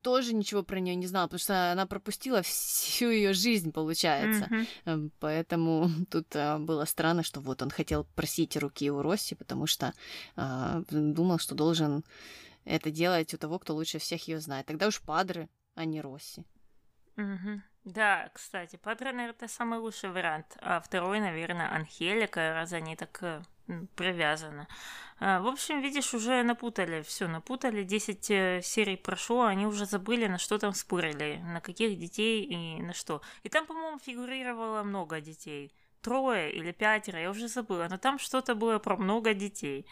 тоже 0.07 0.35
ничего 0.35 0.62
про 0.62 0.79
нее 0.79 0.95
не 0.95 1.09
знала, 1.09 1.27
потому 1.27 1.40
что 1.40 1.73
она 1.73 1.85
пропустила 1.85 2.40
всю 2.42 3.11
ее 3.11 3.33
жизнь, 3.33 3.73
получается. 3.73 4.49
Mm-hmm. 4.85 5.11
Поэтому 5.19 5.90
тут 6.11 6.37
а, 6.37 6.61
было 6.61 6.85
странно, 6.85 7.25
что 7.25 7.40
вот 7.40 7.61
он 7.61 7.71
хотел 7.71 8.05
просить 8.14 8.57
руки 8.57 8.88
у 8.88 9.03
Росси, 9.03 9.35
потому 9.35 9.66
что 9.66 9.92
а, 10.37 10.83
думал, 10.90 11.40
что 11.40 11.57
должен 11.57 12.05
это 12.64 12.92
делать 12.92 13.35
у 13.35 13.37
того, 13.37 13.59
кто 13.59 13.75
лучше 13.75 13.99
всех 13.99 14.29
ее 14.29 14.38
знает. 14.38 14.66
Тогда 14.66 14.87
уж 14.87 15.01
Падре, 15.01 15.49
а 15.75 15.85
не 15.85 16.01
Росси. 16.01 16.45
Mm-hmm. 17.16 17.61
Да, 17.83 18.31
кстати, 18.33 18.77
Падре, 18.77 19.11
наверное, 19.11 19.31
это 19.31 19.49
самый 19.49 19.81
лучший 19.81 20.11
вариант. 20.11 20.57
А 20.61 20.79
второй, 20.79 21.19
наверное, 21.19 21.75
Анхелика, 21.75 22.55
раз 22.55 22.73
они 22.73 22.95
так 22.95 23.19
э, 23.23 23.42
привязаны. 23.95 24.67
А, 25.19 25.41
в 25.41 25.47
общем, 25.47 25.81
видишь, 25.81 26.15
уже 26.15 26.43
напутали, 26.43 27.03
все 27.03 27.27
напутали, 27.27 27.85
10 27.85 28.31
э, 28.31 28.61
серий 28.63 28.97
прошло, 28.97 29.45
они 29.45 29.67
уже 29.67 29.87
забыли, 29.87 30.27
на 30.27 30.39
что 30.39 30.59
там 30.59 30.75
спорили, 30.75 31.41
на 31.43 31.61
каких 31.61 31.99
детей 31.99 32.45
и 32.45 32.83
на 32.83 32.93
что. 32.93 33.23
И 33.43 33.49
там, 33.49 33.67
по-моему, 33.67 33.99
фигурировало 33.99 34.83
много 34.83 35.21
детей. 35.21 35.73
Трое 36.03 36.53
или 36.53 36.73
пятеро, 36.73 37.19
я 37.19 37.31
уже 37.31 37.49
забыла, 37.49 37.87
но 37.91 37.97
там 37.97 38.19
что-то 38.19 38.55
было 38.55 38.79
про 38.79 38.97
много 38.97 39.35
детей. 39.35 39.87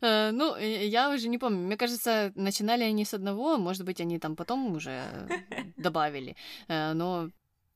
Э, 0.00 0.30
ну, 0.32 0.56
я 0.56 1.10
уже 1.10 1.28
не 1.28 1.38
помню. 1.38 1.58
Мне 1.58 1.76
кажется, 1.76 2.32
начинали 2.34 2.84
они 2.84 3.04
с 3.04 3.14
одного, 3.14 3.58
может 3.58 3.84
быть, 3.84 4.00
они 4.00 4.18
там 4.18 4.36
потом 4.36 4.74
уже 4.74 5.02
добавили. 5.76 6.36
Э, 6.68 6.92
но 6.94 7.28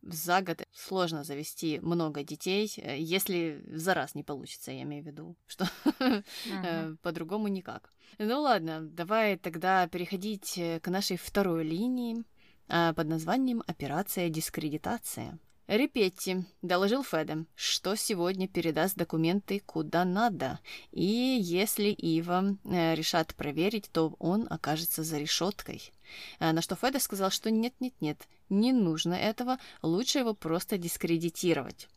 за 0.06 0.42
год 0.42 0.62
сложно 0.72 1.24
завести 1.24 1.78
много 1.80 2.22
детей, 2.22 2.72
э, 2.76 2.98
если 2.98 3.62
за 3.66 3.94
раз 3.94 4.14
не 4.14 4.22
получится, 4.22 4.72
я 4.72 4.82
имею 4.82 5.02
в 5.02 5.06
виду, 5.06 5.36
что 5.46 5.68
uh-huh. 5.84 6.96
по-другому 7.02 7.48
никак. 7.48 7.92
Ну 8.18 8.40
ладно, 8.40 8.80
давай 8.82 9.36
тогда 9.36 9.86
переходить 9.88 10.56
э, 10.56 10.80
к 10.80 10.88
нашей 10.88 11.16
второй 11.16 11.64
линии 11.64 12.24
а, 12.68 12.92
под 12.94 13.06
названием 13.08 13.62
«Операция 13.66 14.28
дискредитация». 14.28 15.38
Репетти 15.66 16.44
доложил 16.62 17.02
Феде, 17.02 17.44
что 17.56 17.96
сегодня 17.96 18.46
передаст 18.46 18.96
документы 18.96 19.60
куда 19.66 20.04
надо, 20.04 20.60
и 20.92 21.38
если 21.40 21.88
Ива 21.88 22.56
э, 22.64 22.94
решат 22.94 23.34
проверить, 23.34 23.90
то 23.92 24.14
он 24.20 24.46
окажется 24.48 25.02
за 25.02 25.18
решеткой. 25.18 25.92
Э, 26.38 26.52
на 26.52 26.62
что 26.62 26.76
Феде 26.76 27.00
сказал, 27.00 27.30
что 27.30 27.50
нет-нет-нет, 27.50 28.26
не 28.48 28.72
нужно 28.72 29.14
этого, 29.14 29.58
лучше 29.82 30.20
его 30.20 30.34
просто 30.34 30.78
дискредитировать. 30.78 31.88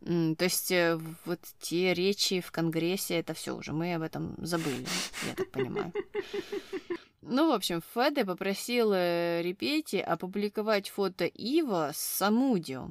То 0.00 0.44
есть 0.44 0.72
э, 0.72 0.98
вот 1.24 1.40
те 1.60 1.94
речи 1.94 2.40
в 2.40 2.50
Конгрессе, 2.50 3.20
это 3.20 3.34
все 3.34 3.54
уже, 3.56 3.72
мы 3.72 3.94
об 3.94 4.02
этом 4.02 4.34
забыли, 4.38 4.86
я 5.28 5.34
так 5.34 5.50
понимаю. 5.50 5.92
Ну, 7.24 7.50
в 7.50 7.52
общем, 7.52 7.80
Феде 7.94 8.24
попросил 8.24 8.92
Репети 8.92 9.94
опубликовать 9.94 10.88
фото 10.88 11.24
Ива 11.24 11.92
с 11.94 11.98
Самудио 11.98 12.90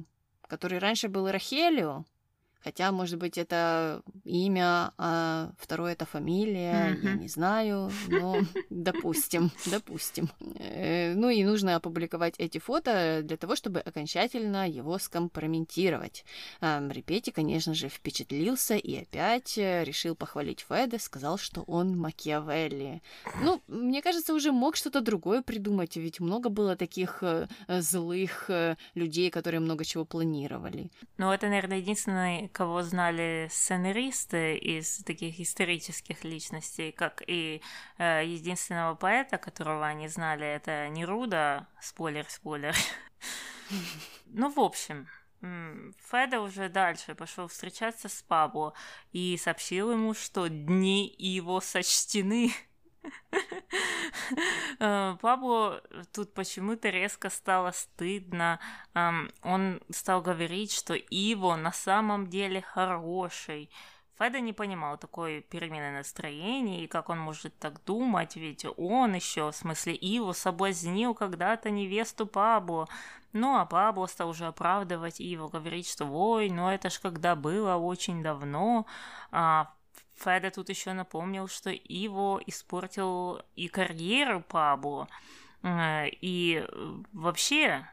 который 0.52 0.80
раньше 0.80 1.08
был 1.08 1.30
Рахелио, 1.30 2.04
Хотя, 2.64 2.92
может 2.92 3.18
быть, 3.18 3.38
это 3.38 4.02
имя, 4.24 4.92
а 4.98 5.50
второе 5.58 5.92
это 5.92 6.06
фамилия, 6.06 6.92
mm-hmm. 6.92 7.04
я 7.04 7.14
не 7.14 7.28
знаю, 7.28 7.90
но 8.08 8.36
допустим, 8.70 9.50
допустим. 9.66 10.28
Э, 10.58 11.14
ну 11.14 11.28
и 11.28 11.42
нужно 11.44 11.76
опубликовать 11.76 12.34
эти 12.38 12.58
фото 12.58 13.22
для 13.24 13.36
того, 13.36 13.56
чтобы 13.56 13.80
окончательно 13.80 14.68
его 14.68 14.98
скомпрометировать. 14.98 16.24
Репети, 16.60 17.30
конечно 17.30 17.74
же, 17.74 17.88
впечатлился 17.88 18.76
и 18.76 18.96
опять 18.96 19.58
э, 19.58 19.84
решил 19.84 20.14
похвалить 20.14 20.64
Феда, 20.68 20.98
сказал, 20.98 21.38
что 21.38 21.62
он 21.62 21.98
Макиавелли. 21.98 23.02
Ну, 23.42 23.60
мне 23.66 24.02
кажется, 24.02 24.34
уже 24.34 24.52
мог 24.52 24.76
что-то 24.76 25.00
другое 25.00 25.42
придумать, 25.42 25.96
ведь 25.96 26.20
много 26.20 26.48
было 26.48 26.76
таких 26.76 27.22
э, 27.22 27.48
злых 27.68 28.50
людей, 28.94 29.30
которые 29.30 29.60
много 29.60 29.84
чего 29.84 30.04
планировали. 30.04 30.90
Ну, 31.18 31.32
это, 31.32 31.48
наверное, 31.48 31.78
единственный 31.78 32.51
кого 32.52 32.82
знали 32.82 33.48
сценаристы 33.50 34.56
из 34.56 34.98
таких 35.04 35.40
исторических 35.40 36.24
личностей, 36.24 36.92
как 36.92 37.22
и 37.26 37.62
э, 37.98 38.22
единственного 38.24 38.94
поэта, 38.94 39.38
которого 39.38 39.86
они 39.86 40.08
знали, 40.08 40.46
это 40.46 40.88
Неруда, 40.88 41.66
спойлер, 41.80 42.26
спойлер. 42.28 42.74
Ну, 44.34 44.50
в 44.50 44.58
общем, 44.58 45.08
Феда 46.10 46.40
уже 46.40 46.68
дальше 46.68 47.14
пошел 47.14 47.48
встречаться 47.48 48.08
с 48.08 48.22
Пабло 48.22 48.74
и 49.12 49.36
сообщил 49.36 49.92
ему, 49.92 50.14
что 50.14 50.48
дни 50.48 51.14
его 51.18 51.60
сочтены. 51.60 52.52
Э, 54.78 55.16
Пабло 55.20 55.82
тут 56.12 56.34
почему-то 56.34 56.88
резко 56.88 57.30
стало 57.30 57.70
стыдно. 57.70 58.58
Он 59.42 59.80
стал 59.90 60.22
говорить, 60.22 60.72
что 60.72 60.94
Иво 60.94 61.56
на 61.56 61.72
самом 61.72 62.26
деле 62.28 62.62
хороший. 62.62 63.70
Феда 64.18 64.40
не 64.40 64.52
понимал 64.52 64.98
такой 64.98 65.40
перемены 65.40 65.90
настроения 65.90 66.84
и 66.84 66.86
как 66.86 67.08
он 67.08 67.18
может 67.18 67.58
так 67.58 67.82
думать, 67.84 68.36
ведь 68.36 68.64
он 68.76 69.14
еще, 69.14 69.50
в 69.50 69.56
смысле 69.56 69.94
Иво, 69.94 70.32
соблазнил 70.32 71.14
когда-то 71.14 71.70
невесту 71.70 72.26
Пабло. 72.26 72.88
Ну, 73.32 73.56
а 73.56 73.64
Пабло 73.64 74.06
стал 74.06 74.28
уже 74.28 74.46
оправдывать 74.46 75.20
Иво, 75.20 75.48
говорить, 75.48 75.88
что 75.88 76.04
«Ой, 76.04 76.50
ну 76.50 76.68
это 76.68 76.90
ж 76.90 77.00
когда 77.00 77.34
было 77.34 77.76
очень 77.76 78.22
давно». 78.22 78.86
А 79.30 79.72
Феда 80.22 80.50
тут 80.50 80.68
еще 80.68 80.92
напомнил, 80.92 81.48
что 81.48 81.70
Иво 81.70 82.40
испортил 82.46 83.40
и 83.56 83.68
карьеру 83.68 84.40
Пабло. 84.40 85.08
Э, 85.62 86.08
и 86.08 86.64
э, 86.66 86.94
вообще, 87.12 87.88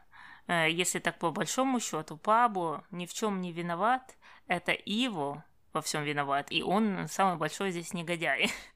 э, 0.46 0.70
если 0.70 0.98
так 0.98 1.18
по 1.18 1.30
большому 1.30 1.80
счету, 1.80 2.16
Пабло 2.16 2.84
ни 2.90 3.06
в 3.06 3.12
чем 3.12 3.40
не 3.40 3.52
виноват, 3.52 4.16
это 4.46 4.72
Иво 4.72 5.44
во 5.72 5.82
всем 5.82 6.04
виноват, 6.04 6.50
и 6.50 6.62
он 6.62 7.08
самый 7.08 7.36
большой 7.36 7.70
здесь 7.70 7.92
негодяй. 7.92 8.50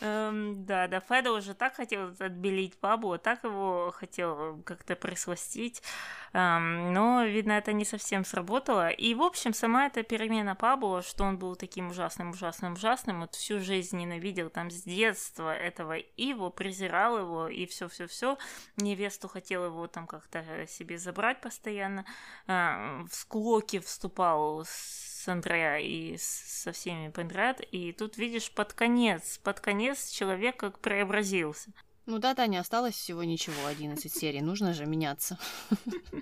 Эм, 0.00 0.64
да, 0.64 0.88
да, 0.88 1.00
Феда 1.00 1.32
уже 1.32 1.52
так 1.54 1.74
хотел 1.74 2.14
отбелить 2.18 2.78
Пабло, 2.78 3.18
так 3.18 3.44
его 3.44 3.92
хотел 3.94 4.62
как-то 4.62 4.96
присластить, 4.96 5.82
эм, 6.32 6.94
но, 6.94 7.24
видно, 7.24 7.52
это 7.52 7.72
не 7.74 7.84
совсем 7.84 8.24
сработало. 8.24 8.88
И, 8.88 9.14
в 9.14 9.22
общем, 9.22 9.52
сама 9.52 9.86
эта 9.86 10.02
перемена 10.02 10.54
Пабло, 10.54 11.02
что 11.02 11.24
он 11.24 11.38
был 11.38 11.54
таким 11.54 11.90
ужасным, 11.90 12.30
ужасным, 12.30 12.74
ужасным, 12.74 13.20
вот 13.20 13.34
всю 13.34 13.60
жизнь 13.60 13.98
ненавидел 13.98 14.48
там 14.48 14.70
с 14.70 14.82
детства 14.82 15.54
этого 15.54 15.98
Иво, 15.98 16.48
презирал 16.50 17.18
его, 17.18 17.48
и 17.48 17.66
все, 17.66 17.88
все, 17.88 18.06
все. 18.06 18.38
Невесту 18.76 19.28
хотел 19.28 19.66
его 19.66 19.86
там 19.86 20.06
как-то 20.06 20.66
себе 20.66 20.96
забрать 20.96 21.40
постоянно, 21.42 22.06
э, 22.46 23.04
в 23.08 23.14
склоки 23.14 23.80
вступал 23.80 24.64
с 24.64 25.09
с 25.20 25.28
Андреа 25.28 25.78
и 25.78 26.16
со 26.18 26.72
всеми 26.72 27.10
подряд, 27.10 27.60
и 27.60 27.92
тут 27.92 28.16
видишь 28.16 28.50
под 28.50 28.72
конец, 28.72 29.38
под 29.42 29.60
конец 29.60 30.10
человек 30.10 30.56
как 30.56 30.78
преобразился. 30.78 31.70
Ну 32.06 32.18
да, 32.18 32.34
Таня, 32.34 32.60
осталось 32.60 32.94
всего 32.94 33.22
ничего, 33.22 33.66
11 33.66 34.12
серий, 34.20 34.40
нужно 34.40 34.74
же 34.74 34.86
меняться. 34.86 35.38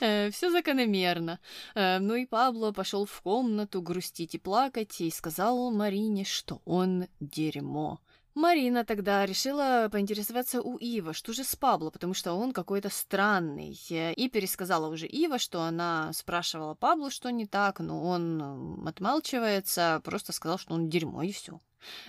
Э, 0.00 0.30
Все 0.30 0.50
закономерно. 0.50 1.38
Э, 1.74 1.98
ну 1.98 2.14
и 2.14 2.24
Пабло 2.24 2.72
пошел 2.72 3.04
в 3.04 3.20
комнату 3.20 3.82
грустить 3.82 4.34
и 4.34 4.38
плакать 4.38 4.98
и 5.02 5.10
сказал 5.10 5.70
Марине, 5.70 6.24
что 6.24 6.62
он 6.64 7.06
дерьмо. 7.20 8.00
Марина 8.34 8.84
тогда 8.84 9.26
решила 9.26 9.88
поинтересоваться 9.92 10.62
у 10.62 10.78
Ива, 10.78 11.12
что 11.12 11.32
же 11.32 11.44
с 11.44 11.54
Пабло, 11.54 11.90
потому 11.90 12.14
что 12.14 12.32
он 12.32 12.52
какой-то 12.52 12.88
странный. 12.88 13.78
И 13.90 14.30
пересказала 14.32 14.88
уже 14.88 15.06
Ива, 15.06 15.38
что 15.38 15.62
она 15.62 16.12
спрашивала 16.14 16.74
Пабло, 16.74 17.10
что 17.10 17.30
не 17.30 17.46
так, 17.46 17.80
но 17.80 18.02
он 18.02 18.86
отмалчивается, 18.88 20.00
просто 20.04 20.32
сказал, 20.32 20.58
что 20.58 20.74
он 20.74 20.88
дерьмо, 20.88 21.22
и 21.22 21.32
все. 21.32 21.60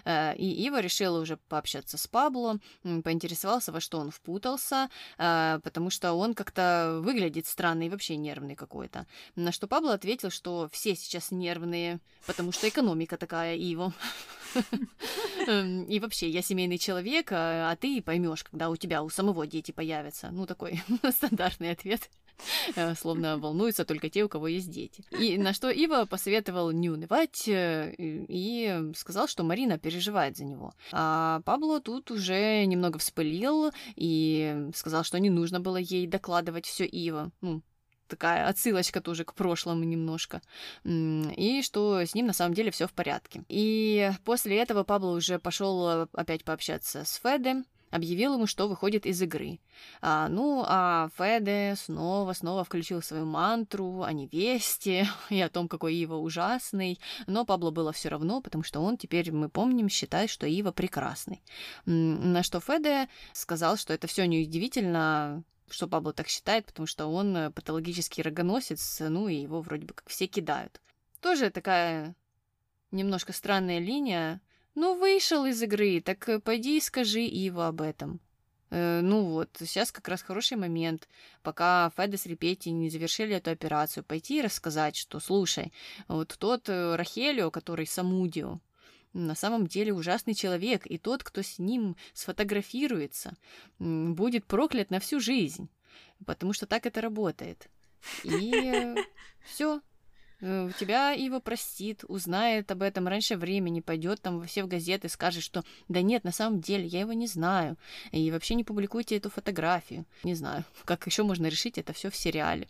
Э, 0.06 0.36
и 0.36 0.46
Ива 0.66 0.80
решила 0.82 1.20
уже 1.20 1.38
пообщаться 1.38 1.98
с 1.98 2.08
Пабло, 2.08 2.60
поинтересовался, 2.84 3.72
во 3.72 3.80
что 3.80 4.00
он 4.00 4.12
впутался, 4.12 4.90
э, 5.18 5.60
потому 5.64 5.90
что 5.90 6.14
он 6.14 6.34
как-то 6.34 7.00
выглядит 7.02 7.48
странный 7.48 7.90
вообще 7.90 8.16
нервный 8.16 8.56
какой-то. 8.56 9.08
На 9.36 9.52
что 9.52 9.68
Пабло 9.68 9.94
ответил, 9.94 10.30
что 10.30 10.70
все 10.72 10.96
сейчас 10.96 11.32
нервные, 11.32 12.00
потому 12.26 12.52
что 12.52 12.68
экономика 12.68 13.18
такая, 13.18 13.56
Иво. 13.56 13.94
Эм, 15.48 15.84
и 15.86 16.00
вообще, 16.00 16.30
я 16.30 16.42
семейный 16.42 16.78
человек, 16.78 17.32
а, 17.32 17.72
а 17.72 17.76
ты 17.76 18.02
поймешь, 18.02 18.44
когда 18.44 18.70
у 18.70 18.76
тебя 18.76 19.04
у 19.04 19.10
самого 19.10 19.48
дети 19.48 19.72
появятся. 19.72 20.30
Ну, 20.32 20.46
такой 20.46 20.82
стандартный 21.12 21.72
ответ. 21.72 22.10
Э, 22.76 22.96
словно 22.96 23.38
волнуются 23.38 23.86
только 23.86 24.10
те, 24.10 24.24
у 24.24 24.30
кого 24.30 24.48
есть 24.48 24.70
дети. 24.70 25.04
И 25.12 25.38
на 25.38 25.54
что 25.54 25.70
Ива 25.70 26.06
посоветовал 26.06 26.72
не 26.72 26.90
унывать 26.90 27.48
э, 27.48 27.94
и 27.98 28.92
сказал, 28.96 29.28
что 29.28 29.44
Марина 29.44 29.78
переживает 29.78 30.38
за 30.38 30.46
него. 30.46 30.74
А 30.92 31.42
Пабло 31.46 31.82
тут 31.82 32.12
уже 32.12 32.66
немного 32.66 33.00
вспылил 33.00 33.72
и 33.96 34.70
сказал, 34.76 35.04
что 35.04 35.20
не 35.20 35.30
нужно 35.30 35.60
было 35.60 35.78
ей 35.78 36.08
докладывать 36.08 36.66
все 36.66 36.86
Ива. 36.86 37.32
Ну, 37.42 37.62
такая 38.08 38.48
отсылочка 38.48 39.02
тоже 39.02 39.24
к 39.26 39.34
прошлому 39.34 39.84
немножко, 39.84 40.42
и 40.84 41.62
что 41.64 42.00
с 42.02 42.14
ним 42.14 42.28
на 42.28 42.34
самом 42.34 42.54
деле 42.54 42.72
все 42.72 42.88
в 42.88 42.94
порядке. 42.94 43.44
И 43.50 44.12
после 44.24 44.58
этого 44.58 44.84
Пабло 44.84 45.12
уже 45.12 45.40
пошел 45.40 45.90
э, 45.90 46.08
опять 46.14 46.44
пообщаться 46.44 47.06
с 47.06 47.16
Феде, 47.16 47.64
объявил 47.94 48.34
ему, 48.34 48.48
что 48.48 48.68
выходит 48.68 49.06
из 49.06 49.22
игры. 49.22 49.60
А, 50.02 50.28
ну, 50.28 50.64
а 50.68 51.10
Феде 51.16 51.76
снова-снова 51.78 52.64
включил 52.64 53.04
свою 53.04 53.26
мантру 53.26 54.02
о 54.02 54.12
невесте 54.12 55.08
и 55.30 55.40
о 55.40 55.50
том, 55.50 55.68
какой 55.68 55.96
Ива 55.96 56.16
ужасный, 56.16 57.00
но 57.28 57.46
Пабло 57.46 57.70
было 57.70 57.92
все 57.92 58.10
равно, 58.10 58.42
потому 58.42 58.64
что 58.64 58.80
он 58.80 58.98
теперь, 58.98 59.32
мы 59.32 59.48
помним, 59.48 59.90
считает, 59.90 60.32
что 60.32 60.48
Ива 60.48 60.72
прекрасный. 60.72 61.44
На 61.86 62.42
что 62.42 62.60
Феде 62.60 63.10
сказал, 63.32 63.78
что 63.78 63.94
это 63.94 64.08
все 64.08 64.26
неудивительно, 64.26 65.44
что 65.70 65.88
Пабло 65.88 66.14
так 66.14 66.28
считает, 66.30 66.66
потому 66.66 66.88
что 66.88 67.06
он 67.06 67.54
патологический 67.54 68.24
рогоносец, 68.24 69.02
ну 69.02 69.28
и 69.28 69.36
его 69.36 69.62
вроде 69.62 69.86
бы 69.86 69.94
как 69.94 70.10
все 70.10 70.26
кидают. 70.26 70.82
Тоже 71.22 71.52
такая 71.52 72.16
немножко 72.90 73.34
странная 73.34 73.78
линия, 73.78 74.42
ну, 74.76 74.98
вышел 74.98 75.46
из 75.46 75.62
игры, 75.62 76.02
так 76.02 76.28
э, 76.30 76.40
пойди 76.40 76.78
и 76.78 76.82
скажи 76.82 77.22
Иву 77.22 77.62
об 77.62 77.82
этом. 77.82 78.20
Э, 78.70 79.02
ну 79.02 79.24
вот, 79.26 79.50
сейчас 79.60 79.92
как 79.92 80.08
раз 80.08 80.22
хороший 80.24 80.58
момент, 80.58 81.08
пока 81.44 81.92
Феда 81.96 82.18
с 82.18 82.26
Репети 82.26 82.70
не 82.70 82.90
завершили 82.90 83.36
эту 83.36 83.52
операцию, 83.52 84.04
пойти 84.04 84.40
и 84.40 84.42
рассказать, 84.42 84.96
что, 84.96 85.20
слушай, 85.20 85.72
вот 86.08 86.36
тот 86.40 86.70
э, 86.70 86.96
Рахелио, 86.96 87.52
который 87.52 87.86
Самудио, 87.86 88.60
на 89.14 89.36
самом 89.36 89.68
деле 89.68 89.94
ужасный 89.94 90.34
человек, 90.34 90.88
и 90.88 90.98
тот, 90.98 91.24
кто 91.24 91.44
с 91.44 91.60
ним 91.60 91.96
сфотографируется, 92.14 93.38
будет 93.78 94.46
проклят 94.46 94.90
на 94.90 95.00
всю 95.00 95.20
жизнь, 95.20 95.70
потому 96.26 96.54
что 96.54 96.66
так 96.66 96.88
это 96.88 97.00
работает. 97.00 97.70
И 98.24 98.96
все, 99.46 99.76
Э, 99.76 99.93
тебя 100.80 101.12
его 101.12 101.40
простит, 101.40 102.04
узнает 102.08 102.70
об 102.72 102.82
этом 102.82 103.08
раньше 103.08 103.38
времени, 103.38 103.80
пойдет 103.80 104.22
там 104.22 104.40
во 104.40 104.46
все 104.46 104.64
в 104.64 104.68
газеты, 104.68 105.10
скажет, 105.10 105.44
что 105.44 105.64
да 105.88 106.02
нет, 106.02 106.24
на 106.24 106.32
самом 106.32 106.60
деле 106.60 106.86
я 106.86 107.02
его 107.02 107.14
не 107.14 107.28
знаю, 107.28 107.78
и 108.12 108.30
вообще 108.32 108.56
не 108.56 108.64
публикуйте 108.64 109.18
эту 109.18 109.30
фотографию. 109.30 110.06
Не 110.24 110.36
знаю, 110.36 110.64
как 110.86 111.06
еще 111.06 111.24
можно 111.24 111.48
решить 111.48 111.78
это 111.78 111.94
все 111.94 112.10
в 112.10 112.16
сериале. 112.16 112.68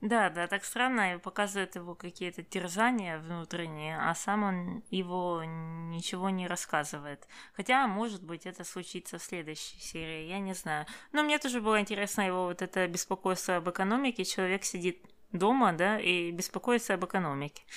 Да, 0.00 0.30
да, 0.30 0.46
так 0.46 0.64
странно, 0.64 1.14
и 1.14 1.18
показывает 1.18 1.74
его 1.74 1.94
какие-то 1.94 2.42
терзания 2.42 3.18
внутренние, 3.18 3.98
а 3.98 4.14
сам 4.14 4.44
он 4.44 4.82
его 4.90 5.42
ничего 5.44 6.30
не 6.30 6.46
рассказывает. 6.46 7.28
Хотя, 7.52 7.86
может 7.86 8.22
быть, 8.22 8.46
это 8.46 8.64
случится 8.64 9.18
в 9.18 9.22
следующей 9.22 9.78
серии, 9.78 10.26
я 10.26 10.38
не 10.38 10.54
знаю. 10.54 10.86
Но 11.12 11.22
мне 11.22 11.38
тоже 11.38 11.60
было 11.60 11.78
интересно 11.78 12.22
его 12.22 12.44
вот 12.44 12.62
это 12.62 12.88
беспокойство 12.88 13.56
об 13.56 13.68
экономике. 13.68 14.24
Человек 14.24 14.64
сидит 14.64 15.04
дома, 15.32 15.72
да, 15.72 15.98
и 15.98 16.30
беспокоиться 16.30 16.94
об 16.94 17.04
экономике. 17.04 17.62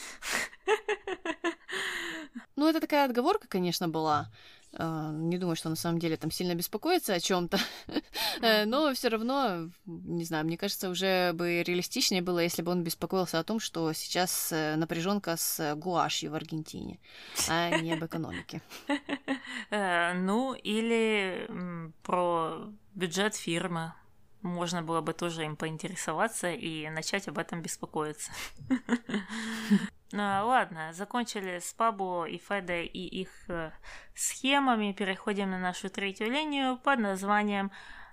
Ну, 2.56 2.68
это 2.68 2.80
такая 2.80 3.06
отговорка, 3.06 3.48
конечно, 3.48 3.90
была. 3.90 4.30
А, 4.76 5.12
не 5.12 5.38
думаю, 5.38 5.56
что 5.56 5.70
на 5.70 5.76
самом 5.76 6.00
деле 6.00 6.18
там 6.18 6.32
сильно 6.32 6.56
беспокоится 6.56 7.14
о 7.14 7.20
чем-то, 7.20 7.60
э, 8.42 8.66
но 8.66 8.94
все 8.94 9.10
равно, 9.10 9.70
не 9.86 10.24
знаю, 10.24 10.46
мне 10.46 10.58
кажется, 10.58 10.90
уже 10.90 11.34
бы 11.34 11.62
реалистичнее 11.62 12.24
было, 12.24 12.40
если 12.40 12.64
бы 12.64 12.72
он 12.72 12.84
беспокоился 12.84 13.40
о 13.40 13.44
том, 13.44 13.60
что 13.60 13.94
сейчас 13.94 14.52
э, 14.52 14.76
напряженка 14.76 15.38
с 15.38 15.76
гуашью 15.76 16.32
в 16.32 16.36
Аргентине, 16.36 17.00
а 17.50 17.78
не 17.78 17.94
об 17.94 18.04
экономике. 18.06 18.62
Э, 19.70 20.14
ну, 20.14 20.54
или 20.54 21.48
про 22.04 22.70
бюджет 22.94 23.36
фирмы 23.36 23.94
можно 24.44 24.84
было 24.84 25.02
бы 25.02 25.14
тоже 25.14 25.46
им 25.46 25.56
поинтересоваться 25.56 26.52
и 26.52 26.90
начать 26.90 27.28
об 27.28 27.38
этом 27.38 27.62
беспокоиться. 27.62 28.32
Ну, 30.16 30.22
ладно, 30.22 30.94
закончили 30.94 31.58
с 31.58 31.74
Пабло 31.74 32.26
и 32.26 32.38
Феде 32.38 32.84
и 32.84 33.22
их 33.22 33.30
э, 33.48 33.72
схемами. 34.14 34.94
Переходим 34.94 35.50
на 35.50 35.58
нашу 35.58 35.90
третью 35.90 36.30
линию 36.30 36.78
под 36.78 37.00
названием 37.00 37.72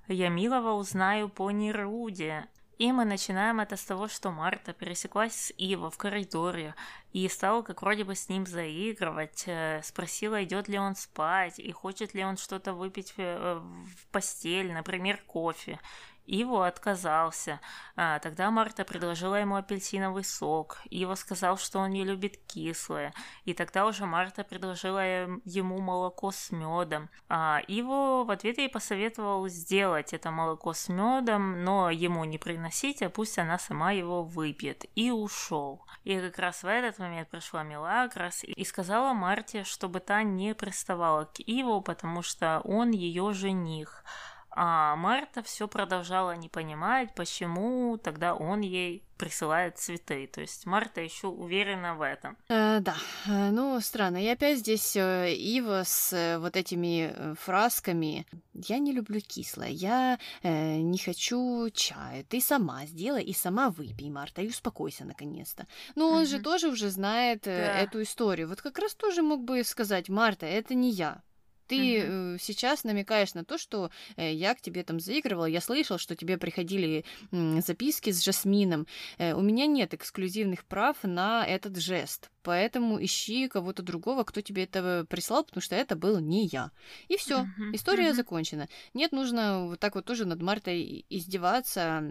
«Я 0.08 0.30
милого 0.30 0.72
узнаю 0.72 1.28
по 1.28 1.50
Неруде». 1.50 2.48
И 2.78 2.90
мы 2.90 3.04
начинаем 3.04 3.60
это 3.60 3.76
с 3.76 3.84
того, 3.84 4.08
что 4.08 4.30
Марта 4.30 4.72
пересеклась 4.72 5.34
с 5.34 5.52
Иво 5.58 5.90
в 5.90 5.98
коридоре 5.98 6.74
и 7.12 7.28
стала 7.28 7.60
как 7.60 7.82
вроде 7.82 8.04
бы 8.04 8.14
с 8.14 8.30
ним 8.30 8.46
заигрывать, 8.46 9.44
э, 9.46 9.82
спросила, 9.84 10.42
идет 10.42 10.68
ли 10.68 10.78
он 10.78 10.94
спать 10.94 11.58
и 11.58 11.70
хочет 11.70 12.14
ли 12.14 12.24
он 12.24 12.38
что-то 12.38 12.72
выпить 12.72 13.12
в 13.18 14.06
постель, 14.10 14.72
например, 14.72 15.22
кофе. 15.26 15.78
Иво 16.26 16.66
отказался. 16.66 17.60
А, 17.96 18.18
тогда 18.18 18.50
Марта 18.50 18.84
предложила 18.84 19.34
ему 19.36 19.56
апельсиновый 19.56 20.24
сок. 20.24 20.78
Иво 20.90 21.14
сказал, 21.14 21.58
что 21.58 21.80
он 21.80 21.90
не 21.90 22.04
любит 22.04 22.36
кислое. 22.46 23.12
И 23.44 23.54
тогда 23.54 23.86
уже 23.86 24.06
Марта 24.06 24.44
предложила 24.44 25.00
ему 25.44 25.80
молоко 25.80 26.30
с 26.30 26.50
медом. 26.50 27.10
А 27.28 27.60
Иво 27.66 28.24
в 28.24 28.30
ответ 28.30 28.58
ей 28.58 28.68
посоветовал 28.68 29.48
сделать 29.48 30.12
это 30.12 30.30
молоко 30.30 30.72
с 30.72 30.88
медом, 30.88 31.64
но 31.64 31.90
ему 31.90 32.24
не 32.24 32.38
приносить, 32.38 33.02
а 33.02 33.10
пусть 33.10 33.38
она 33.38 33.58
сама 33.58 33.92
его 33.92 34.22
выпьет. 34.22 34.84
И 34.94 35.10
ушел. 35.10 35.84
И 36.04 36.18
как 36.18 36.38
раз 36.38 36.62
в 36.62 36.66
этот 36.66 36.98
момент 36.98 37.28
пришла 37.28 37.62
Мелагрос 37.62 38.44
и 38.44 38.64
сказала 38.64 39.12
Марте, 39.12 39.64
чтобы 39.64 40.00
та 40.00 40.22
не 40.22 40.54
приставала 40.54 41.24
к 41.24 41.40
Иву, 41.40 41.80
потому 41.80 42.22
что 42.22 42.60
он 42.64 42.90
ее 42.90 43.32
жених. 43.32 44.04
А 44.52 44.96
Марта 44.96 45.42
все 45.42 45.68
продолжала 45.68 46.34
не 46.36 46.48
понимать, 46.48 47.14
почему 47.14 47.96
тогда 47.98 48.34
он 48.34 48.60
ей 48.62 49.04
присылает 49.16 49.78
цветы. 49.78 50.26
То 50.26 50.40
есть 50.40 50.64
Марта 50.66 51.02
еще 51.02 51.26
уверена 51.28 51.94
в 51.94 52.00
этом. 52.02 52.36
Э, 52.48 52.80
да, 52.80 52.96
э, 53.26 53.50
ну 53.50 53.78
странно. 53.80 54.16
И 54.22 54.26
опять 54.26 54.58
здесь 54.60 54.96
э, 54.96 55.34
Ива 55.34 55.82
с 55.84 56.12
э, 56.14 56.38
вот 56.38 56.56
этими 56.56 57.34
фрасками. 57.38 58.26
Я 58.54 58.78
не 58.78 58.92
люблю 58.92 59.20
кислое, 59.20 59.68
я 59.68 60.18
э, 60.42 60.76
не 60.78 60.98
хочу 60.98 61.68
чая. 61.74 62.24
Ты 62.24 62.40
сама 62.40 62.86
сделай 62.86 63.22
и 63.22 63.34
сама 63.34 63.68
выпей, 63.70 64.08
Марта, 64.10 64.40
и 64.42 64.48
успокойся 64.48 65.04
наконец-то. 65.04 65.66
Ну 65.96 66.08
он 66.08 66.26
же 66.26 66.40
тоже 66.40 66.68
уже 66.68 66.88
знает 66.88 67.42
Да. 67.44 67.50
эту 67.52 68.02
историю. 68.02 68.48
Вот 68.48 68.62
как 68.62 68.78
раз 68.78 68.94
тоже 68.94 69.22
мог 69.22 69.44
бы 69.44 69.62
сказать, 69.64 70.08
Марта, 70.08 70.46
это 70.46 70.74
не 70.74 70.90
я. 70.90 71.22
Ты 71.70 72.00
э, 72.02 72.36
сейчас 72.40 72.84
намекаешь 72.84 73.34
на 73.34 73.44
то, 73.44 73.58
что 73.58 73.90
э, 74.16 74.32
я 74.32 74.54
к 74.54 74.60
тебе 74.60 74.82
там 74.82 74.98
заигрывала, 75.00 75.44
я 75.46 75.60
слышал, 75.60 75.98
что 75.98 76.16
тебе 76.16 76.36
приходили 76.36 77.04
записки 77.30 78.10
с 78.10 78.22
Жасмином. 78.24 78.86
Э, 79.18 79.34
у 79.34 79.40
меня 79.40 79.66
нет 79.66 79.94
эксклюзивных 79.94 80.64
прав 80.64 80.96
на 81.02 81.46
этот 81.46 81.76
жест, 81.76 82.30
поэтому 82.42 83.02
ищи 83.02 83.48
кого-то 83.48 83.82
другого, 83.82 84.24
кто 84.24 84.40
тебе 84.40 84.64
это 84.64 85.06
прислал, 85.08 85.44
потому 85.44 85.62
что 85.62 85.76
это 85.76 85.96
был 85.96 86.18
не 86.18 86.46
я. 86.46 86.70
И 87.08 87.16
все, 87.16 87.42
Мгм, 87.42 87.70
история 87.72 88.08
мгм. 88.08 88.14
закончена. 88.14 88.68
Нет, 88.94 89.12
нужно 89.12 89.66
вот 89.66 89.80
так 89.80 89.94
вот 89.94 90.04
тоже 90.04 90.24
над 90.24 90.42
Мартой 90.42 91.04
издеваться. 91.08 92.02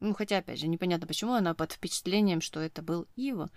Ну, 0.00 0.14
хотя, 0.14 0.38
опять 0.38 0.58
же, 0.58 0.66
непонятно, 0.66 1.06
почему 1.06 1.34
она 1.34 1.54
под 1.54 1.72
впечатлением, 1.72 2.40
что 2.40 2.60
это 2.60 2.82
был 2.82 3.06
Ива. 3.16 3.50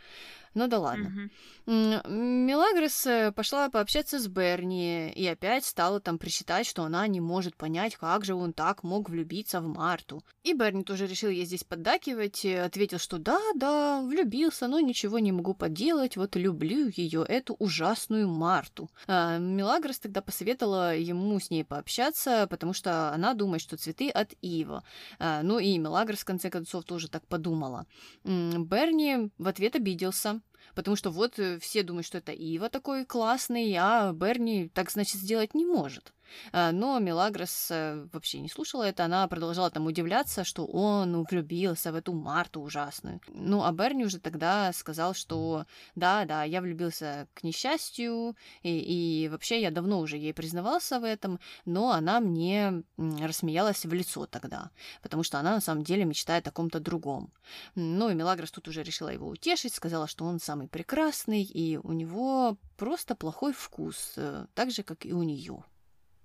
Ну 0.54 0.68
да 0.68 0.80
ладно. 0.80 1.30
Мелагрос 1.66 3.08
э, 3.08 3.32
пошла 3.32 3.70
пообщаться 3.70 4.20
с 4.20 4.28
Берни 4.28 5.10
и 5.12 5.26
опять 5.26 5.66
стала 5.66 6.00
там 6.00 6.20
причитать, 6.20 6.68
что 6.68 6.84
она 6.84 7.08
не 7.08 7.22
может 7.22 7.56
понять, 7.56 7.96
как 7.96 8.24
же 8.24 8.36
он 8.36 8.54
так 8.54 8.84
мог 8.84 9.10
влюбиться 9.10 9.62
в 9.62 9.68
Марту. 9.68 10.24
И 10.44 10.54
Берни 10.54 10.84
тоже 10.84 11.08
решил 11.08 11.30
ей 11.30 11.46
здесь 11.46 11.64
поддакивать, 11.64 12.46
э, 12.46 12.64
ответил, 12.64 13.00
что 13.00 13.18
да, 13.18 13.40
да, 13.56 14.02
влюбился, 14.02 14.68
но 14.68 14.80
ничего 14.80 15.20
не 15.20 15.32
могу 15.32 15.56
поделать, 15.56 16.18
вот 16.18 16.36
люблю 16.36 16.92
ее, 16.96 17.26
эту 17.28 17.56
ужасную 17.56 18.28
Марту. 18.28 18.92
А, 19.08 19.38
Мелагрос 19.40 20.00
тогда 20.00 20.22
посоветовала 20.22 20.96
ему 20.96 21.40
с 21.40 21.50
ней 21.50 21.64
пообщаться, 21.64 22.46
потому 22.50 22.74
что 22.74 23.12
она 23.12 23.34
думает, 23.34 23.62
что 23.62 23.78
цветы 23.78 24.10
от 24.10 24.34
Ива. 24.42 24.84
А, 25.18 25.42
Ну 25.42 25.58
и 25.58 25.78
Мелагрос 25.78 26.24
конце 26.34 26.50
концов 26.50 26.84
тоже 26.84 27.10
так 27.10 27.28
подумала. 27.28 27.86
Берни 28.24 29.30
в 29.38 29.48
ответ 29.48 29.76
обиделся, 29.76 30.42
потому 30.74 30.96
что 30.96 31.12
вот 31.12 31.38
э, 31.38 31.60
все 31.60 31.84
думают, 31.84 32.08
что 32.08 32.18
это 32.18 32.32
Ива 32.32 32.70
такой 32.70 33.06
классный, 33.06 33.76
а 33.80 34.12
Берни 34.14 34.70
так, 34.70 34.92
значит, 34.92 35.22
сделать 35.22 35.54
не 35.54 35.66
может. 35.66 36.14
А, 36.52 36.72
Но 36.72 37.00
Мелагрос 37.00 37.70
э, 37.72 38.08
вообще 38.12 38.40
не 38.40 38.50
слушала 38.50 38.84
это, 38.84 39.06
она 39.06 39.28
продолжала 39.28 39.70
там 39.70 39.86
удивляться, 39.86 40.44
что 40.44 40.66
он 40.66 41.24
влюбился 41.24 41.92
в 41.92 41.96
эту 41.96 42.14
Марту 42.14 42.62
ужасную. 42.62 43.20
Ну, 43.30 43.64
а 43.64 43.72
Берни 43.72 44.06
уже 44.06 44.20
тогда 44.20 44.72
сказал, 44.74 45.14
что 45.14 45.66
да, 45.96 46.26
да, 46.26 46.44
я 46.44 46.62
влюбился 46.62 47.28
к 47.34 47.44
несчастью, 47.44 48.36
и, 48.62 49.24
и 49.26 49.30
вообще 49.30 49.62
я 49.62 49.72
давно 49.72 50.00
уже 50.00 50.18
ей 50.18 50.34
признавался 50.34 51.00
в 51.00 51.04
этом, 51.04 51.40
но 51.66 51.92
она 51.92 52.20
мне 52.20 52.84
рассмеялась 52.98 53.86
в 53.86 53.94
лицо 53.94 54.26
тогда, 54.26 54.72
потому 55.02 55.24
что 55.24 55.40
она 55.40 55.56
на 55.56 55.62
самом 55.62 55.84
деле 55.84 56.06
мечтает 56.06 56.48
о 56.48 56.52
ком-то 56.52 56.80
другом. 56.80 57.32
Ну 57.76 58.10
и 58.10 58.14
Мелагрос 58.14 58.52
тут 58.52 58.68
уже 58.68 58.84
решила 58.84 59.10
его 59.10 59.28
утешить, 59.28 59.74
сказала, 59.74 60.08
что 60.08 60.26
он 60.26 60.40
самый 60.40 60.68
прекрасный, 60.68 61.44
и 61.44 61.78
у 61.78 61.94
него 61.94 62.58
просто 62.78 63.16
плохой 63.16 63.54
вкус, 63.54 64.14
э, 64.18 64.46
так 64.54 64.72
же, 64.72 64.84
как 64.84 65.06
и 65.06 65.14
у 65.14 65.24
нее. 65.24 65.64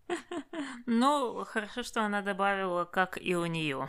Ну, 0.87 1.45
хорошо, 1.45 1.83
что 1.83 2.03
она 2.03 2.23
добавила, 2.23 2.85
как 2.85 3.19
и 3.21 3.37
у 3.37 3.47
нее. 3.47 3.89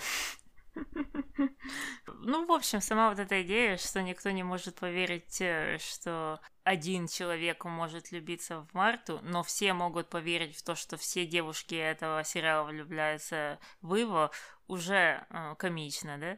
Ну, 2.22 2.46
в 2.46 2.52
общем, 2.52 2.82
сама 2.82 3.10
вот 3.10 3.20
эта 3.20 3.42
идея, 3.44 3.78
что 3.78 4.02
никто 4.02 4.30
не 4.32 4.44
может 4.44 4.76
поверить, 4.76 5.42
э, 5.42 5.78
что 5.80 6.40
один 6.64 7.08
человек 7.08 7.66
может 7.66 8.12
влюбиться 8.12 8.62
в 8.62 8.74
Марту, 8.74 9.20
но 9.24 9.44
все 9.44 9.74
могут 9.74 10.10
поверить 10.10 10.56
в 10.56 10.64
то, 10.64 10.76
что 10.76 10.98
все 10.98 11.26
девушки 11.26 11.76
этого 11.76 12.24
сериала 12.24 12.66
влюбляются 12.68 13.60
в 13.82 13.96
Иво, 13.96 14.32
уже 14.68 15.26
э, 15.30 15.56
комично, 15.58 16.18
да? 16.18 16.38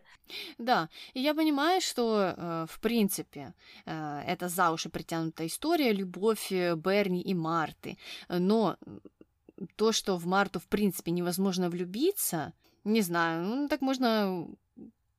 Да, 0.58 0.90
и 1.14 1.20
я 1.20 1.34
понимаю, 1.34 1.82
что, 1.82 2.34
э, 2.38 2.66
в 2.70 2.80
принципе, 2.80 3.54
э, 3.86 4.24
это 4.26 4.48
за 4.48 4.72
уши 4.72 4.90
притянутая 4.90 5.48
история, 5.48 5.92
любовь 5.92 6.52
э, 6.52 6.76
Берни 6.76 7.22
и 7.22 7.34
Марты, 7.34 7.98
но 8.30 8.78
то, 9.76 9.92
что 9.92 10.18
в 10.18 10.26
Марту, 10.26 10.60
в 10.60 10.68
принципе, 10.68 11.12
невозможно 11.12 11.70
влюбиться, 11.70 12.54
не 12.84 13.02
знаю, 13.02 13.46
ну, 13.46 13.68
так 13.68 13.82
можно 13.82 14.48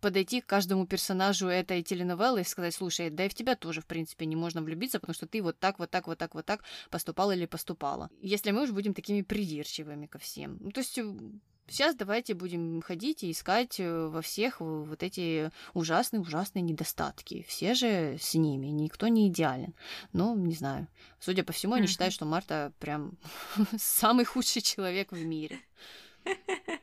подойти 0.01 0.41
к 0.41 0.47
каждому 0.47 0.85
персонажу 0.87 1.47
этой 1.47 1.83
теленовеллы 1.83 2.41
и 2.41 2.45
сказать, 2.45 2.75
слушай, 2.75 3.09
да 3.09 3.25
и 3.25 3.29
в 3.29 3.35
тебя 3.35 3.55
тоже, 3.55 3.81
в 3.81 3.87
принципе, 3.87 4.27
не 4.27 4.35
можно 4.35 4.61
влюбиться, 4.61 4.99
потому 4.99 5.15
что 5.15 5.27
ты 5.27 5.41
вот 5.41 5.61
так, 5.61 5.79
вот 5.79 5.91
так, 5.91 6.09
вот 6.09 6.19
так, 6.19 6.35
вот 6.35 6.45
так 6.45 6.65
поступал 6.91 7.31
или 7.31 7.47
поступала. 7.47 8.11
Если 8.21 8.51
мы 8.51 8.65
уж 8.65 8.73
будем 8.73 8.95
такими 8.95 9.23
придирчивыми 9.23 10.07
ко 10.07 10.19
всем. 10.19 10.59
Ну, 10.61 10.73
то 10.73 10.81
есть 10.81 10.99
э, 10.99 11.05
Сейчас 11.73 11.95
давайте 11.95 12.35
будем 12.35 12.83
ходить 12.83 13.25
и 13.25 13.31
искать 13.31 13.81
э, 13.81 14.07
во 14.07 14.21
всех 14.21 14.61
э, 14.61 14.65
вот 14.65 15.03
эти 15.03 15.51
ужасные-ужасные 15.73 16.61
недостатки. 16.61 17.47
Все 17.49 17.73
же 17.73 18.19
с 18.21 18.35
ними, 18.35 18.67
никто 18.67 19.09
не 19.09 19.29
идеален. 19.29 19.73
Но, 20.13 20.35
не 20.35 20.55
знаю, 20.55 20.87
судя 21.19 21.45
по 21.45 21.55
всему, 21.55 21.73
они 21.73 21.87
считают, 21.87 22.13
что 22.13 22.27
Марта 22.27 22.75
прям 22.79 23.17
самый 23.79 24.27
худший 24.27 24.61
человек 24.61 25.13
в 25.13 25.25
мире. 25.25 25.61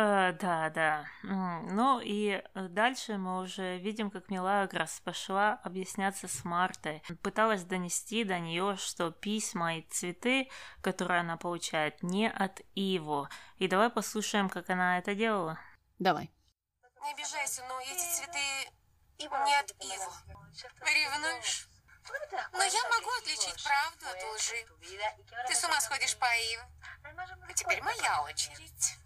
Э, 0.00 0.32
Да, 0.32 0.70
да. 0.70 1.06
Ну 1.22 2.00
и 2.00 2.42
э, 2.54 2.68
дальше 2.68 3.18
мы 3.18 3.40
уже 3.40 3.76
видим, 3.78 4.10
как 4.10 4.30
Мелагрос 4.30 5.00
пошла 5.00 5.60
объясняться 5.62 6.26
с 6.26 6.42
Мартой. 6.44 7.02
Пыталась 7.22 7.64
донести 7.64 8.24
до 8.24 8.38
нее, 8.38 8.76
что 8.76 9.10
письма 9.10 9.76
и 9.76 9.82
цветы, 9.82 10.48
которые 10.80 11.20
она 11.20 11.36
получает, 11.36 12.02
не 12.02 12.30
от 12.30 12.62
Иво. 12.74 13.28
И 13.58 13.68
давай 13.68 13.90
послушаем, 13.90 14.48
как 14.48 14.70
она 14.70 14.98
это 14.98 15.14
делала. 15.14 15.58
Давай. 15.98 16.30
Не 17.02 17.12
обижайся, 17.12 17.62
но 17.68 17.78
эти 17.80 18.16
цветы 18.16 18.38
не 19.18 19.26
от 19.26 19.70
Иву. 19.70 20.12
Ревнуешь? 20.80 21.68
Но 22.52 22.62
я 22.62 22.88
могу 22.88 23.10
отличить 23.18 23.62
правду 23.62 24.06
от 24.06 24.34
лжи. 24.34 24.66
Ты 25.46 25.54
с 25.54 25.64
ума 25.64 25.78
сходишь 25.80 26.16
по 26.16 26.24
Иву. 26.24 26.62
А 27.48 27.52
теперь 27.52 27.82
моя 27.82 28.22
очередь. 28.22 28.98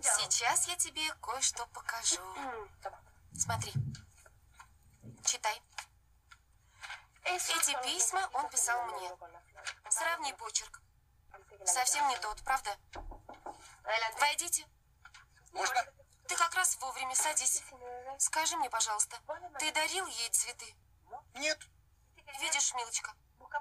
Сейчас 0.00 0.68
я 0.68 0.76
тебе 0.76 1.12
кое-что 1.20 1.66
покажу. 1.66 2.20
Смотри. 3.36 3.72
Читай. 5.24 5.62
Эти 7.24 7.82
письма 7.82 8.28
он 8.34 8.48
писал 8.48 8.84
мне. 8.86 9.10
Сравни 9.88 10.32
почерк. 10.34 10.80
Совсем 11.64 12.06
не 12.08 12.16
тот, 12.18 12.42
правда? 12.42 12.76
Войдите. 14.20 14.66
Можно? 15.52 15.84
Ты 16.28 16.36
как 16.36 16.54
раз 16.54 16.76
вовремя 16.76 17.14
садись. 17.14 17.62
Скажи 18.18 18.56
мне, 18.56 18.70
пожалуйста, 18.70 19.16
ты 19.58 19.72
дарил 19.72 20.06
ей 20.06 20.30
цветы? 20.30 20.74
Нет. 21.34 21.58
Видишь, 22.40 22.74
милочка, 22.74 23.12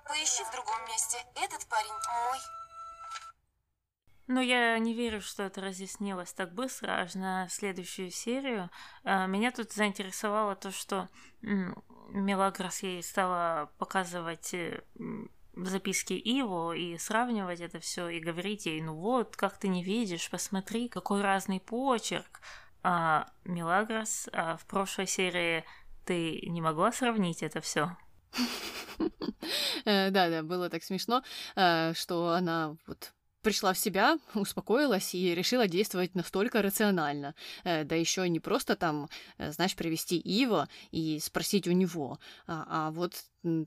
поищи 0.06 0.44
в 0.44 0.52
другом 0.52 0.86
месте. 0.88 1.26
Этот 1.36 1.68
парень 1.68 1.94
мой. 2.08 2.40
Но 4.28 4.40
я 4.42 4.78
не 4.80 4.94
верю, 4.94 5.22
что 5.22 5.44
это 5.44 5.62
разъяснилось 5.62 6.34
так 6.34 6.54
быстро, 6.54 6.92
аж 6.94 7.16
на 7.16 7.48
следующую 7.50 8.10
серию. 8.10 8.70
А, 9.04 9.28
Меня 9.28 9.52
тут 9.52 9.72
заинтересовало 9.74 10.56
то, 10.56 10.72
что 10.72 11.10
Мелагрос 11.42 12.84
ей 12.84 13.04
стала 13.04 13.72
показывать 13.78 14.54
э, 14.54 14.82
записки 15.56 16.14
Иво 16.14 16.74
и 16.74 16.98
сравнивать 16.98 17.60
это 17.60 17.80
все 17.80 18.08
и 18.08 18.20
говорить 18.20 18.66
ей, 18.66 18.82
ну 18.82 18.96
вот, 18.96 19.36
как 19.36 19.58
ты 19.58 19.68
не 19.68 19.84
видишь, 19.84 20.30
посмотри, 20.30 20.88
какой 20.90 21.22
разный 21.22 21.60
почерк. 21.60 22.42
А 22.82 23.28
Мелагрос 23.46 24.30
а 24.34 24.58
в 24.58 24.66
прошлой 24.66 25.08
серии 25.08 25.64
ты 26.06 26.42
не 26.48 26.62
могла 26.62 26.92
сравнить 26.92 27.44
это 27.44 27.62
все? 27.62 27.96
Э, 29.86 30.12
Да-да, 30.12 30.44
было 30.44 30.70
так 30.70 30.82
смешно, 30.84 31.24
э, 31.56 31.94
что 31.94 32.30
она 32.30 32.78
вот 32.88 33.14
пришла 33.44 33.74
в 33.74 33.78
себя, 33.78 34.18
успокоилась 34.34 35.14
и 35.14 35.36
решила 35.36 35.68
действовать 35.68 36.16
настолько 36.16 36.62
рационально. 36.62 37.36
Э, 37.64 37.84
да 37.84 37.96
еще 37.96 38.28
не 38.30 38.40
просто 38.40 38.76
там, 38.76 39.10
э, 39.38 39.52
знаешь, 39.52 39.76
привести 39.76 40.18
Ива 40.18 40.68
и 40.92 41.20
спросить 41.20 41.68
у 41.68 41.72
него, 41.72 42.20
а, 42.48 42.66
а 42.68 42.92
вот 42.92 43.14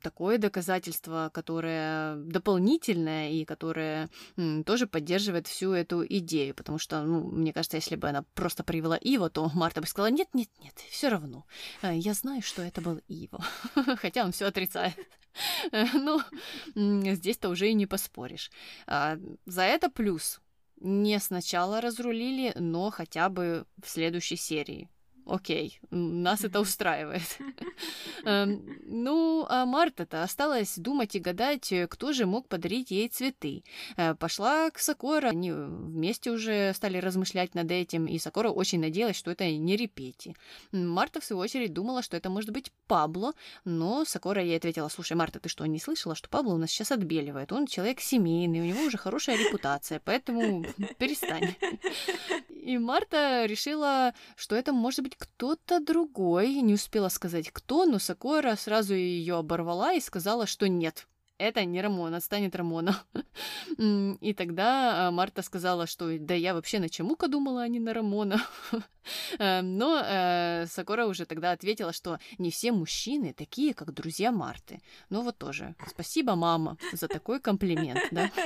такое 0.01 0.39
доказательство, 0.39 1.29
которое 1.33 2.15
дополнительное 2.15 3.29
и 3.29 3.45
которое 3.45 4.09
тоже 4.65 4.87
поддерживает 4.87 5.45
всю 5.47 5.71
эту 5.71 6.03
идею, 6.05 6.55
потому 6.55 6.79
что, 6.79 7.03
ну, 7.03 7.21
мне 7.21 7.53
кажется, 7.53 7.77
если 7.77 7.95
бы 7.95 8.09
она 8.09 8.23
просто 8.33 8.63
привела 8.63 8.97
Ива, 8.97 9.29
то 9.29 9.51
Марта 9.53 9.81
бы 9.81 9.87
сказала, 9.87 10.09
нет, 10.09 10.29
нет, 10.33 10.49
нет, 10.63 10.73
все 10.89 11.09
равно, 11.09 11.45
э, 11.83 11.95
я 11.95 12.13
знаю, 12.13 12.41
что 12.41 12.63
это 12.63 12.81
был 12.81 12.99
Ива, 13.07 13.43
хотя 13.97 14.25
он 14.25 14.31
все 14.31 14.45
отрицает. 14.45 14.95
Ну, 15.93 16.21
здесь-то 16.75 17.49
уже 17.49 17.69
и 17.69 17.73
не 17.73 17.85
поспоришь. 17.85 18.51
А, 18.85 19.17
за 19.45 19.63
это 19.63 19.89
плюс. 19.89 20.39
Не 20.79 21.19
сначала 21.19 21.81
разрулили, 21.81 22.53
но 22.55 22.91
хотя 22.91 23.29
бы 23.29 23.65
в 23.83 23.89
следующей 23.89 24.35
серии 24.35 24.89
окей, 25.27 25.79
нас 25.91 26.43
это 26.43 26.59
устраивает. 26.59 27.37
Эм, 28.25 28.79
ну, 28.85 29.45
а 29.49 29.65
Марта-то 29.65 30.23
осталась 30.23 30.77
думать 30.77 31.15
и 31.15 31.19
гадать, 31.19 31.71
э, 31.71 31.87
кто 31.87 32.13
же 32.13 32.25
мог 32.25 32.47
подарить 32.47 32.91
ей 32.91 33.07
цветы. 33.09 33.63
Э, 33.97 34.15
пошла 34.15 34.69
к 34.69 34.79
Сокора, 34.79 35.29
они 35.29 35.51
вместе 35.51 36.31
уже 36.31 36.73
стали 36.73 36.97
размышлять 36.97 37.55
над 37.55 37.71
этим, 37.71 38.05
и 38.05 38.17
Сокора 38.19 38.49
очень 38.49 38.79
надеялась, 38.79 39.17
что 39.17 39.31
это 39.31 39.49
не 39.49 39.75
Репети. 39.75 40.35
Марта, 40.71 41.19
в 41.19 41.25
свою 41.25 41.41
очередь, 41.41 41.73
думала, 41.73 42.01
что 42.01 42.17
это 42.17 42.29
может 42.29 42.51
быть 42.51 42.71
Пабло, 42.87 43.33
но 43.65 44.05
Сокора 44.05 44.43
ей 44.43 44.57
ответила, 44.57 44.89
слушай, 44.89 45.13
Марта, 45.13 45.39
ты 45.39 45.49
что, 45.49 45.65
не 45.65 45.79
слышала, 45.79 46.15
что 46.15 46.29
Пабло 46.29 46.53
у 46.53 46.57
нас 46.57 46.71
сейчас 46.71 46.91
отбеливает? 46.91 47.51
Он 47.51 47.67
человек 47.67 47.99
семейный, 47.99 48.61
у 48.61 48.65
него 48.65 48.83
уже 48.83 48.97
хорошая 48.97 49.37
репутация, 49.37 50.01
поэтому 50.03 50.65
перестань. 50.97 51.55
И 52.67 52.77
Марта 52.77 53.45
решила, 53.45 54.13
что 54.35 54.55
это 54.55 54.73
может 54.73 55.01
быть 55.01 55.16
кто-то 55.17 55.79
другой. 55.79 56.61
Не 56.61 56.73
успела 56.73 57.09
сказать 57.09 57.51
кто, 57.51 57.85
но 57.85 57.99
Сакора 57.99 58.55
сразу 58.55 58.93
ее 58.93 59.37
оборвала 59.37 59.93
и 59.93 59.99
сказала, 59.99 60.45
что 60.45 60.67
нет, 60.67 61.07
это 61.37 61.65
не 61.65 61.81
Рамон, 61.81 62.15
отстанет 62.15 62.55
Рамона. 62.55 63.03
И 63.77 64.33
тогда 64.33 65.07
а, 65.07 65.11
Марта 65.11 65.43
сказала, 65.43 65.85
что 65.85 66.17
да 66.17 66.33
я 66.33 66.53
вообще 66.53 66.79
на 66.79 66.89
Чемука 66.89 67.27
думала, 67.27 67.61
а 67.61 67.67
не 67.67 67.79
на 67.79 67.93
Рамона. 67.93 68.41
Э, 69.39 69.61
но 69.61 70.01
э, 70.03 70.65
уже 71.07 71.25
тогда 71.25 71.53
ответила, 71.53 71.93
что 71.93 72.19
не 72.37 72.51
все 72.51 72.73
мужчины 72.73 73.31
такие, 73.31 73.73
как 73.73 73.93
друзья 73.93 74.33
Марты. 74.33 74.81
Ну 75.09 75.21
вот 75.21 75.37
тоже. 75.37 75.75
Спасибо, 75.87 76.35
мама, 76.35 76.77
за 76.91 77.07
такой 77.07 77.39
комплимент, 77.39 78.01
да? 78.11 78.29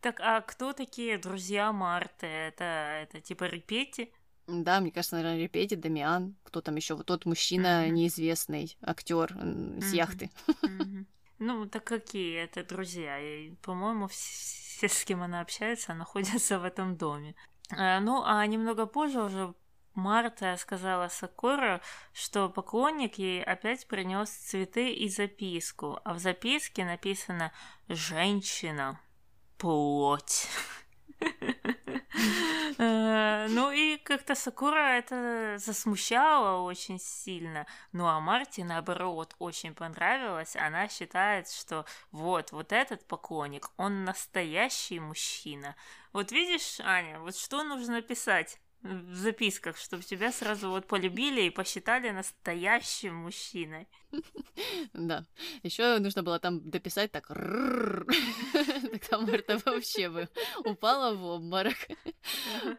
Так, 0.00 0.20
а 0.20 0.40
кто 0.40 0.72
такие 0.72 1.18
друзья 1.18 1.72
Марты? 1.72 2.26
Это, 2.26 2.64
это 3.02 3.20
типа 3.20 3.44
Репети? 3.44 4.10
Да, 4.46 4.80
мне 4.80 4.90
кажется, 4.90 5.16
наверное, 5.16 5.38
Репети, 5.38 5.74
Дамиан, 5.74 6.36
кто 6.42 6.60
там 6.60 6.76
еще, 6.76 6.94
вот 6.94 7.06
тот 7.06 7.24
мужчина 7.24 7.86
mm-hmm. 7.86 7.90
неизвестный, 7.90 8.76
актер 8.82 9.32
с 9.32 9.34
mm-hmm. 9.34 9.96
яхты. 9.96 10.30
Mm-hmm. 10.46 11.06
Ну, 11.38 11.66
так 11.66 11.84
какие 11.84 12.38
это 12.38 12.62
друзья? 12.62 13.18
И, 13.18 13.50
по-моему, 13.56 14.08
все, 14.08 14.88
с 14.88 15.04
кем 15.04 15.22
она 15.22 15.40
общается, 15.40 15.94
находятся 15.94 16.58
в 16.60 16.64
этом 16.64 16.96
доме. 16.96 17.34
А, 17.70 18.00
ну, 18.00 18.22
а 18.24 18.46
немного 18.46 18.86
позже 18.86 19.22
уже 19.22 19.54
Марта 19.94 20.56
сказала 20.58 21.08
Сакура, 21.08 21.80
что 22.12 22.48
поклонник 22.48 23.14
ей 23.16 23.42
опять 23.42 23.86
принес 23.86 24.28
цветы 24.28 24.92
и 24.92 25.08
записку, 25.08 26.00
а 26.04 26.14
в 26.14 26.18
записке 26.18 26.84
написано 26.84 27.52
«Женщина, 27.88 29.00
плоть». 29.56 30.48
Э, 32.76 33.46
ну 33.50 33.70
и 33.70 33.98
как-то 33.98 34.34
Сакура 34.34 34.98
это 34.98 35.58
засмущало 35.58 36.62
очень 36.62 36.98
сильно. 36.98 37.66
Ну 37.92 38.06
а 38.06 38.18
Марти, 38.18 38.62
наоборот, 38.62 39.36
очень 39.38 39.74
понравилось. 39.74 40.56
Она 40.56 40.88
считает, 40.88 41.48
что 41.48 41.84
вот, 42.10 42.50
вот 42.50 42.72
этот 42.72 43.06
поклонник, 43.06 43.70
он 43.76 44.04
настоящий 44.04 44.98
мужчина. 44.98 45.76
Вот 46.12 46.32
видишь, 46.32 46.80
Аня, 46.80 47.20
вот 47.20 47.36
что 47.36 47.62
нужно 47.62 48.02
писать? 48.02 48.58
В 48.84 49.14
записках, 49.14 49.76
чтобы 49.78 50.02
тебя 50.02 50.30
сразу 50.30 50.68
вот 50.68 50.86
полюбили 50.86 51.42
и 51.42 51.50
посчитали 51.50 52.10
настоящим 52.10 53.16
мужчиной. 53.16 53.88
Да. 54.92 55.26
Еще 55.64 55.98
нужно 55.98 56.22
было 56.22 56.38
там 56.38 56.70
дописать 56.70 57.10
так. 57.10 57.26
Тогда 57.26 59.18
Марта 59.18 59.58
вообще 59.64 60.08
бы 60.08 60.28
упала 60.64 61.14
в 61.16 61.24
обморок. 61.24 61.74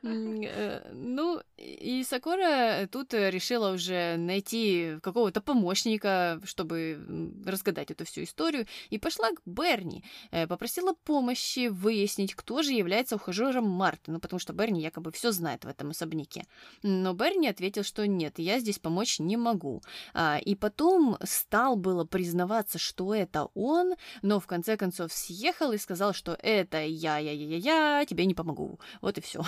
Ну, 0.01 1.41
и 1.57 2.03
Сакора 2.03 2.87
тут 2.89 3.13
решила 3.13 3.73
уже 3.73 4.15
найти 4.17 4.97
какого-то 5.01 5.41
помощника, 5.41 6.39
чтобы 6.45 7.03
разгадать 7.45 7.91
эту 7.91 8.05
всю 8.05 8.23
историю, 8.23 8.67
и 8.89 8.97
пошла 8.97 9.31
к 9.31 9.41
Берни. 9.45 10.05
Попросила 10.47 10.93
помощи 10.93 11.67
выяснить, 11.67 12.35
кто 12.35 12.61
же 12.61 12.71
является 12.71 13.15
ухажером 13.15 13.67
Марты. 13.67 14.11
Ну, 14.11 14.19
потому 14.19 14.39
что 14.39 14.53
Берни 14.53 14.81
якобы 14.81 15.11
все 15.11 15.31
знает 15.31 15.65
в 15.65 15.67
этом 15.67 15.91
особняке. 15.95 16.45
Но 16.83 17.13
Берни 17.13 17.47
ответил, 17.47 17.83
что 17.83 18.05
нет, 18.05 18.39
я 18.39 18.59
здесь 18.59 18.79
помочь 18.79 19.19
не 19.19 19.37
могу. 19.37 19.81
А, 20.13 20.37
и 20.37 20.55
потом 20.55 21.17
стал 21.23 21.75
было 21.75 22.05
признаваться, 22.05 22.77
что 22.77 23.15
это 23.15 23.49
он, 23.53 23.95
но 24.21 24.39
в 24.39 24.47
конце 24.47 24.77
концов 24.77 25.13
съехал 25.13 25.71
и 25.71 25.77
сказал, 25.77 26.13
что 26.13 26.37
это 26.41 26.83
я, 26.83 27.17
я, 27.17 27.31
я, 27.31 27.57
я, 27.57 27.99
я, 27.99 28.05
тебе 28.05 28.25
не 28.25 28.33
помогу. 28.33 28.79
Вот 29.01 29.17
и 29.17 29.21
все. 29.21 29.43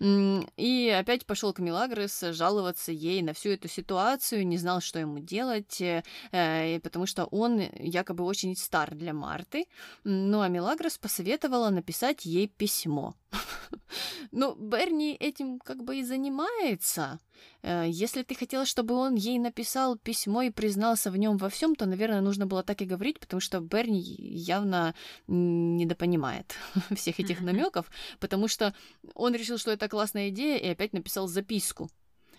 И 0.56 0.88
опять 0.90 1.26
пошел 1.26 1.52
к 1.52 1.60
Милагрос 1.60 2.20
жаловаться 2.32 2.92
ей 2.92 3.22
на 3.22 3.32
всю 3.32 3.50
эту 3.50 3.68
ситуацию, 3.68 4.46
не 4.46 4.58
знал, 4.58 4.80
что 4.80 4.98
ему 4.98 5.18
делать, 5.18 5.80
э, 5.80 6.80
потому 6.80 7.06
что 7.06 7.26
он 7.26 7.60
якобы 7.78 8.24
очень 8.24 8.56
стар 8.56 8.94
для 8.94 9.12
Марты. 9.12 9.66
Ну 10.04 10.40
а 10.40 10.48
Милагрос 10.48 10.98
посоветовала 10.98 11.70
написать 11.70 12.24
ей 12.24 12.48
письмо. 12.48 13.14
Ну, 14.30 14.54
Берни 14.54 15.14
этим 15.14 15.58
как 15.68 15.84
бы 15.84 15.96
и 15.96 16.02
занимается. 16.02 17.20
Э, 17.62 17.84
если 17.86 18.22
ты 18.22 18.34
хотела, 18.34 18.64
чтобы 18.64 18.94
он 18.94 19.16
ей 19.16 19.38
написал 19.38 19.98
письмо 19.98 20.40
и 20.42 20.50
признался 20.50 21.10
в 21.10 21.18
нем 21.18 21.36
во 21.36 21.50
всем, 21.50 21.74
то, 21.74 21.84
наверное, 21.84 22.22
нужно 22.22 22.46
было 22.46 22.62
так 22.62 22.80
и 22.80 22.86
говорить, 22.86 23.20
потому 23.20 23.40
что 23.40 23.60
Берни 23.60 24.00
явно 24.00 24.94
недопонимает 25.26 26.54
всех 26.96 27.20
этих 27.20 27.42
намеков, 27.42 27.90
потому 28.18 28.48
что 28.48 28.74
он 29.14 29.34
решил, 29.34 29.58
что 29.58 29.70
это 29.70 29.88
классная 29.88 30.30
идея, 30.30 30.56
и 30.56 30.68
опять 30.68 30.94
написал 30.94 31.28
записку 31.28 31.90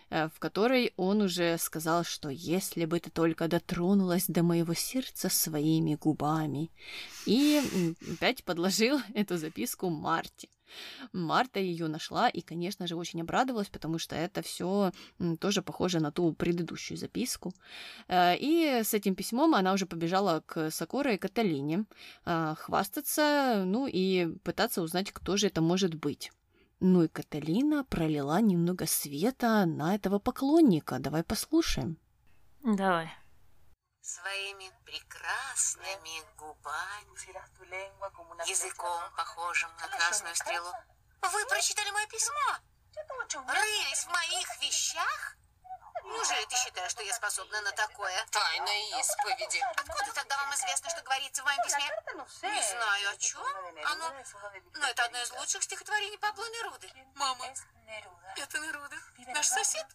э, 0.10 0.28
в 0.30 0.40
которой 0.40 0.94
он 0.98 1.22
уже 1.22 1.58
сказал, 1.60 2.04
что 2.04 2.30
если 2.30 2.86
бы 2.86 3.00
ты 3.00 3.12
только 3.12 3.48
дотронулась 3.48 4.26
до 4.28 4.42
моего 4.42 4.74
сердца 4.74 5.30
своими 5.30 5.94
губами. 5.94 6.72
И 7.28 7.62
опять 8.14 8.44
подложил 8.44 9.00
эту 9.14 9.38
записку 9.38 9.90
Марти. 9.90 10.50
Марта 11.14 11.60
ее 11.60 11.88
нашла 11.88 12.30
и, 12.30 12.42
конечно 12.42 12.88
же, 12.88 12.96
очень 12.96 13.22
обрадовалась, 13.22 13.70
потому 13.70 14.00
что 14.00 14.16
это 14.16 14.42
все 14.42 14.92
тоже 15.40 15.62
похоже 15.62 16.00
на 16.00 16.12
ту 16.12 16.34
предыдущую 16.34 16.98
записку. 16.98 17.54
Э, 18.08 18.36
и 18.38 18.82
с 18.84 18.94
этим 18.94 19.16
письмом 19.16 19.56
она 19.56 19.74
уже 19.74 19.86
побежала 19.86 20.44
к 20.46 20.72
Сокоре 20.72 21.16
и 21.16 21.18
Каталине 21.18 21.86
э, 22.26 22.56
хвастаться, 22.58 23.64
ну 23.66 23.88
и 23.88 24.28
пытаться 24.44 24.82
узнать, 24.82 25.12
кто 25.12 25.38
же 25.38 25.48
это 25.48 25.62
может 25.62 25.96
быть. 25.96 26.32
Ну 26.80 27.04
и 27.04 27.08
Каталина 27.08 27.84
пролила 27.84 28.40
немного 28.40 28.86
света 28.86 29.66
на 29.66 29.96
этого 29.96 30.20
поклонника. 30.20 31.00
Давай 31.00 31.24
послушаем. 31.24 31.98
Давай 32.64 33.10
своими 34.10 34.72
прекрасными 34.86 36.22
губами, 36.36 38.50
языком, 38.50 39.04
похожим 39.16 39.72
на 39.78 39.88
красную 39.88 40.36
стрелу. 40.36 40.74
Вы 41.22 41.46
прочитали 41.46 41.92
мое 41.92 42.08
письмо? 42.08 42.58
Рылись 43.48 44.04
в 44.04 44.08
моих 44.08 44.62
вещах? 44.62 45.36
Неужели 46.04 46.46
ты 46.46 46.56
считаешь, 46.56 46.92
что 46.92 47.04
я 47.04 47.14
способна 47.14 47.62
на 47.62 47.72
такое? 47.74 48.26
Тайная 48.32 49.00
исповеди. 49.00 49.62
Откуда 49.76 50.12
тогда 50.14 50.38
вам 50.38 50.56
известно, 50.56 50.90
что 50.90 51.02
говорится 51.04 51.44
в 51.44 51.46
моем 51.46 51.62
письме? 51.64 51.92
Не 52.42 52.62
знаю, 52.64 53.10
о 53.12 53.18
чем 53.18 53.46
оно, 53.86 54.14
но 54.74 54.88
это 54.88 55.04
одно 55.04 55.22
из 55.22 55.32
лучших 55.34 55.62
стихотворений 55.64 56.18
Пабло 56.18 56.50
Неруды. 56.50 56.92
Мама, 57.16 57.54
это 58.38 58.60
Неруда, 58.60 58.98
наш 59.28 59.48
сосед. 59.48 59.86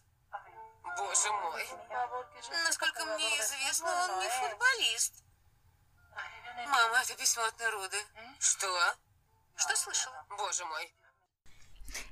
Боже 0.97 1.31
мой. 1.31 1.67
Насколько 2.63 3.05
мне 3.05 3.39
известно, 3.39 3.87
он 3.87 4.19
не 4.19 4.29
футболист. 4.29 5.23
Мама, 6.67 7.01
это 7.01 7.15
письмо 7.15 7.43
от 7.43 7.59
Неруды. 7.59 7.97
Что? 8.39 8.95
Что 9.55 9.75
слышала? 9.75 10.25
Боже 10.29 10.65
мой. 10.65 10.93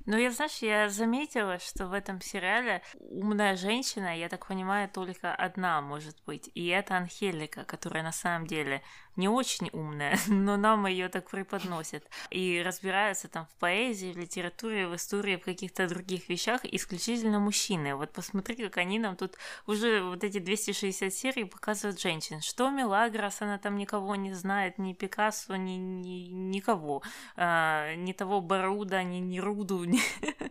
Ну, 0.06 0.18
я, 0.18 0.32
знаешь, 0.32 0.58
я 0.58 0.90
заметила, 0.90 1.60
что 1.60 1.88
в 1.88 1.94
этом 1.94 2.22
сериале 2.22 2.84
умная 3.00 3.56
женщина, 3.56 4.18
я 4.18 4.30
так 4.30 4.48
понимаю, 4.48 4.90
только 4.90 5.34
одна 5.34 5.82
может 5.82 6.22
быть. 6.26 6.50
И 6.54 6.68
это 6.68 6.98
Анхелика, 6.98 7.64
которая 7.64 8.04
на 8.04 8.12
самом 8.12 8.48
деле 8.48 8.84
не 9.16 9.28
очень 9.28 9.70
умная, 9.74 10.18
но 10.28 10.58
нам 10.58 10.86
ее 10.88 11.10
так 11.10 11.30
преподносят. 11.30 12.04
И 12.30 12.62
разбираются 12.66 13.28
там 13.28 13.46
в 13.46 13.60
поэзии, 13.60 14.14
в 14.14 14.18
литературе, 14.18 14.88
в 14.88 14.96
истории, 14.96 15.36
в 15.36 15.46
каких-то 15.46 15.88
других 15.88 16.30
вещах 16.30 16.66
исключительно 16.66 17.40
мужчины. 17.40 17.96
Вот 17.96 18.12
посмотри, 18.12 18.56
как 18.56 18.78
они 18.78 19.00
нам 19.00 19.16
тут 19.16 19.38
уже 19.68 20.02
вот 20.02 20.24
эти 20.24 20.40
260 20.40 21.14
серий 21.14 21.46
показывают 21.46 22.00
женщин. 22.00 22.42
Что 22.42 22.70
Мелагрос, 22.70 23.42
она 23.42 23.58
там 23.58 23.78
никого 23.78 24.16
не 24.16 24.34
знает, 24.34 24.78
ни 24.78 24.94
Пикассо, 24.94 25.56
ни, 25.56 25.74
ни 25.74 26.30
никого. 26.32 27.02
А, 27.36 27.96
ни 27.96 28.14
того 28.14 28.42
Баруда, 28.42 29.04
ни, 29.04 29.18
ни 29.18 29.40
Руду, 29.40 29.84
ни... 29.84 30.00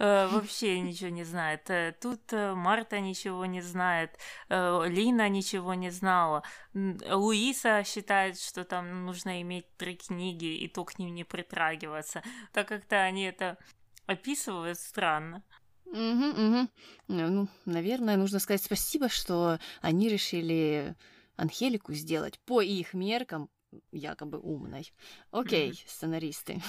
А, 0.00 0.28
вообще 0.28 0.80
ничего 0.80 1.10
не 1.10 1.24
знает. 1.24 1.68
Э, 1.70 1.92
тут 2.00 2.32
э, 2.32 2.54
Марта 2.54 3.00
ничего 3.00 3.46
не 3.46 3.60
знает, 3.60 4.16
э, 4.48 4.84
Лина 4.86 5.28
ничего 5.28 5.74
не 5.74 5.90
знала, 5.90 6.44
Луиса 6.74 7.82
считает, 7.98 8.38
что 8.38 8.64
там 8.64 9.06
нужно 9.06 9.42
иметь 9.42 9.66
три 9.76 9.96
книги 9.96 10.56
и 10.56 10.68
то 10.68 10.84
к 10.84 10.98
ним 10.98 11.14
не 11.14 11.24
притрагиваться. 11.24 12.22
Так 12.52 12.68
как-то 12.68 13.02
они 13.02 13.24
это 13.24 13.58
описывают 14.06 14.78
странно. 14.78 15.42
Угу, 15.86 15.96
угу. 15.96 16.68
Ну, 17.08 17.48
наверное, 17.64 18.16
нужно 18.16 18.38
сказать 18.38 18.62
спасибо, 18.62 19.08
что 19.08 19.58
они 19.80 20.08
решили 20.08 20.94
Анхелику 21.36 21.92
сделать 21.92 22.38
по 22.40 22.60
их 22.60 22.94
меркам 22.94 23.48
якобы 23.92 24.38
умной. 24.38 24.92
Окей, 25.30 25.70
mm-hmm. 25.70 25.88
сценаристы, 25.88 26.62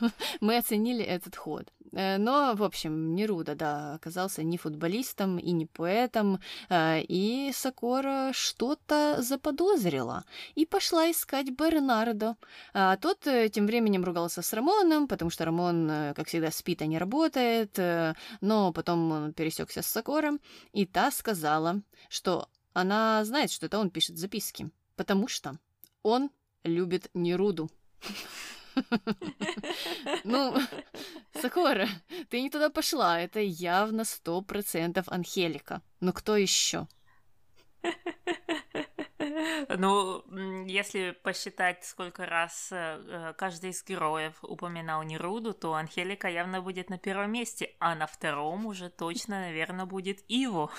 мы 0.40 0.56
оценили 0.56 1.04
этот 1.04 1.36
ход. 1.36 1.72
Э, 1.92 2.18
но, 2.18 2.54
в 2.54 2.62
общем, 2.62 3.14
Неруда, 3.14 3.54
да, 3.54 3.94
оказался 3.94 4.42
не 4.42 4.58
футболистом 4.58 5.38
и 5.38 5.52
не 5.52 5.66
поэтом, 5.66 6.40
э, 6.68 7.02
и 7.02 7.52
Сокора 7.52 8.30
что-то 8.32 9.22
заподозрила 9.22 10.24
и 10.54 10.66
пошла 10.66 11.10
искать 11.10 11.50
Бернардо. 11.50 12.36
А 12.72 12.96
тот 12.96 13.26
э, 13.26 13.48
тем 13.48 13.66
временем 13.66 14.04
ругался 14.04 14.42
с 14.42 14.52
Рамоном, 14.52 15.08
потому 15.08 15.30
что 15.30 15.44
Рамон, 15.44 16.14
как 16.14 16.28
всегда, 16.28 16.50
спит, 16.50 16.82
а 16.82 16.86
не 16.86 16.98
работает, 16.98 17.78
но 18.40 18.72
потом 18.72 19.10
он 19.12 19.32
пересекся 19.32 19.82
с 19.82 19.86
Сокором, 19.86 20.40
и 20.72 20.86
та 20.86 21.10
сказала, 21.10 21.82
что 22.08 22.48
она 22.72 23.24
знает, 23.24 23.50
что 23.50 23.66
это 23.66 23.78
он 23.78 23.90
пишет 23.90 24.18
записки, 24.18 24.70
потому 24.96 25.28
что 25.28 25.58
он 26.02 26.30
любит 26.66 27.10
Неруду. 27.14 27.70
Ну, 30.24 30.54
Сакора, 31.40 31.88
ты 32.28 32.42
не 32.42 32.50
туда 32.50 32.68
пошла. 32.68 33.20
Это 33.20 33.40
явно 33.40 34.04
сто 34.04 34.42
процентов 34.42 35.08
Анхелика. 35.08 35.82
Но 36.00 36.12
кто 36.12 36.36
еще? 36.36 36.86
Ну, 39.68 40.24
если 40.66 41.10
посчитать, 41.22 41.84
сколько 41.84 42.26
раз 42.26 42.68
э, 42.70 43.34
каждый 43.36 43.70
из 43.70 43.84
героев 43.84 44.34
упоминал 44.42 45.02
Неруду, 45.02 45.52
то 45.52 45.74
Анхелика 45.74 46.28
явно 46.28 46.62
будет 46.62 46.90
на 46.90 46.98
первом 46.98 47.32
месте, 47.32 47.74
а 47.78 47.94
на 47.94 48.06
втором 48.06 48.66
уже 48.66 48.88
точно, 48.88 49.40
наверное, 49.40 49.84
будет 49.84 50.22
Иво. 50.28 50.70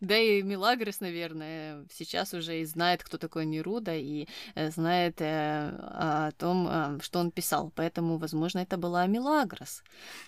Да 0.00 0.16
и 0.16 0.42
Милагрос, 0.42 1.00
наверное, 1.00 1.86
сейчас 1.92 2.34
уже 2.34 2.60
и 2.60 2.64
знает, 2.64 3.02
кто 3.02 3.18
такой 3.18 3.46
Неруда, 3.46 3.94
и 3.94 4.28
э, 4.54 4.70
знает 4.70 5.20
э, 5.20 5.68
о 5.78 6.30
том, 6.32 6.68
э, 6.68 6.98
что 7.00 7.20
он 7.20 7.30
писал. 7.30 7.72
Поэтому, 7.74 8.18
возможно, 8.18 8.60
это 8.60 8.76
была 8.76 9.06
Милагрос. 9.06 9.82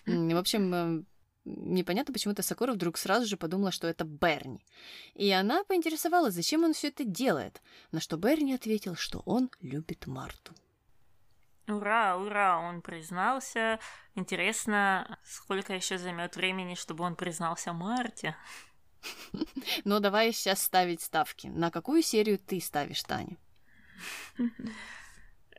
В 0.06 0.36
общем, 0.36 1.06
непонятно, 1.44 2.12
почему-то 2.12 2.42
Сокора 2.42 2.72
вдруг 2.72 2.98
сразу 2.98 3.26
же 3.26 3.36
подумала, 3.36 3.72
что 3.72 3.86
это 3.86 4.04
Берни. 4.04 4.64
И 5.14 5.30
она 5.30 5.64
поинтересовалась, 5.64 6.34
зачем 6.34 6.64
он 6.64 6.72
все 6.72 6.88
это 6.88 7.04
делает, 7.04 7.62
на 7.92 8.00
что 8.00 8.16
Берни 8.16 8.54
ответил, 8.54 8.94
что 8.96 9.22
он 9.24 9.50
любит 9.60 10.06
Марту. 10.06 10.54
Ура, 11.68 12.16
ура, 12.16 12.58
он 12.58 12.82
признался. 12.82 13.78
Интересно, 14.16 15.18
сколько 15.24 15.72
еще 15.72 15.98
займет 15.98 16.34
времени, 16.36 16.74
чтобы 16.74 17.04
он 17.04 17.14
признался 17.14 17.72
Марте? 17.72 18.36
Ну, 19.84 20.00
давай 20.00 20.32
сейчас 20.32 20.62
ставить 20.62 21.02
ставки. 21.02 21.48
На 21.48 21.70
какую 21.70 22.02
серию 22.02 22.38
ты 22.38 22.58
ставишь, 22.60 23.02
Таня? 23.02 23.36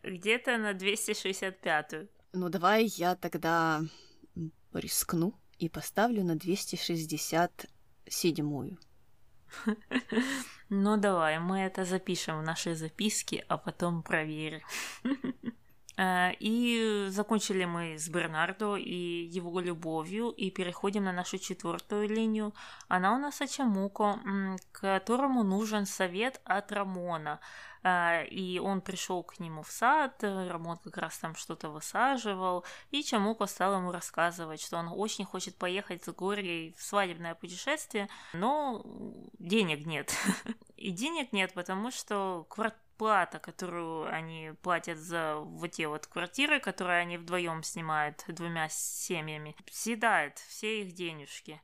Где-то 0.04 0.58
на 0.58 0.74
265-ю. 0.74 2.10
Ну, 2.34 2.50
давай 2.50 2.86
я 2.86 3.16
тогда 3.16 3.82
рискну 4.74 5.36
и 5.60 5.70
поставлю 5.70 6.24
на 6.24 6.36
267-ю. 6.36 8.78
Ну, 10.74 10.96
давай, 10.96 11.38
мы 11.40 11.60
это 11.60 11.84
запишем 11.84 12.40
в 12.40 12.44
наши 12.44 12.76
записки, 12.76 13.44
а 13.50 13.58
потом 13.58 14.04
проверим. 14.04 14.62
Э, 16.02 16.34
и 16.40 17.06
закончили 17.10 17.66
мы 17.66 18.00
с 18.00 18.10
Бернардо 18.10 18.76
и 18.76 19.30
его 19.38 19.60
любовью, 19.60 20.30
и 20.30 20.50
переходим 20.50 21.04
на 21.04 21.12
нашу 21.12 21.38
четвертую 21.38 22.10
линию. 22.10 22.54
Она 22.88 23.14
у 23.16 23.20
нас 23.20 23.40
Ачамуко, 23.42 24.20
которому 24.72 25.44
нужен 25.44 25.86
совет 25.86 26.42
от 26.44 26.72
Рамона. 26.72 27.40
Э, 27.84 28.26
и 28.26 28.58
он 28.58 28.82
пришел 28.82 29.22
к 29.22 29.40
нему 29.40 29.62
в 29.62 29.70
сад, 29.72 30.24
Рамон 30.24 30.78
как 30.78 30.98
раз 30.98 31.20
там 31.20 31.36
что-то 31.36 31.70
высаживал, 31.70 32.66
и 32.90 33.04
Чамуко 33.04 33.46
стал 33.46 33.76
ему 33.76 33.92
рассказывать, 33.92 34.62
что 34.62 34.78
он 34.78 34.88
очень 34.88 35.26
хочет 35.26 35.56
поехать 35.56 36.04
с 36.04 36.12
Горей 36.12 36.74
в 36.80 36.84
свадебное 36.84 37.36
путешествие, 37.36 38.10
но 38.34 38.82
денег 39.38 39.86
нет. 39.86 40.16
И 40.78 40.90
денег 40.90 41.32
нет, 41.32 41.54
потому 41.54 41.92
что 41.92 42.48
квартира 42.50 42.91
плата, 43.02 43.40
которую 43.40 44.14
они 44.14 44.52
платят 44.62 45.00
за 45.00 45.38
вот 45.38 45.72
те 45.72 45.88
вот 45.88 46.06
квартиры, 46.06 46.60
которые 46.60 47.00
они 47.00 47.18
вдвоем 47.18 47.64
снимают 47.64 48.24
двумя 48.28 48.70
семьями, 48.70 49.56
съедает 49.72 50.38
все 50.38 50.84
их 50.84 50.94
денежки. 50.94 51.60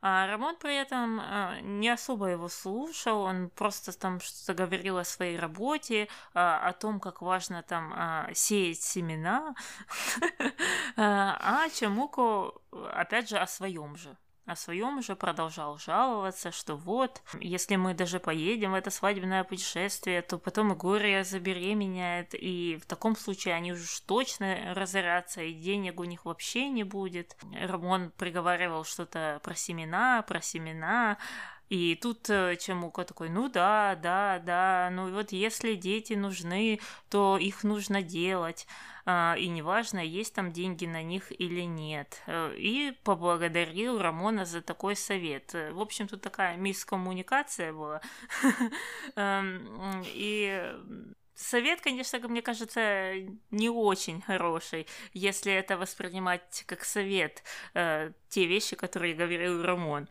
А 0.00 0.28
Рамон 0.28 0.54
при 0.54 0.76
этом 0.76 1.18
а, 1.20 1.58
не 1.60 1.88
особо 1.88 2.26
его 2.26 2.48
слушал, 2.48 3.22
он 3.22 3.50
просто 3.50 3.98
там 3.98 4.20
что-то 4.20 4.54
говорил 4.54 4.98
о 4.98 5.04
своей 5.04 5.36
работе, 5.36 6.06
а, 6.34 6.68
о 6.68 6.72
том, 6.72 7.00
как 7.00 7.20
важно 7.20 7.64
там 7.64 7.92
а, 7.92 8.30
сеять 8.32 8.80
семена, 8.80 9.56
а 10.96 11.68
Чамуко, 11.70 12.52
опять 12.92 13.28
же, 13.28 13.38
о 13.38 13.48
своем 13.48 13.96
же 13.96 14.16
о 14.50 14.56
своем 14.56 14.98
уже 14.98 15.14
продолжал 15.14 15.78
жаловаться, 15.78 16.50
что 16.50 16.74
вот, 16.74 17.22
если 17.40 17.76
мы 17.76 17.94
даже 17.94 18.18
поедем 18.18 18.72
в 18.72 18.74
это 18.74 18.90
свадебное 18.90 19.44
путешествие, 19.44 20.22
то 20.22 20.38
потом 20.38 20.72
и 20.72 20.76
горе 20.76 21.22
забеременяет, 21.22 22.34
и 22.34 22.76
в 22.82 22.86
таком 22.86 23.14
случае 23.16 23.54
они 23.54 23.72
уж 23.72 24.00
точно 24.00 24.74
разорятся, 24.74 25.42
и 25.42 25.52
денег 25.52 26.00
у 26.00 26.04
них 26.04 26.24
вообще 26.24 26.68
не 26.68 26.82
будет. 26.82 27.36
Рамон 27.52 28.10
приговаривал 28.16 28.84
что-то 28.84 29.40
про 29.44 29.54
семена, 29.54 30.22
про 30.22 30.40
семена, 30.40 31.16
и 31.70 31.94
тут 31.94 32.28
э, 32.28 32.56
Чемука 32.56 33.04
такой, 33.04 33.28
ну 33.28 33.48
да, 33.48 33.94
да, 33.94 34.40
да, 34.44 34.90
ну 34.92 35.08
вот 35.14 35.30
если 35.30 35.76
дети 35.76 36.14
нужны, 36.14 36.80
то 37.08 37.38
их 37.38 37.62
нужно 37.62 38.02
делать. 38.02 38.66
А, 39.06 39.36
и 39.38 39.46
неважно, 39.46 40.00
есть 40.00 40.34
там 40.34 40.50
деньги 40.50 40.86
на 40.86 41.04
них 41.04 41.30
или 41.40 41.60
нет. 41.60 42.22
Э, 42.26 42.52
и 42.56 42.90
поблагодарил 43.04 44.00
Рамона 44.00 44.44
за 44.46 44.62
такой 44.62 44.96
совет. 44.96 45.54
Э, 45.54 45.70
в 45.70 45.80
общем, 45.80 46.08
тут 46.08 46.22
такая 46.22 46.56
мискоммуникация 46.56 47.72
была. 47.72 48.00
Эм, 49.14 50.02
и 50.06 50.74
Совет, 51.36 51.80
конечно, 51.80 52.18
мне 52.28 52.42
кажется, 52.42 53.14
не 53.50 53.70
очень 53.70 54.20
хороший, 54.20 54.86
если 55.14 55.52
это 55.52 55.78
воспринимать 55.78 56.64
как 56.66 56.84
совет, 56.84 57.42
те 57.72 58.46
вещи, 58.46 58.76
которые 58.76 59.14
говорил 59.14 59.62
Рамон. 59.62 60.06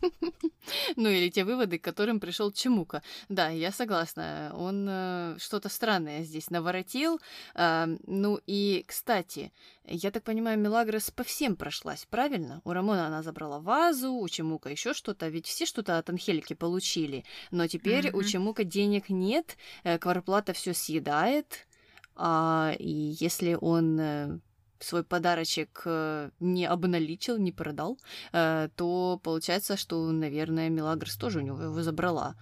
Ну 0.96 1.08
или 1.08 1.30
те 1.30 1.44
выводы, 1.44 1.78
к 1.78 1.84
которым 1.84 2.20
пришел 2.20 2.52
Чемука. 2.52 3.02
Да, 3.28 3.48
я 3.48 3.72
согласна. 3.72 4.52
Он 4.54 4.86
э, 4.88 5.36
что-то 5.38 5.68
странное 5.68 6.22
здесь 6.22 6.50
наворотил. 6.50 7.20
Э, 7.54 7.86
ну 8.06 8.40
и, 8.46 8.84
кстати, 8.86 9.52
я 9.84 10.10
так 10.10 10.22
понимаю, 10.22 10.58
Мелагрос 10.58 11.10
по 11.10 11.24
всем 11.24 11.56
прошлась, 11.56 12.06
правильно? 12.08 12.60
У 12.64 12.72
Рамона 12.72 13.06
она 13.06 13.22
забрала 13.22 13.58
вазу, 13.58 14.12
у 14.12 14.28
Чемука 14.28 14.68
еще 14.68 14.94
что-то, 14.94 15.28
ведь 15.28 15.46
все 15.46 15.66
что-то 15.66 15.98
от 15.98 16.08
Анхельки 16.08 16.54
получили. 16.54 17.24
Но 17.50 17.66
теперь 17.66 18.08
mm-hmm. 18.08 18.16
у 18.16 18.22
Чемука 18.22 18.64
денег 18.64 19.08
нет, 19.08 19.56
э, 19.82 19.98
кварплата 19.98 20.52
все 20.52 20.74
съедает. 20.74 21.66
А, 22.14 22.74
и 22.78 23.16
если 23.18 23.56
он 23.60 23.98
э, 23.98 24.38
свой 24.80 25.04
подарочек 25.04 25.82
э, 25.84 26.30
не 26.40 26.66
обналичил, 26.66 27.38
не 27.38 27.52
продал, 27.52 27.98
э, 28.32 28.68
то 28.76 29.20
получается, 29.22 29.76
что, 29.76 30.10
наверное, 30.10 30.68
Мелагрос 30.68 31.16
тоже 31.16 31.38
у 31.38 31.42
него 31.42 31.62
его 31.62 31.82
забрала. 31.82 32.34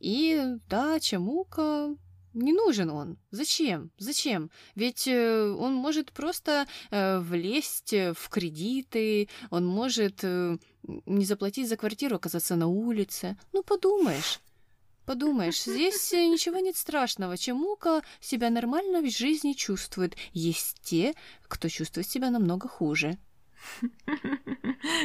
И 0.00 0.56
да, 0.68 0.98
Чамука 1.00 1.94
Не 2.32 2.52
нужен 2.52 2.90
он. 2.90 3.18
Зачем? 3.32 3.90
Зачем? 3.98 4.50
Ведь 4.76 5.08
э, 5.08 5.56
он 5.58 5.74
может 5.74 6.12
просто 6.12 6.66
влезть 6.90 7.92
в 7.92 8.28
кредиты, 8.28 9.28
он 9.50 9.66
может 9.66 10.22
не 10.22 11.24
заплатить 11.24 11.68
за 11.68 11.76
квартиру, 11.76 12.16
оказаться 12.16 12.56
на 12.56 12.66
улице. 12.66 13.36
Ну, 13.52 13.62
подумаешь. 13.62 14.40
Подумаешь, 15.10 15.64
здесь 15.64 16.12
ничего 16.12 16.60
нет 16.60 16.76
страшного. 16.76 17.36
Чему-ка 17.36 18.02
себя 18.20 18.48
нормально 18.48 19.00
в 19.00 19.10
жизни 19.10 19.54
чувствует. 19.54 20.16
Есть 20.30 20.80
те, 20.82 21.14
кто 21.48 21.68
чувствует 21.68 22.06
себя 22.06 22.30
намного 22.30 22.68
хуже. 22.68 23.18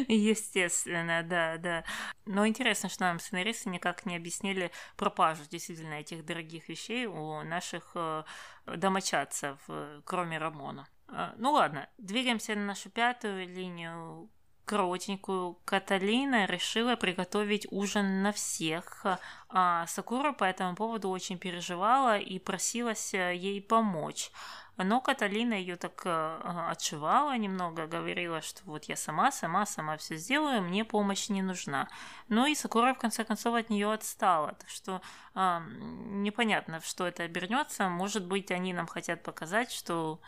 Естественно, 0.08 1.24
да, 1.24 1.58
да. 1.58 1.84
Но 2.28 2.46
интересно, 2.46 2.88
что 2.88 3.06
нам 3.06 3.20
сценаристы 3.20 3.72
никак 3.72 4.06
не 4.06 4.16
объяснили 4.16 4.70
пропажу 4.96 5.42
действительно 5.50 5.96
этих 5.96 6.24
дорогих 6.24 6.70
вещей 6.70 7.08
у 7.08 7.42
наших 7.42 7.94
э, 7.96 8.26
домочадцев, 8.68 9.58
э, 9.70 10.02
кроме 10.06 10.38
Рамона. 10.38 10.88
Э, 11.08 11.32
ну 11.38 11.52
ладно, 11.52 11.90
двигаемся 11.98 12.54
на 12.54 12.64
нашу 12.64 12.92
пятую 12.92 13.48
линию 13.48 14.30
коротенькую, 14.66 15.58
Каталина 15.66 16.46
решила 16.46 16.96
приготовить 16.96 17.68
ужин 17.72 18.24
на 18.24 18.32
всех. 18.32 19.06
А 19.50 19.88
Сакура 19.88 20.34
по 20.34 20.44
этому 20.44 20.76
поводу 20.76 21.10
очень 21.10 21.38
переживала 21.38 22.18
и 22.18 22.40
просилась 22.40 23.14
ей 23.14 23.62
помочь. 23.62 24.32
Но 24.78 25.00
Каталина 25.00 25.54
ее 25.54 25.78
так 25.78 26.02
э, 26.06 26.42
отшивала 26.70 27.38
немного, 27.38 27.88
говорила, 27.88 28.42
что 28.42 28.62
вот 28.66 28.86
я 28.86 28.98
сама, 28.98 29.32
сама, 29.32 29.66
сама 29.66 29.96
все 29.96 30.18
сделаю, 30.18 30.62
мне 30.62 30.84
помощь 30.84 31.30
не 31.30 31.42
нужна. 31.42 31.88
Ну 32.28 32.46
и 32.46 32.56
Сакура 32.56 32.94
в 32.94 32.98
конце 32.98 33.24
концов 33.24 33.56
от 33.56 33.70
нее 33.70 33.92
отстала, 33.94 34.54
так 34.54 34.70
что 34.70 35.02
э, 35.34 35.60
непонятно, 35.70 36.82
что 36.82 37.08
это 37.08 37.24
обернется. 37.24 37.88
Может 37.88 38.26
быть, 38.26 38.52
они 38.52 38.74
нам 38.74 38.88
хотят 38.88 39.24
показать, 39.24 39.72
что 39.72 40.20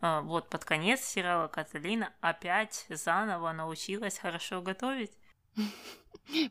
э, 0.00 0.20
вот 0.20 0.50
под 0.50 0.64
конец 0.64 1.00
сериала 1.00 1.48
Каталина 1.48 2.12
опять 2.20 2.86
заново 2.88 3.50
научилась 3.52 4.18
хорошо 4.18 4.62
готовить. 4.62 5.12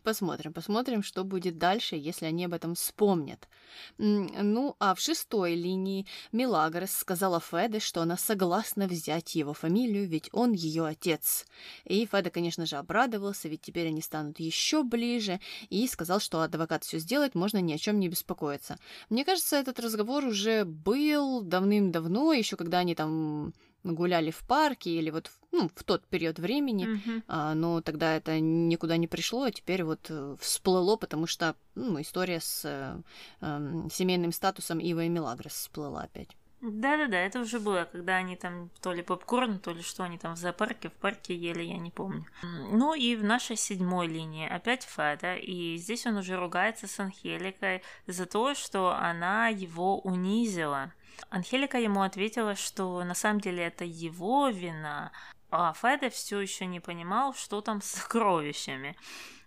Посмотрим, 0.03 0.53
посмотрим, 0.53 1.03
что 1.03 1.25
будет 1.25 1.57
дальше, 1.57 1.97
если 1.97 2.25
они 2.25 2.45
об 2.45 2.53
этом 2.53 2.75
вспомнят. 2.75 3.49
Ну, 3.97 4.75
а 4.79 4.95
в 4.95 5.01
шестой 5.01 5.55
линии 5.55 6.05
Милагрос 6.31 6.91
сказала 6.91 7.41
Феде, 7.41 7.79
что 7.79 8.01
она 8.01 8.15
согласна 8.15 8.87
взять 8.87 9.35
его 9.35 9.53
фамилию, 9.53 10.07
ведь 10.07 10.29
он 10.31 10.53
ее 10.53 10.85
отец. 10.85 11.45
И 11.83 12.05
Феде, 12.05 12.29
конечно 12.29 12.65
же, 12.65 12.77
обрадовался, 12.77 13.49
ведь 13.49 13.63
теперь 13.63 13.87
они 13.87 14.01
станут 14.01 14.39
еще 14.39 14.83
ближе, 14.83 15.41
и 15.69 15.85
сказал, 15.87 16.21
что 16.21 16.41
адвокат 16.41 16.85
все 16.85 16.99
сделает, 16.99 17.35
можно 17.35 17.59
ни 17.59 17.73
о 17.73 17.77
чем 17.77 17.99
не 17.99 18.07
беспокоиться. 18.07 18.79
Мне 19.09 19.25
кажется, 19.25 19.57
этот 19.57 19.79
разговор 19.81 20.23
уже 20.23 20.63
был 20.63 21.41
давным-давно, 21.41 22.31
еще 22.31 22.55
когда 22.55 22.79
они 22.79 22.95
там 22.95 23.53
гуляли 23.93 24.31
в 24.31 24.39
парке 24.39 24.89
или 24.91 25.09
вот 25.09 25.31
ну, 25.51 25.69
в 25.73 25.83
тот 25.83 26.05
период 26.07 26.39
времени, 26.39 26.87
mm-hmm. 26.87 27.23
а, 27.27 27.53
но 27.53 27.81
тогда 27.81 28.15
это 28.15 28.39
никуда 28.39 28.97
не 28.97 29.07
пришло, 29.07 29.43
а 29.43 29.51
теперь 29.51 29.83
вот 29.83 30.07
э, 30.09 30.35
всплыло, 30.39 30.97
потому 30.97 31.27
что 31.27 31.55
ну, 31.75 32.01
история 32.01 32.39
с 32.39 32.65
э, 32.65 32.97
э, 33.41 33.87
семейным 33.91 34.31
статусом 34.31 34.79
Ива 34.79 35.03
и 35.03 35.09
Мелагрос 35.09 35.53
всплыла 35.53 36.01
опять. 36.03 36.35
Да-да-да, 36.61 37.17
это 37.17 37.41
уже 37.41 37.59
было, 37.59 37.87
когда 37.91 38.15
они 38.15 38.35
там 38.35 38.69
то 38.81 38.91
ли 38.91 39.03
попкорн, 39.03 39.59
то 39.59 39.71
ли 39.71 39.83
что 39.83 40.03
они 40.03 40.17
там 40.17 40.35
в 40.35 40.37
зоопарке, 40.37 40.89
в 40.89 40.93
парке 40.93 41.35
ели, 41.35 41.61
я 41.61 41.77
не 41.77 41.91
помню. 41.91 42.25
Ну 42.71 42.95
и 42.95 43.15
в 43.15 43.23
нашей 43.23 43.55
седьмой 43.55 44.07
линии 44.07 44.47
опять 44.47 44.83
Феда, 44.83 45.35
и 45.35 45.77
здесь 45.77 46.07
он 46.07 46.17
уже 46.17 46.37
ругается 46.37 46.87
с 46.87 46.99
Анхеликой 46.99 47.83
за 48.07 48.25
то, 48.25 48.55
что 48.55 48.95
она 48.95 49.49
его 49.49 49.99
унизила. 49.99 50.91
Анхелика 51.29 51.77
ему 51.77 52.01
ответила, 52.01 52.55
что 52.55 53.03
на 53.03 53.13
самом 53.13 53.41
деле 53.41 53.63
это 53.63 53.85
его 53.85 54.49
вина, 54.49 55.11
а 55.49 55.73
Феда 55.73 56.09
все 56.09 56.39
еще 56.39 56.65
не 56.65 56.79
понимал, 56.79 57.33
что 57.33 57.61
там 57.61 57.81
с 57.81 57.87
сокровищами. 57.87 58.95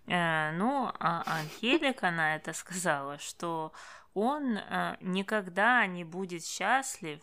Э, 0.06 0.52
ну, 0.52 0.90
а 0.98 1.22
Анхелика 1.26 2.10
на 2.10 2.36
это 2.36 2.52
сказала, 2.52 3.18
что 3.18 3.72
он 4.14 4.56
э, 4.56 4.96
никогда 5.00 5.86
не 5.86 6.04
будет 6.04 6.44
счастлив, 6.44 7.20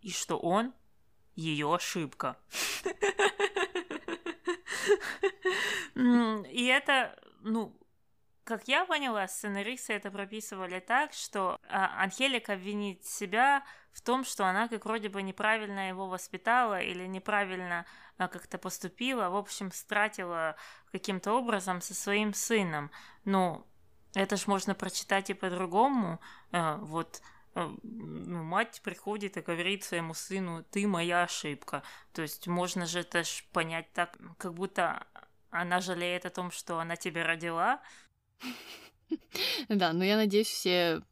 и 0.00 0.10
что 0.10 0.38
он 0.38 0.72
ее 1.34 1.74
ошибка. 1.74 2.36
И 5.94 6.66
это, 6.66 7.18
ну, 7.40 7.76
как 8.48 8.66
я 8.66 8.86
поняла, 8.86 9.28
сценаристы 9.28 9.92
это 9.92 10.10
прописывали 10.10 10.80
так, 10.80 11.12
что 11.12 11.60
а, 11.68 12.02
Анхелика 12.02 12.54
винит 12.54 13.04
себя 13.04 13.62
в 13.92 14.00
том, 14.00 14.24
что 14.24 14.46
она 14.46 14.68
как 14.68 14.86
вроде 14.86 15.10
бы 15.10 15.20
неправильно 15.20 15.90
его 15.90 16.06
воспитала 16.06 16.80
или 16.80 17.06
неправильно 17.06 17.84
а, 18.16 18.26
как-то 18.26 18.56
поступила, 18.56 19.28
в 19.28 19.36
общем, 19.36 19.70
стратила 19.70 20.56
каким-то 20.92 21.34
образом 21.34 21.82
со 21.82 21.94
своим 21.94 22.32
сыном. 22.32 22.90
Ну, 23.26 23.66
это 24.14 24.38
ж 24.38 24.46
можно 24.46 24.74
прочитать 24.74 25.28
и 25.28 25.34
по-другому. 25.34 26.18
А, 26.50 26.78
вот 26.78 27.20
ну, 27.54 28.42
мать 28.44 28.80
приходит 28.82 29.36
и 29.36 29.42
говорит 29.42 29.84
своему 29.84 30.14
сыну, 30.14 30.64
ты 30.70 30.86
моя 30.86 31.24
ошибка. 31.24 31.82
То 32.14 32.22
есть 32.22 32.46
можно 32.46 32.86
же 32.86 33.00
это 33.00 33.24
ж 33.24 33.44
понять 33.52 33.92
так, 33.92 34.16
как 34.38 34.54
будто 34.54 35.06
она 35.50 35.80
жалеет 35.80 36.24
о 36.24 36.30
том, 36.30 36.50
что 36.50 36.78
она 36.78 36.96
тебя 36.96 37.24
родила, 37.24 37.82
да, 39.68 39.92
но 39.92 40.04
я 40.04 40.16
надеюсь, 40.16 40.48
все 40.48 41.02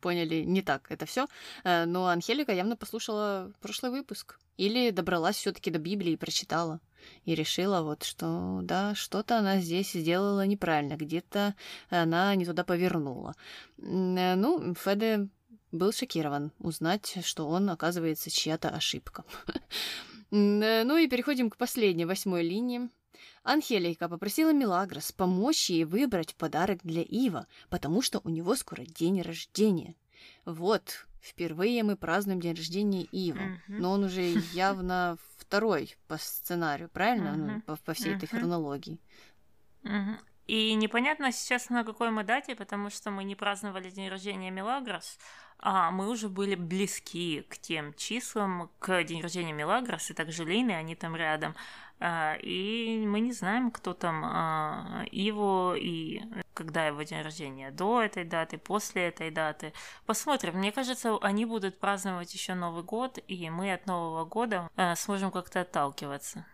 поняли 0.00 0.42
не 0.42 0.62
так 0.62 0.90
это 0.90 1.06
все. 1.06 1.26
Э, 1.64 1.84
но 1.84 2.08
Анхелика 2.08 2.52
явно 2.52 2.76
послушала 2.76 3.52
прошлый 3.60 3.90
выпуск. 3.90 4.38
Или 4.58 4.90
добралась 4.90 5.36
все-таки 5.36 5.70
до 5.70 5.78
Библии 5.78 6.12
и 6.12 6.16
прочитала. 6.16 6.80
И 7.24 7.34
решила 7.34 7.82
вот, 7.82 8.04
что 8.04 8.60
да, 8.62 8.94
что-то 8.94 9.38
она 9.38 9.60
здесь 9.60 9.92
сделала 9.92 10.46
неправильно, 10.46 10.96
где-то 10.96 11.54
она 11.88 12.34
не 12.34 12.44
туда 12.44 12.64
повернула. 12.64 13.34
Э, 13.78 14.34
ну, 14.34 14.74
Феде 14.74 15.28
был 15.70 15.92
шокирован 15.92 16.52
узнать, 16.58 17.18
что 17.24 17.48
он, 17.48 17.70
оказывается, 17.70 18.30
чья-то 18.30 18.68
ошибка. 18.68 19.24
Э, 20.34 20.84
ну 20.84 20.96
и 20.96 21.08
переходим 21.08 21.50
к 21.50 21.58
последней, 21.58 22.06
восьмой 22.06 22.42
линии. 22.42 22.88
Анхелика 23.42 24.08
попросила 24.08 24.52
Милагрос 24.52 25.12
помочь 25.12 25.70
ей 25.70 25.84
выбрать 25.84 26.34
подарок 26.34 26.80
для 26.82 27.02
Ива, 27.02 27.46
потому 27.68 28.02
что 28.02 28.20
у 28.24 28.28
него 28.28 28.54
скоро 28.56 28.82
день 28.82 29.22
рождения. 29.22 29.94
Вот, 30.44 31.06
впервые 31.20 31.82
мы 31.82 31.96
празднуем 31.96 32.40
день 32.40 32.54
рождения 32.54 33.04
Ива, 33.04 33.38
uh-huh. 33.38 33.58
но 33.68 33.92
он 33.92 34.04
уже 34.04 34.22
явно 34.52 35.16
второй 35.36 35.96
по 36.08 36.18
сценарию, 36.18 36.88
правильно? 36.88 37.28
Uh-huh. 37.28 37.54
Ну, 37.54 37.60
по, 37.62 37.76
по 37.76 37.94
всей 37.94 38.12
uh-huh. 38.12 38.16
этой 38.16 38.26
хронологии. 38.26 38.98
Uh-huh. 39.82 40.16
И 40.46 40.74
непонятно 40.74 41.32
сейчас 41.32 41.70
на 41.70 41.84
какой 41.84 42.10
мы 42.10 42.24
дате, 42.24 42.56
потому 42.56 42.90
что 42.90 43.10
мы 43.10 43.24
не 43.24 43.36
праздновали 43.36 43.90
день 43.90 44.08
рождения 44.08 44.50
Милагрос, 44.50 45.18
а 45.58 45.92
мы 45.92 46.08
уже 46.08 46.28
были 46.28 46.56
близки 46.56 47.46
к 47.48 47.56
тем 47.58 47.94
числам, 47.94 48.68
к 48.80 49.04
день 49.04 49.22
рождения 49.22 49.52
Милагрос, 49.52 50.10
и 50.10 50.14
также 50.14 50.44
Лины, 50.44 50.72
они 50.72 50.96
там 50.96 51.14
рядом. 51.14 51.54
А, 52.04 52.34
и 52.42 53.06
мы 53.06 53.20
не 53.20 53.32
знаем, 53.32 53.70
кто 53.70 53.94
там 53.94 54.24
а, 54.24 55.04
его 55.12 55.76
и 55.78 56.20
когда 56.52 56.88
его 56.88 57.02
день 57.04 57.22
рождения, 57.22 57.70
до 57.70 58.02
этой 58.02 58.24
даты, 58.24 58.58
после 58.58 59.02
этой 59.02 59.30
даты. 59.30 59.72
Посмотрим. 60.04 60.58
Мне 60.58 60.72
кажется, 60.72 61.16
они 61.18 61.44
будут 61.44 61.78
праздновать 61.78 62.34
еще 62.34 62.54
Новый 62.54 62.82
год, 62.82 63.20
и 63.28 63.48
мы 63.50 63.72
от 63.72 63.86
Нового 63.86 64.24
года 64.24 64.68
а, 64.74 64.96
сможем 64.96 65.30
как-то 65.30 65.60
отталкиваться. 65.60 66.44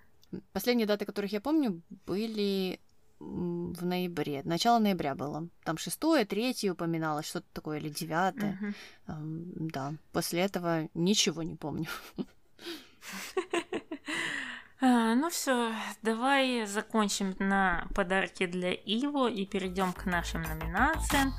Последние 0.53 0.86
даты, 0.86 1.07
которых 1.07 1.32
я 1.32 1.40
помню, 1.40 1.80
были 2.05 2.78
в 3.18 3.84
ноябре. 3.86 4.42
Начало 4.44 4.78
ноября 4.80 5.14
было. 5.14 5.49
Там 5.64 5.78
шестое, 5.78 6.26
третье 6.26 6.72
упоминалось, 6.72 7.26
что-то 7.26 7.46
такое, 7.55 7.78
или 7.78 7.88
девятое. 7.88 8.76
Uh-huh. 9.09 9.70
Да. 9.70 9.94
После 10.12 10.40
этого 10.40 10.90
ничего 10.92 11.42
не 11.42 11.57
помню. 11.57 11.88
А, 14.81 15.16
ну 15.16 15.29
все, 15.29 15.72
давай 16.03 16.64
закончим 16.64 17.35
на 17.41 17.89
подарки 17.97 18.47
для 18.47 18.72
Иво 18.72 19.29
и 19.29 19.45
перейдем 19.45 19.93
к 19.93 20.05
нашим 20.05 20.43
номинациям. 20.43 21.35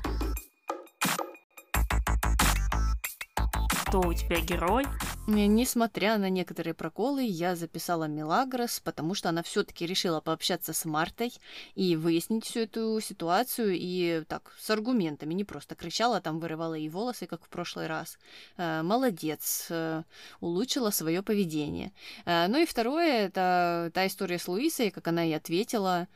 Кто 3.86 4.00
у 4.00 4.12
тебя 4.12 4.40
герой? 4.40 4.84
Несмотря 5.26 6.18
на 6.18 6.28
некоторые 6.28 6.74
проколы, 6.74 7.22
я 7.22 7.54
записала 7.54 8.04
Милагрос, 8.04 8.80
потому 8.80 9.14
что 9.14 9.28
она 9.28 9.42
все-таки 9.42 9.86
решила 9.86 10.20
пообщаться 10.20 10.72
с 10.72 10.84
Мартой 10.84 11.32
и 11.74 11.94
выяснить 11.94 12.46
всю 12.46 12.60
эту 12.60 12.98
ситуацию 13.00 13.76
и 13.78 14.24
так 14.26 14.52
с 14.58 14.70
аргументами, 14.70 15.34
не 15.34 15.44
просто 15.44 15.74
кричала, 15.74 16.20
там 16.20 16.40
вырывала 16.40 16.74
ей 16.74 16.88
волосы, 16.88 17.26
как 17.26 17.44
в 17.44 17.48
прошлый 17.48 17.86
раз. 17.86 18.18
Э, 18.56 18.82
молодец, 18.82 19.66
э, 19.70 20.02
улучшила 20.40 20.90
свое 20.90 21.22
поведение. 21.22 21.92
Э, 22.24 22.46
ну 22.48 22.58
и 22.58 22.66
второе, 22.66 23.26
это 23.26 23.90
та 23.94 24.06
история 24.06 24.38
с 24.38 24.48
Луисой, 24.48 24.90
как 24.90 25.06
она 25.06 25.22
ей 25.22 25.36
ответила. 25.36 26.08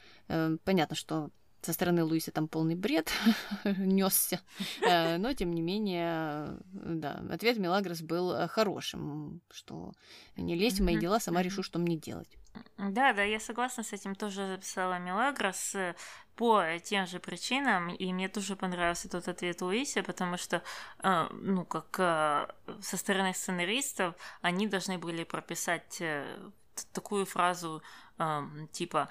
Понятно, 0.64 0.96
что 0.96 1.30
со 1.64 1.72
стороны 1.72 2.04
Луиса 2.04 2.30
там 2.30 2.48
полный 2.48 2.74
бред 2.74 3.12
несся, 3.64 4.40
э, 4.82 5.16
но 5.16 5.32
тем 5.32 5.52
не 5.52 5.62
менее, 5.62 6.58
да, 6.72 7.22
ответ 7.30 7.58
Мелагрос 7.58 8.02
был 8.02 8.48
хорошим, 8.48 9.40
что 9.50 9.92
не 10.36 10.54
лезть 10.54 10.80
в 10.80 10.84
мои 10.84 10.98
дела, 10.98 11.18
сама 11.20 11.42
решу, 11.42 11.62
что 11.62 11.78
мне 11.78 11.96
делать. 11.96 12.36
Да, 12.78 13.12
да, 13.12 13.22
я 13.22 13.40
согласна 13.40 13.82
с 13.82 13.92
этим, 13.92 14.14
тоже 14.14 14.46
записала 14.46 14.98
Мелагрос 14.98 15.74
по 16.36 16.64
тем 16.82 17.06
же 17.06 17.18
причинам, 17.18 17.88
и 17.88 18.12
мне 18.12 18.28
тоже 18.28 18.56
понравился 18.56 19.08
тот 19.08 19.28
ответ 19.28 19.60
Луиси, 19.62 20.02
потому 20.02 20.36
что, 20.36 20.62
э, 21.02 21.26
ну, 21.32 21.64
как 21.64 21.96
э, 21.98 22.46
со 22.80 22.96
стороны 22.96 23.34
сценаристов, 23.34 24.14
они 24.40 24.66
должны 24.66 24.98
были 24.98 25.24
прописать 25.24 26.02
такую 26.92 27.24
фразу, 27.24 27.82
типа 28.72 29.08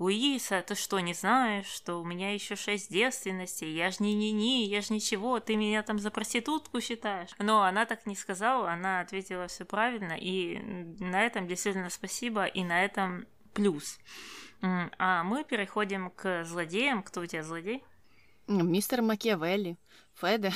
Луиса, 0.00 0.62
ты 0.62 0.74
что, 0.74 0.98
не 0.98 1.12
знаешь, 1.12 1.66
что 1.66 2.00
у 2.00 2.04
меня 2.04 2.32
еще 2.32 2.56
шесть 2.56 2.90
девственностей? 2.90 3.70
Я 3.70 3.90
ж 3.90 4.00
не-не-не, 4.00 4.64
я 4.64 4.80
ж 4.80 4.88
ничего, 4.88 5.40
ты 5.40 5.56
меня 5.56 5.82
там 5.82 5.98
за 5.98 6.10
проститутку 6.10 6.80
считаешь. 6.80 7.28
Но 7.38 7.62
она 7.64 7.84
так 7.84 8.06
не 8.06 8.16
сказала, 8.16 8.72
она 8.72 9.00
ответила 9.00 9.46
все 9.46 9.66
правильно, 9.66 10.14
и 10.18 10.58
на 11.00 11.22
этом 11.22 11.46
действительно 11.46 11.90
спасибо, 11.90 12.46
и 12.46 12.64
на 12.64 12.82
этом 12.82 13.26
плюс. 13.52 13.98
А 14.62 15.22
мы 15.22 15.44
переходим 15.44 16.10
к 16.10 16.44
злодеям. 16.44 17.02
Кто 17.02 17.20
у 17.20 17.26
тебя 17.26 17.42
злодей? 17.42 17.84
Мистер 18.46 19.02
Макиавелли. 19.02 19.76
Феде. 20.20 20.52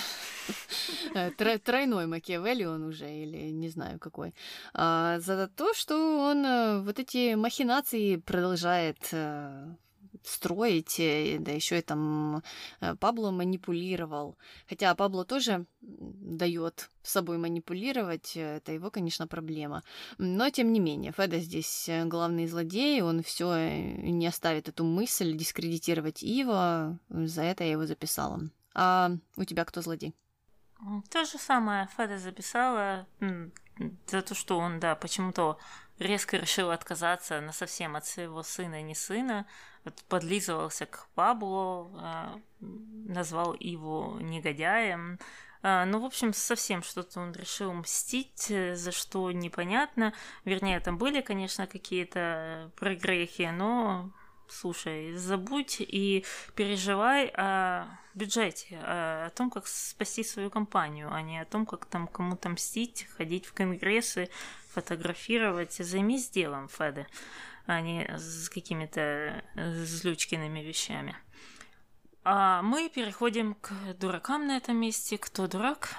Э, 1.15 1.31
тройной 1.31 2.07
Макиавелли 2.07 2.65
он 2.65 2.85
уже, 2.85 3.11
или 3.11 3.51
не 3.51 3.69
знаю 3.69 3.99
какой. 3.99 4.35
А, 4.75 5.21
за 5.21 5.49
то, 5.49 5.73
что 5.75 5.97
он 6.31 6.45
э, 6.45 6.81
вот 6.81 6.99
эти 6.99 7.35
махинации 7.35 8.17
продолжает 8.17 8.99
э, 9.13 9.75
строить, 10.25 10.97
да 11.41 11.53
еще 11.53 11.79
и 11.79 11.83
там 11.83 12.43
Пабло 12.99 13.31
манипулировал. 13.31 14.37
Хотя 14.69 14.95
Пабло 14.95 15.25
тоже 15.25 15.67
дает 15.81 16.91
собой 17.03 17.39
манипулировать, 17.39 18.37
это 18.37 18.73
его, 18.73 18.91
конечно, 18.91 19.27
проблема. 19.27 19.83
Но, 20.19 20.51
тем 20.51 20.73
не 20.73 20.81
менее, 20.81 21.13
Феда 21.13 21.39
здесь 21.41 21.89
главный 22.07 22.47
злодей, 22.47 23.03
он 23.03 23.23
все 23.23 23.69
не 23.99 24.27
оставит 24.27 24.69
эту 24.69 24.85
мысль 24.85 25.37
дискредитировать 25.37 26.23
Ива, 26.23 26.99
за 27.09 27.43
это 27.43 27.65
я 27.65 27.73
его 27.73 27.87
записала. 27.87 28.41
А 28.75 29.11
у 29.37 29.45
тебя 29.45 29.65
кто 29.65 29.81
злодей? 29.83 30.15
То 31.11 31.25
же 31.25 31.39
самое 31.39 31.89
Феда 31.97 32.19
записала 32.19 33.07
за 34.07 34.23
то, 34.23 34.35
что 34.35 34.59
он, 34.59 34.81
да, 34.81 34.95
почему-то 34.95 35.59
резко 35.99 36.37
решил 36.37 36.71
отказаться 36.71 37.41
на 37.41 37.53
совсем 37.53 37.97
от 37.97 38.07
своего 38.07 38.43
сына, 38.43 38.83
не 38.83 38.95
сына, 38.95 39.47
подлизывался 40.09 40.87
к 40.87 41.09
Пабло, 41.15 41.91
а, 41.95 42.41
назвал 42.61 43.55
его 43.59 44.19
негодяем. 44.21 45.19
А, 45.63 45.85
ну, 45.85 46.01
в 46.01 46.05
общем, 46.05 46.33
совсем 46.33 46.83
что-то 46.83 47.21
он 47.21 47.33
решил 47.33 47.73
мстить, 47.73 48.51
э, 48.51 48.75
за 48.75 48.93
что 48.93 49.31
непонятно. 49.33 50.13
Вернее, 50.45 50.81
там 50.81 50.99
были, 50.99 51.21
конечно, 51.21 51.67
какие-то 51.67 52.71
прогрехи, 52.77 53.51
но 53.51 54.11
слушай, 54.49 55.13
забудь 55.15 55.77
и 55.81 56.25
переживай 56.55 57.31
о 57.37 57.87
бюджете, 58.15 58.79
о, 58.83 59.31
том, 59.31 59.51
как 59.51 59.67
спасти 59.67 60.23
свою 60.23 60.51
компанию, 60.51 61.13
а 61.13 61.23
не 61.23 61.41
о 61.41 61.45
том, 61.45 61.67
как 61.67 61.87
там 61.87 62.07
кому-то 62.07 62.49
мстить, 62.49 63.07
ходить 63.17 63.47
в 63.47 63.53
конгрессы, 63.53 64.29
фотографировать. 64.69 65.73
Займись 65.73 66.31
делом, 66.31 66.69
Феде, 66.69 67.07
а 67.67 67.81
не 67.81 68.07
с 68.17 68.49
какими-то 68.49 69.43
злючкиными 69.57 70.61
вещами. 70.61 71.17
А 72.25 72.63
мы 72.63 72.89
переходим 72.89 73.55
к 73.55 73.73
дуракам 73.99 74.47
на 74.47 74.57
этом 74.57 74.77
месте. 74.77 75.19
Кто 75.19 75.47
дурак? 75.47 75.91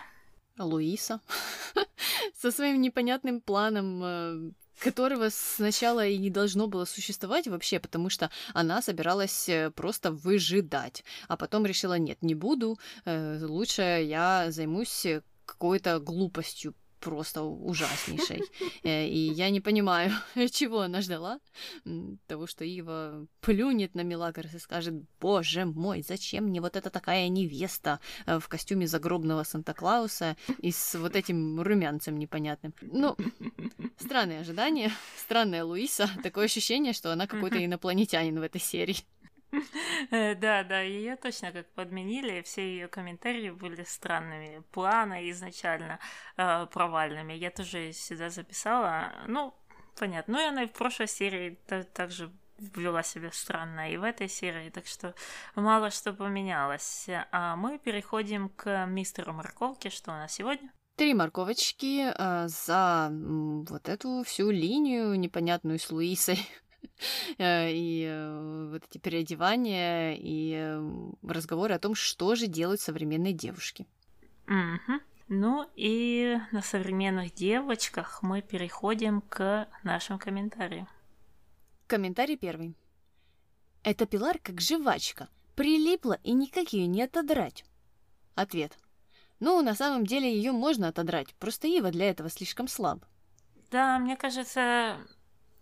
Луиса. 0.57 1.21
Со 2.33 2.51
своим 2.51 2.81
непонятным 2.81 3.41
планом 3.41 4.03
э, 4.03 4.51
которого 4.79 5.29
сначала 5.29 6.05
и 6.05 6.17
не 6.17 6.29
должно 6.29 6.67
было 6.67 6.85
существовать 6.85 7.47
вообще, 7.47 7.79
потому 7.79 8.09
что 8.09 8.29
она 8.53 8.81
собиралась 8.81 9.49
э, 9.49 9.71
просто 9.71 10.11
выжидать, 10.11 11.03
а 11.27 11.37
потом 11.37 11.65
решила, 11.65 11.97
нет, 11.97 12.21
не 12.21 12.35
буду, 12.35 12.77
э, 13.05 13.39
лучше 13.41 13.81
я 13.81 14.47
займусь 14.49 15.05
э, 15.05 15.21
какой-то 15.45 15.99
глупостью 15.99 16.73
просто 17.05 17.43
ужаснейшей. 17.43 18.41
Э, 18.83 19.07
и 19.07 19.31
я 19.33 19.49
не 19.49 19.61
понимаю, 19.61 20.11
чего 20.51 20.81
она 20.81 21.01
ждала. 21.01 21.39
Того, 22.27 22.47
что 22.47 22.63
Ива 22.63 23.25
плюнет 23.41 23.95
на 23.95 24.01
Мелагрос 24.01 24.53
и 24.53 24.59
скажет, 24.59 24.93
боже 25.19 25.65
мой, 25.65 26.03
зачем 26.07 26.45
мне 26.45 26.61
вот 26.61 26.75
эта 26.75 26.89
такая 26.89 27.29
невеста 27.29 27.99
э, 28.25 28.39
в 28.39 28.47
костюме 28.47 28.87
загробного 28.87 29.43
Санта-Клауса 29.43 30.35
и 30.59 30.71
с 30.71 30.95
вот 30.95 31.15
этим 31.15 31.61
румянцем 31.61 32.17
непонятным. 32.17 32.73
Ну, 32.81 33.15
странные 33.97 34.39
ожидания, 34.39 34.91
странная 35.17 35.63
Луиса. 35.63 36.09
Такое 36.23 36.45
ощущение, 36.45 36.93
что 36.93 37.11
она 37.11 37.27
какой-то 37.27 37.63
инопланетянин 37.63 38.39
в 38.39 38.43
этой 38.43 38.61
серии. 38.61 38.97
Э, 40.11 40.35
да, 40.35 40.63
да, 40.63 40.81
ее 40.81 41.15
точно 41.15 41.51
как 41.51 41.67
подменили, 41.73 42.41
все 42.41 42.61
ее 42.61 42.87
комментарии 42.87 43.49
были 43.49 43.83
странными, 43.83 44.63
планы 44.71 45.29
изначально 45.31 45.99
э, 46.37 46.67
провальными. 46.67 47.33
Я 47.33 47.51
тоже 47.51 47.91
сюда 47.93 48.29
записала, 48.29 49.13
ну, 49.27 49.53
понятно. 49.97 50.35
Ну 50.35 50.39
и 50.41 50.47
она 50.47 50.63
и 50.63 50.67
в 50.67 50.71
прошлой 50.73 51.07
серии 51.07 51.57
также 51.93 52.31
вела 52.57 53.03
себя 53.03 53.31
странно 53.31 53.91
и 53.91 53.97
в 53.97 54.03
этой 54.03 54.29
серии, 54.29 54.69
так 54.69 54.87
что 54.87 55.13
мало 55.55 55.89
что 55.91 56.13
поменялось. 56.13 57.07
А 57.31 57.55
мы 57.55 57.79
переходим 57.79 58.49
к 58.49 58.85
мистеру 58.85 59.33
Морковке, 59.33 59.89
что 59.89 60.11
у 60.11 60.15
нас 60.15 60.33
сегодня? 60.33 60.71
Три 60.95 61.13
морковочки 61.13 62.09
э, 62.09 62.47
за 62.47 63.09
вот 63.11 63.89
эту 63.89 64.23
всю 64.23 64.49
линию 64.49 65.19
непонятную 65.19 65.77
с 65.77 65.91
Луисой. 65.91 66.39
Э, 67.37 67.69
и 67.71 68.05
э, 68.07 68.69
вот 68.71 68.83
эти 68.89 68.97
переодевания 68.97 70.13
и 70.13 70.53
эм, 70.53 71.17
разговоры 71.21 71.73
о 71.73 71.79
том, 71.79 71.95
что 71.95 72.35
же 72.35 72.47
делают 72.47 72.79
современные 72.81 73.33
девушки. 73.33 73.87
Угу. 74.47 74.99
Ну 75.27 75.67
и 75.75 76.37
на 76.51 76.61
современных 76.61 77.33
девочках 77.33 78.21
мы 78.21 78.41
переходим 78.41 79.21
к 79.21 79.67
нашим 79.83 80.19
комментариям. 80.19 80.87
Комментарий 81.87 82.37
первый. 82.37 82.75
Эта 83.83 84.05
Пилар 84.05 84.39
как 84.39 84.61
жвачка, 84.61 85.29
прилипла 85.55 86.19
и 86.23 86.33
никак 86.33 86.73
ее 86.73 86.87
не 86.87 87.03
отодрать. 87.03 87.65
Ответ. 88.35 88.77
Ну, 89.39 89.61
на 89.61 89.75
самом 89.75 90.05
деле 90.05 90.33
ее 90.33 90.51
можно 90.51 90.87
отодрать, 90.87 91.33
просто 91.35 91.67
Ива 91.67 91.91
для 91.91 92.09
этого 92.09 92.29
слишком 92.29 92.67
слаб. 92.67 93.03
Да, 93.71 93.99
мне 93.99 94.15
кажется, 94.15 94.97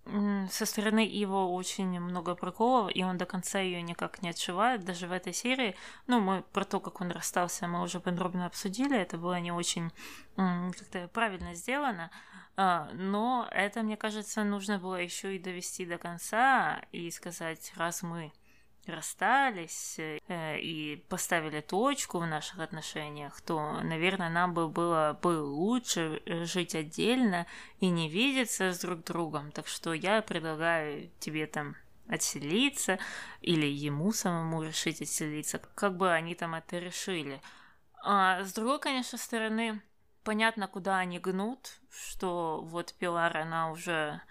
со 0.06 0.66
стороны 0.66 1.00
его 1.00 1.54
очень 1.54 2.00
много 2.00 2.36
приколов, 2.36 2.92
и 2.94 3.04
он 3.04 3.18
до 3.18 3.26
конца 3.26 3.60
ее 3.60 3.82
никак 3.82 4.22
не 4.22 4.30
отшивает, 4.30 4.84
даже 4.84 5.08
в 5.08 5.14
этой 5.14 5.34
серии. 5.34 5.76
Ну, 6.08 6.20
мы 6.20 6.44
про 6.52 6.66
то, 6.66 6.80
как 6.80 7.00
он 7.00 7.12
расстался, 7.12 7.68
мы 7.68 7.82
уже 7.82 8.00
подробно 8.00 8.46
обсудили, 8.46 8.98
это 8.98 9.18
было 9.18 9.40
не 9.40 9.52
очень 9.52 9.92
как-то 10.36 11.08
правильно 11.14 11.54
сделано, 11.54 12.12
а, 12.56 12.90
но 12.94 13.48
это, 13.52 13.82
мне 13.82 13.98
кажется, 13.98 14.44
нужно 14.44 14.78
было 14.78 14.96
еще 14.96 15.36
и 15.36 15.40
довести 15.40 15.86
до 15.86 15.98
конца 15.98 16.82
и 16.92 17.10
сказать, 17.10 17.72
раз 17.76 18.04
мы 18.04 18.34
расстались 18.88 19.98
э, 19.98 20.60
и 20.60 21.04
поставили 21.10 21.62
точку 21.62 22.20
в 22.20 22.28
наших 22.28 22.60
отношениях, 22.60 23.40
то, 23.42 23.80
наверное, 23.82 24.30
нам 24.30 24.54
бы 24.54 24.68
было 24.68 25.18
бы 25.22 25.42
лучше 25.42 26.22
э, 26.26 26.46
жить 26.46 26.76
отдельно 26.76 27.46
и 27.80 27.90
не 27.90 28.10
видеться 28.10 28.74
с 28.74 28.80
друг 28.80 29.04
другом. 29.04 29.52
Так 29.52 29.68
что 29.68 29.94
я 29.94 30.22
предлагаю 30.22 31.10
тебе 31.20 31.48
там 31.48 31.76
отселиться 32.08 33.00
или 33.42 33.66
ему 33.66 34.12
самому 34.12 34.64
решить 34.64 35.02
отселиться, 35.02 35.60
как 35.76 35.96
бы 35.96 36.12
они 36.12 36.36
там 36.36 36.56
это 36.56 36.80
решили. 36.80 37.42
А 38.04 38.44
с 38.44 38.54
другой, 38.54 38.80
конечно, 38.80 39.18
стороны, 39.18 39.82
понятно, 40.24 40.68
куда 40.68 40.98
они 40.98 41.20
гнут, 41.20 41.80
что 41.90 42.62
вот 42.64 42.94
Пилар, 42.96 43.38
она 43.38 43.72
уже 43.72 44.22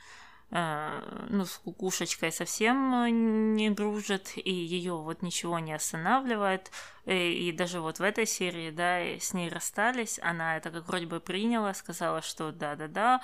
ну, 0.52 1.46
с 1.46 1.56
кукушечкой 1.64 2.30
совсем 2.30 2.94
э, 2.94 3.10
не 3.10 3.70
дружит, 3.70 4.32
и 4.36 4.52
ее 4.52 4.94
вот 4.94 5.22
ничего 5.22 5.58
не 5.58 5.72
останавливает. 5.72 6.70
И, 7.06 7.10
э, 7.10 7.32
и 7.32 7.52
даже 7.52 7.80
вот 7.80 8.00
в 8.00 8.02
этой 8.02 8.26
серии, 8.26 8.70
да, 8.70 8.98
с 9.00 9.32
ней 9.32 9.48
расстались, 9.48 10.20
она 10.22 10.58
это 10.58 10.70
как 10.70 10.86
вроде 10.88 11.06
бы 11.06 11.20
приняла, 11.20 11.72
сказала, 11.72 12.20
что 12.20 12.52
да-да-да, 12.52 13.22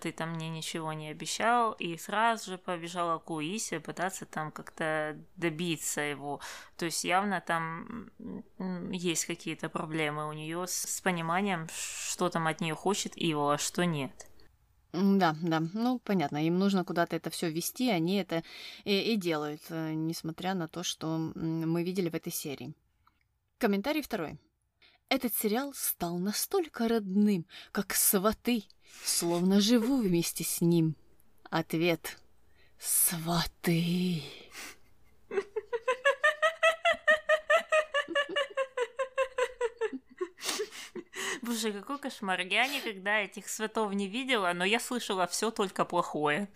ты 0.00 0.12
там 0.12 0.30
мне 0.30 0.48
ничего 0.48 0.92
не 0.92 1.08
обещал, 1.08 1.72
и 1.72 1.96
сразу 1.96 2.52
же 2.52 2.58
побежала 2.58 3.18
к 3.18 3.28
Луисе 3.30 3.80
пытаться 3.80 4.24
там 4.24 4.52
как-то 4.52 5.18
добиться 5.34 6.00
его. 6.02 6.40
То 6.76 6.84
есть 6.84 7.02
явно 7.02 7.40
там 7.40 8.10
есть 8.92 9.24
какие-то 9.24 9.68
проблемы 9.68 10.28
у 10.28 10.32
нее 10.32 10.68
с, 10.68 10.72
с 10.72 11.00
пониманием, 11.00 11.66
что 11.72 12.28
там 12.28 12.46
от 12.46 12.60
нее 12.60 12.76
хочет 12.76 13.16
Ива, 13.16 13.54
а 13.54 13.58
что 13.58 13.84
нет. 13.84 14.29
Да, 14.92 15.36
да, 15.40 15.62
ну 15.72 16.00
понятно, 16.00 16.44
им 16.44 16.58
нужно 16.58 16.84
куда-то 16.84 17.14
это 17.14 17.30
все 17.30 17.48
вести, 17.50 17.90
они 17.90 18.16
это 18.16 18.42
и, 18.84 19.12
и 19.12 19.16
делают, 19.16 19.62
э, 19.68 19.92
несмотря 19.92 20.54
на 20.54 20.66
то, 20.66 20.82
что 20.82 21.16
мы 21.16 21.84
видели 21.84 22.08
в 22.08 22.14
этой 22.14 22.32
серии. 22.32 22.74
Комментарий 23.58 24.02
второй. 24.02 24.38
Этот 25.08 25.34
сериал 25.34 25.72
стал 25.74 26.18
настолько 26.18 26.88
родным, 26.88 27.46
как 27.72 27.94
сваты, 27.94 28.64
словно 29.04 29.60
живу 29.60 30.00
вместе 30.00 30.44
с 30.44 30.60
ним. 30.60 30.96
Ответ. 31.50 32.18
Сваты. 32.78 34.22
Боже, 41.42 41.72
какой 41.72 41.98
кошмар. 41.98 42.40
Я 42.40 42.66
никогда 42.66 43.20
этих 43.20 43.48
святов 43.48 43.92
не 43.94 44.08
видела, 44.08 44.52
но 44.54 44.64
я 44.64 44.80
слышала 44.80 45.26
все 45.26 45.50
только 45.50 45.84
плохое. 45.84 46.48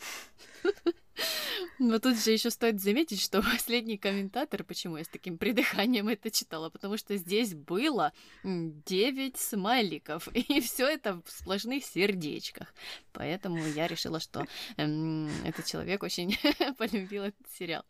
Но 1.79 1.99
тут 1.99 2.19
же 2.19 2.31
еще 2.31 2.51
стоит 2.51 2.81
заметить, 2.81 3.21
что 3.21 3.43
последний 3.43 3.99
комментатор, 3.99 4.65
почему 4.65 4.97
я 4.97 5.05
с 5.05 5.09
таким 5.09 5.39
придыханием 5.39 6.09
это 6.09 6.31
читала, 6.31 6.71
потому 6.71 6.97
что 6.97 7.17
здесь 7.17 7.55
было 7.55 8.13
9 8.43 9.37
смайликов, 9.37 10.29
и 10.35 10.61
все 10.61 10.87
это 10.87 11.21
в 11.25 11.31
сплошных 11.31 11.85
сердечках. 11.85 12.75
Поэтому 13.13 13.59
я 13.59 13.87
решила, 13.87 14.21
что 14.21 14.47
эм, 14.77 15.31
этот 15.45 15.67
человек 15.67 16.03
очень 16.03 16.37
полюбил 16.79 17.25
этот 17.25 17.47
сериал. 17.53 17.85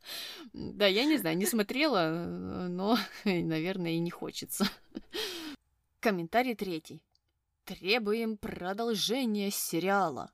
Да, 0.52 0.86
я 0.86 1.04
не 1.04 1.18
знаю, 1.18 1.36
не 1.36 1.46
смотрела, 1.46 2.26
но, 2.68 2.98
наверное, 3.24 3.92
и 3.92 3.98
не 3.98 4.10
хочется. 4.10 4.68
Комментарий 6.04 6.54
третий. 6.54 7.02
Требуем 7.64 8.36
продолжения 8.36 9.50
сериала. 9.50 10.30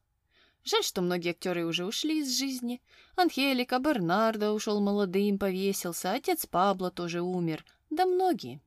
Жаль, 0.65 0.83
что 0.83 1.01
многие 1.01 1.31
актеры 1.31 1.65
уже 1.65 1.87
ушли 1.87 2.23
из 2.23 2.37
жизни. 2.37 2.83
Анхелика, 3.15 3.79
Бернардо 3.79 4.51
ушел 4.51 4.81
молодым, 4.81 5.39
повесился, 5.39 6.11
отец 6.11 6.45
Пабло 6.47 6.91
тоже 6.91 7.21
умер. 7.23 7.65
Да 7.89 8.05
многие. 8.05 8.61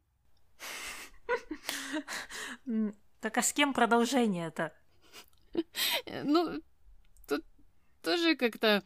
Так 3.19 3.37
а 3.37 3.41
с 3.41 3.51
кем 3.51 3.73
продолжение-то? 3.73 4.73
Ну, 6.23 6.61
тут 7.27 7.43
тоже 8.01 8.37
как-то 8.37 8.81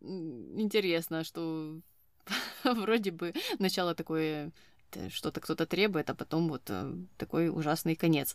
интересно, 0.00 1.24
что 1.24 1.80
вроде 2.62 3.10
бы 3.10 3.34
начало 3.58 3.96
такое 3.96 4.52
что-то 5.10 5.40
кто-то 5.40 5.66
требует, 5.66 6.10
а 6.10 6.14
потом 6.14 6.48
вот 6.48 6.62
э, 6.68 6.92
такой 7.16 7.48
ужасный 7.48 7.96
конец. 7.96 8.34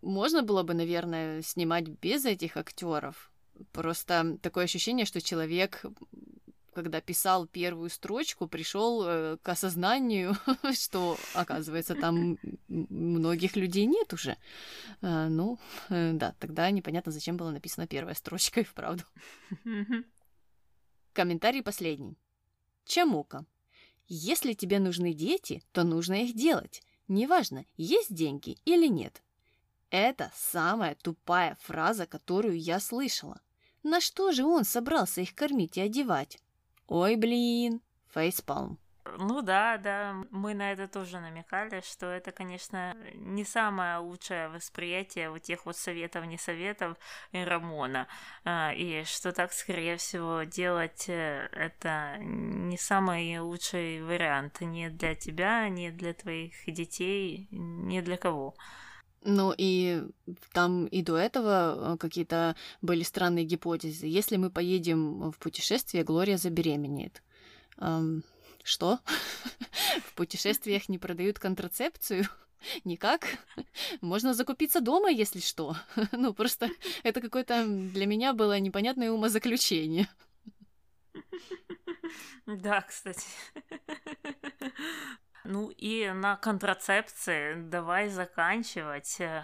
Можно 0.00 0.42
было 0.42 0.62
бы, 0.62 0.74
наверное, 0.74 1.42
снимать 1.42 1.88
без 1.88 2.24
этих 2.24 2.56
актеров. 2.56 3.30
Просто 3.72 4.38
такое 4.42 4.64
ощущение, 4.64 5.06
что 5.06 5.20
человек 5.20 5.84
когда 6.74 7.00
писал 7.00 7.46
первую 7.46 7.90
строчку, 7.90 8.48
пришел 8.48 9.04
э, 9.04 9.36
к 9.42 9.48
осознанию, 9.48 10.34
что, 10.72 11.18
оказывается, 11.34 11.94
там 11.94 12.38
многих 12.68 13.56
людей 13.56 13.86
нет 13.86 14.12
уже. 14.12 14.36
Э, 15.02 15.28
ну, 15.28 15.58
э, 15.90 16.12
да, 16.12 16.34
тогда 16.38 16.70
непонятно, 16.70 17.12
зачем 17.12 17.36
была 17.36 17.50
написана 17.52 17.86
первая 17.86 18.14
строчка, 18.14 18.60
и 18.60 18.64
вправду. 18.64 19.04
Комментарий 21.12 21.62
последний. 21.62 22.16
Чамука. 22.84 23.44
Если 24.14 24.52
тебе 24.52 24.78
нужны 24.78 25.14
дети, 25.14 25.62
то 25.72 25.84
нужно 25.84 26.24
их 26.24 26.36
делать. 26.36 26.82
Неважно, 27.08 27.64
есть 27.78 28.12
деньги 28.12 28.58
или 28.66 28.86
нет. 28.86 29.22
Это 29.88 30.30
самая 30.34 30.96
тупая 30.96 31.56
фраза, 31.62 32.04
которую 32.04 32.60
я 32.60 32.78
слышала. 32.78 33.40
На 33.82 34.02
что 34.02 34.30
же 34.32 34.44
он 34.44 34.64
собрался 34.64 35.22
их 35.22 35.34
кормить 35.34 35.78
и 35.78 35.80
одевать? 35.80 36.38
Ой, 36.88 37.16
блин, 37.16 37.80
фейспалм. 38.12 38.78
Ну 39.18 39.42
да, 39.42 39.78
да, 39.78 40.14
мы 40.30 40.54
на 40.54 40.72
это 40.72 40.86
тоже 40.86 41.18
намекали, 41.18 41.82
что 41.84 42.06
это, 42.06 42.30
конечно, 42.30 42.96
не 43.14 43.44
самое 43.44 43.98
лучшее 43.98 44.48
восприятие 44.48 45.30
вот 45.30 45.42
тех 45.42 45.66
вот 45.66 45.76
советов, 45.76 46.24
не 46.26 46.38
советов 46.38 46.96
Рамона, 47.32 48.06
а, 48.44 48.72
и 48.72 49.02
что 49.04 49.32
так, 49.32 49.52
скорее 49.52 49.96
всего, 49.96 50.44
делать 50.44 51.08
э, 51.08 51.48
это 51.52 52.16
не 52.20 52.78
самый 52.78 53.38
лучший 53.40 54.02
вариант 54.02 54.60
ни 54.60 54.88
для 54.88 55.16
тебя, 55.16 55.68
ни 55.68 55.90
для 55.90 56.14
твоих 56.14 56.52
детей, 56.66 57.48
ни 57.50 58.00
для 58.00 58.16
кого. 58.16 58.54
Ну 59.24 59.52
и 59.56 60.02
там 60.52 60.86
и 60.86 61.02
до 61.02 61.16
этого 61.16 61.94
э, 61.94 61.96
какие-то 61.96 62.56
были 62.82 63.02
странные 63.02 63.44
гипотезы. 63.44 64.06
Если 64.06 64.36
мы 64.36 64.50
поедем 64.50 65.30
в 65.30 65.38
путешествие, 65.38 66.04
Глория 66.04 66.36
забеременеет. 66.36 67.22
Что? 68.62 69.00
В 70.06 70.14
путешествиях 70.14 70.88
не 70.88 70.98
продают 70.98 71.38
контрацепцию? 71.38 72.26
Никак. 72.84 73.26
Можно 74.00 74.34
закупиться 74.34 74.80
дома, 74.80 75.10
если 75.10 75.40
что. 75.40 75.76
Ну, 76.12 76.32
просто 76.34 76.68
это 77.02 77.20
какое-то 77.20 77.66
для 77.66 78.06
меня 78.06 78.32
было 78.32 78.58
непонятное 78.58 79.10
умозаключение. 79.10 80.08
Да, 82.46 82.82
кстати. 82.82 83.26
Ну 85.44 85.70
и 85.70 86.08
на 86.14 86.36
контрацепции 86.36 87.54
давай 87.54 88.08
заканчивать 88.08 89.20
э, 89.20 89.42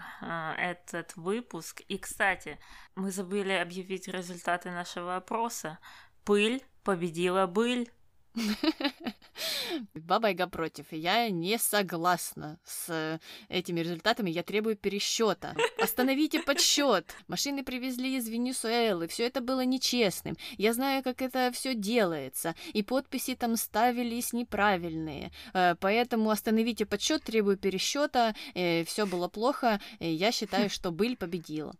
этот 0.57 1.16
выпуск. 1.16 1.83
И, 1.89 1.99
кстати, 1.99 2.59
мы 2.95 3.11
забыли 3.11 3.53
объявить 3.53 4.07
результаты 4.07 4.71
нашего 4.71 5.16
опроса. 5.16 5.79
Пыль 6.25 6.62
победила 6.85 7.47
быль. 7.47 7.91
Баба 9.95 10.29
Яга 10.29 10.47
против. 10.47 10.87
Я 10.93 11.29
не 11.31 11.59
согласна 11.59 12.59
с 12.64 13.20
этими 13.49 13.81
результатами. 13.81 14.31
Я 14.31 14.43
требую 14.43 14.76
пересчета. 14.76 15.57
Остановите 15.79 16.41
подсчет. 16.41 17.14
Машины 17.29 17.64
привезли 17.64 18.16
из 18.16 18.29
Венесуэлы. 18.29 19.09
Все 19.09 19.26
это 19.26 19.41
было 19.41 19.64
нечестным. 19.64 20.37
Я 20.57 20.72
знаю, 20.72 21.03
как 21.03 21.22
это 21.22 21.51
все 21.53 21.74
делается. 21.74 22.55
И 22.72 22.83
подписи 22.83 23.35
там 23.35 23.57
ставились 23.57 24.33
неправильные. 24.33 25.33
Э, 25.55 25.74
поэтому 25.76 26.31
остановите 26.31 26.87
подсчет, 26.87 27.22
требую 27.22 27.57
пересчета. 27.57 28.35
Э, 28.55 28.85
все 28.85 29.07
было 29.07 29.29
плохо. 29.29 29.81
Я 30.01 30.33
считаю, 30.33 30.70
что 30.70 30.91
быль 30.91 31.16
победила. 31.16 31.74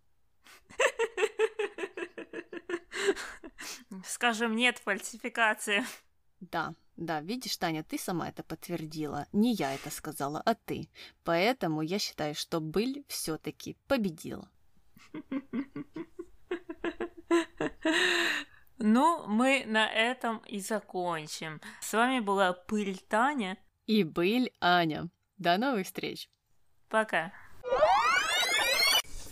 Скажем 4.05 4.55
нет 4.55 4.79
фальсификации. 4.79 5.85
Да, 6.41 6.75
да, 6.97 7.21
видишь, 7.21 7.57
Таня, 7.57 7.83
ты 7.83 7.99
сама 7.99 8.29
это 8.29 8.43
подтвердила. 8.43 9.27
Не 9.33 9.55
я 9.55 9.75
это 9.75 9.91
сказала, 9.91 10.41
а 10.45 10.55
ты. 10.55 10.89
Поэтому 11.25 11.83
я 11.83 11.99
считаю, 11.99 12.35
что 12.35 12.61
быль 12.61 13.05
все-таки 13.09 13.77
победила. 13.87 14.49
Ну, 18.81 19.27
мы 19.27 19.65
на 19.67 19.89
этом 19.89 20.39
и 20.47 20.61
закончим. 20.61 21.61
С 21.81 21.93
вами 21.93 22.21
была 22.21 22.53
Пыль 22.53 22.99
Таня 23.09 23.59
и 23.87 24.05
Быль 24.05 24.53
Аня. 24.61 25.09
До 25.37 25.59
новых 25.59 25.87
встреч. 25.87 26.31
Пока. 26.89 27.33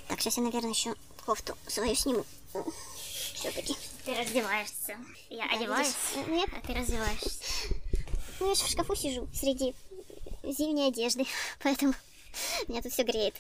Так, 0.09 0.21
сейчас 0.21 0.37
я, 0.37 0.43
наверное, 0.43 0.71
еще 0.71 0.95
кофту 1.25 1.57
свою 1.69 1.95
сниму 1.95 2.25
все-таки. 3.37 3.77
Ты 4.05 4.15
раздеваешься. 4.15 4.99
Я 5.29 5.47
да, 5.47 5.57
одеваюсь, 5.57 5.95
видишь? 6.15 6.29
ну, 6.29 6.37
я... 6.37 6.45
а 6.45 6.67
ты 6.67 6.75
раздеваешься. 6.75 7.75
Ну, 8.41 8.49
я 8.49 8.55
же 8.55 8.65
в 8.65 8.69
шкафу 8.69 8.95
сижу 8.95 9.29
среди 9.33 9.75
зимней 10.43 10.89
одежды, 10.89 11.27
поэтому 11.63 11.95
меня 12.67 12.83
тут 12.83 12.93
все 12.93 13.05
греет. 13.05 13.37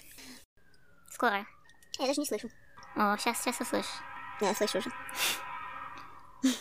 Скоро. 1.11 1.47
Я 1.99 2.07
даже 2.07 2.21
не 2.21 2.27
слышу. 2.27 2.51
О, 2.95 3.17
сейчас, 3.19 3.43
сейчас 3.43 3.61
услышишь. 3.61 3.91
Да, 4.41 4.55
слышу 4.55 4.79
уже. 4.79 4.91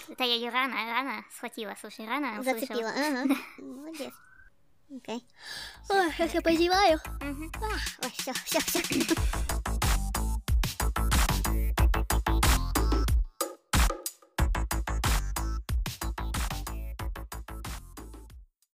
Это 0.08 0.24
я 0.24 0.36
ее 0.36 0.50
рано, 0.50 0.74
рано 0.74 1.26
схватила. 1.36 1.76
Слушай, 1.80 2.08
рано 2.08 2.42
Зацепила, 2.42 2.90
ага. 2.90 3.36
Молодец. 3.58 4.14
Окей. 4.90 5.26
Ой, 5.90 6.12
сейчас 6.14 6.34
я 6.34 6.42
позеваю. 6.42 7.00
Ой, 7.22 8.12
все, 8.18 8.34
все, 8.34 8.60
все. 8.60 9.75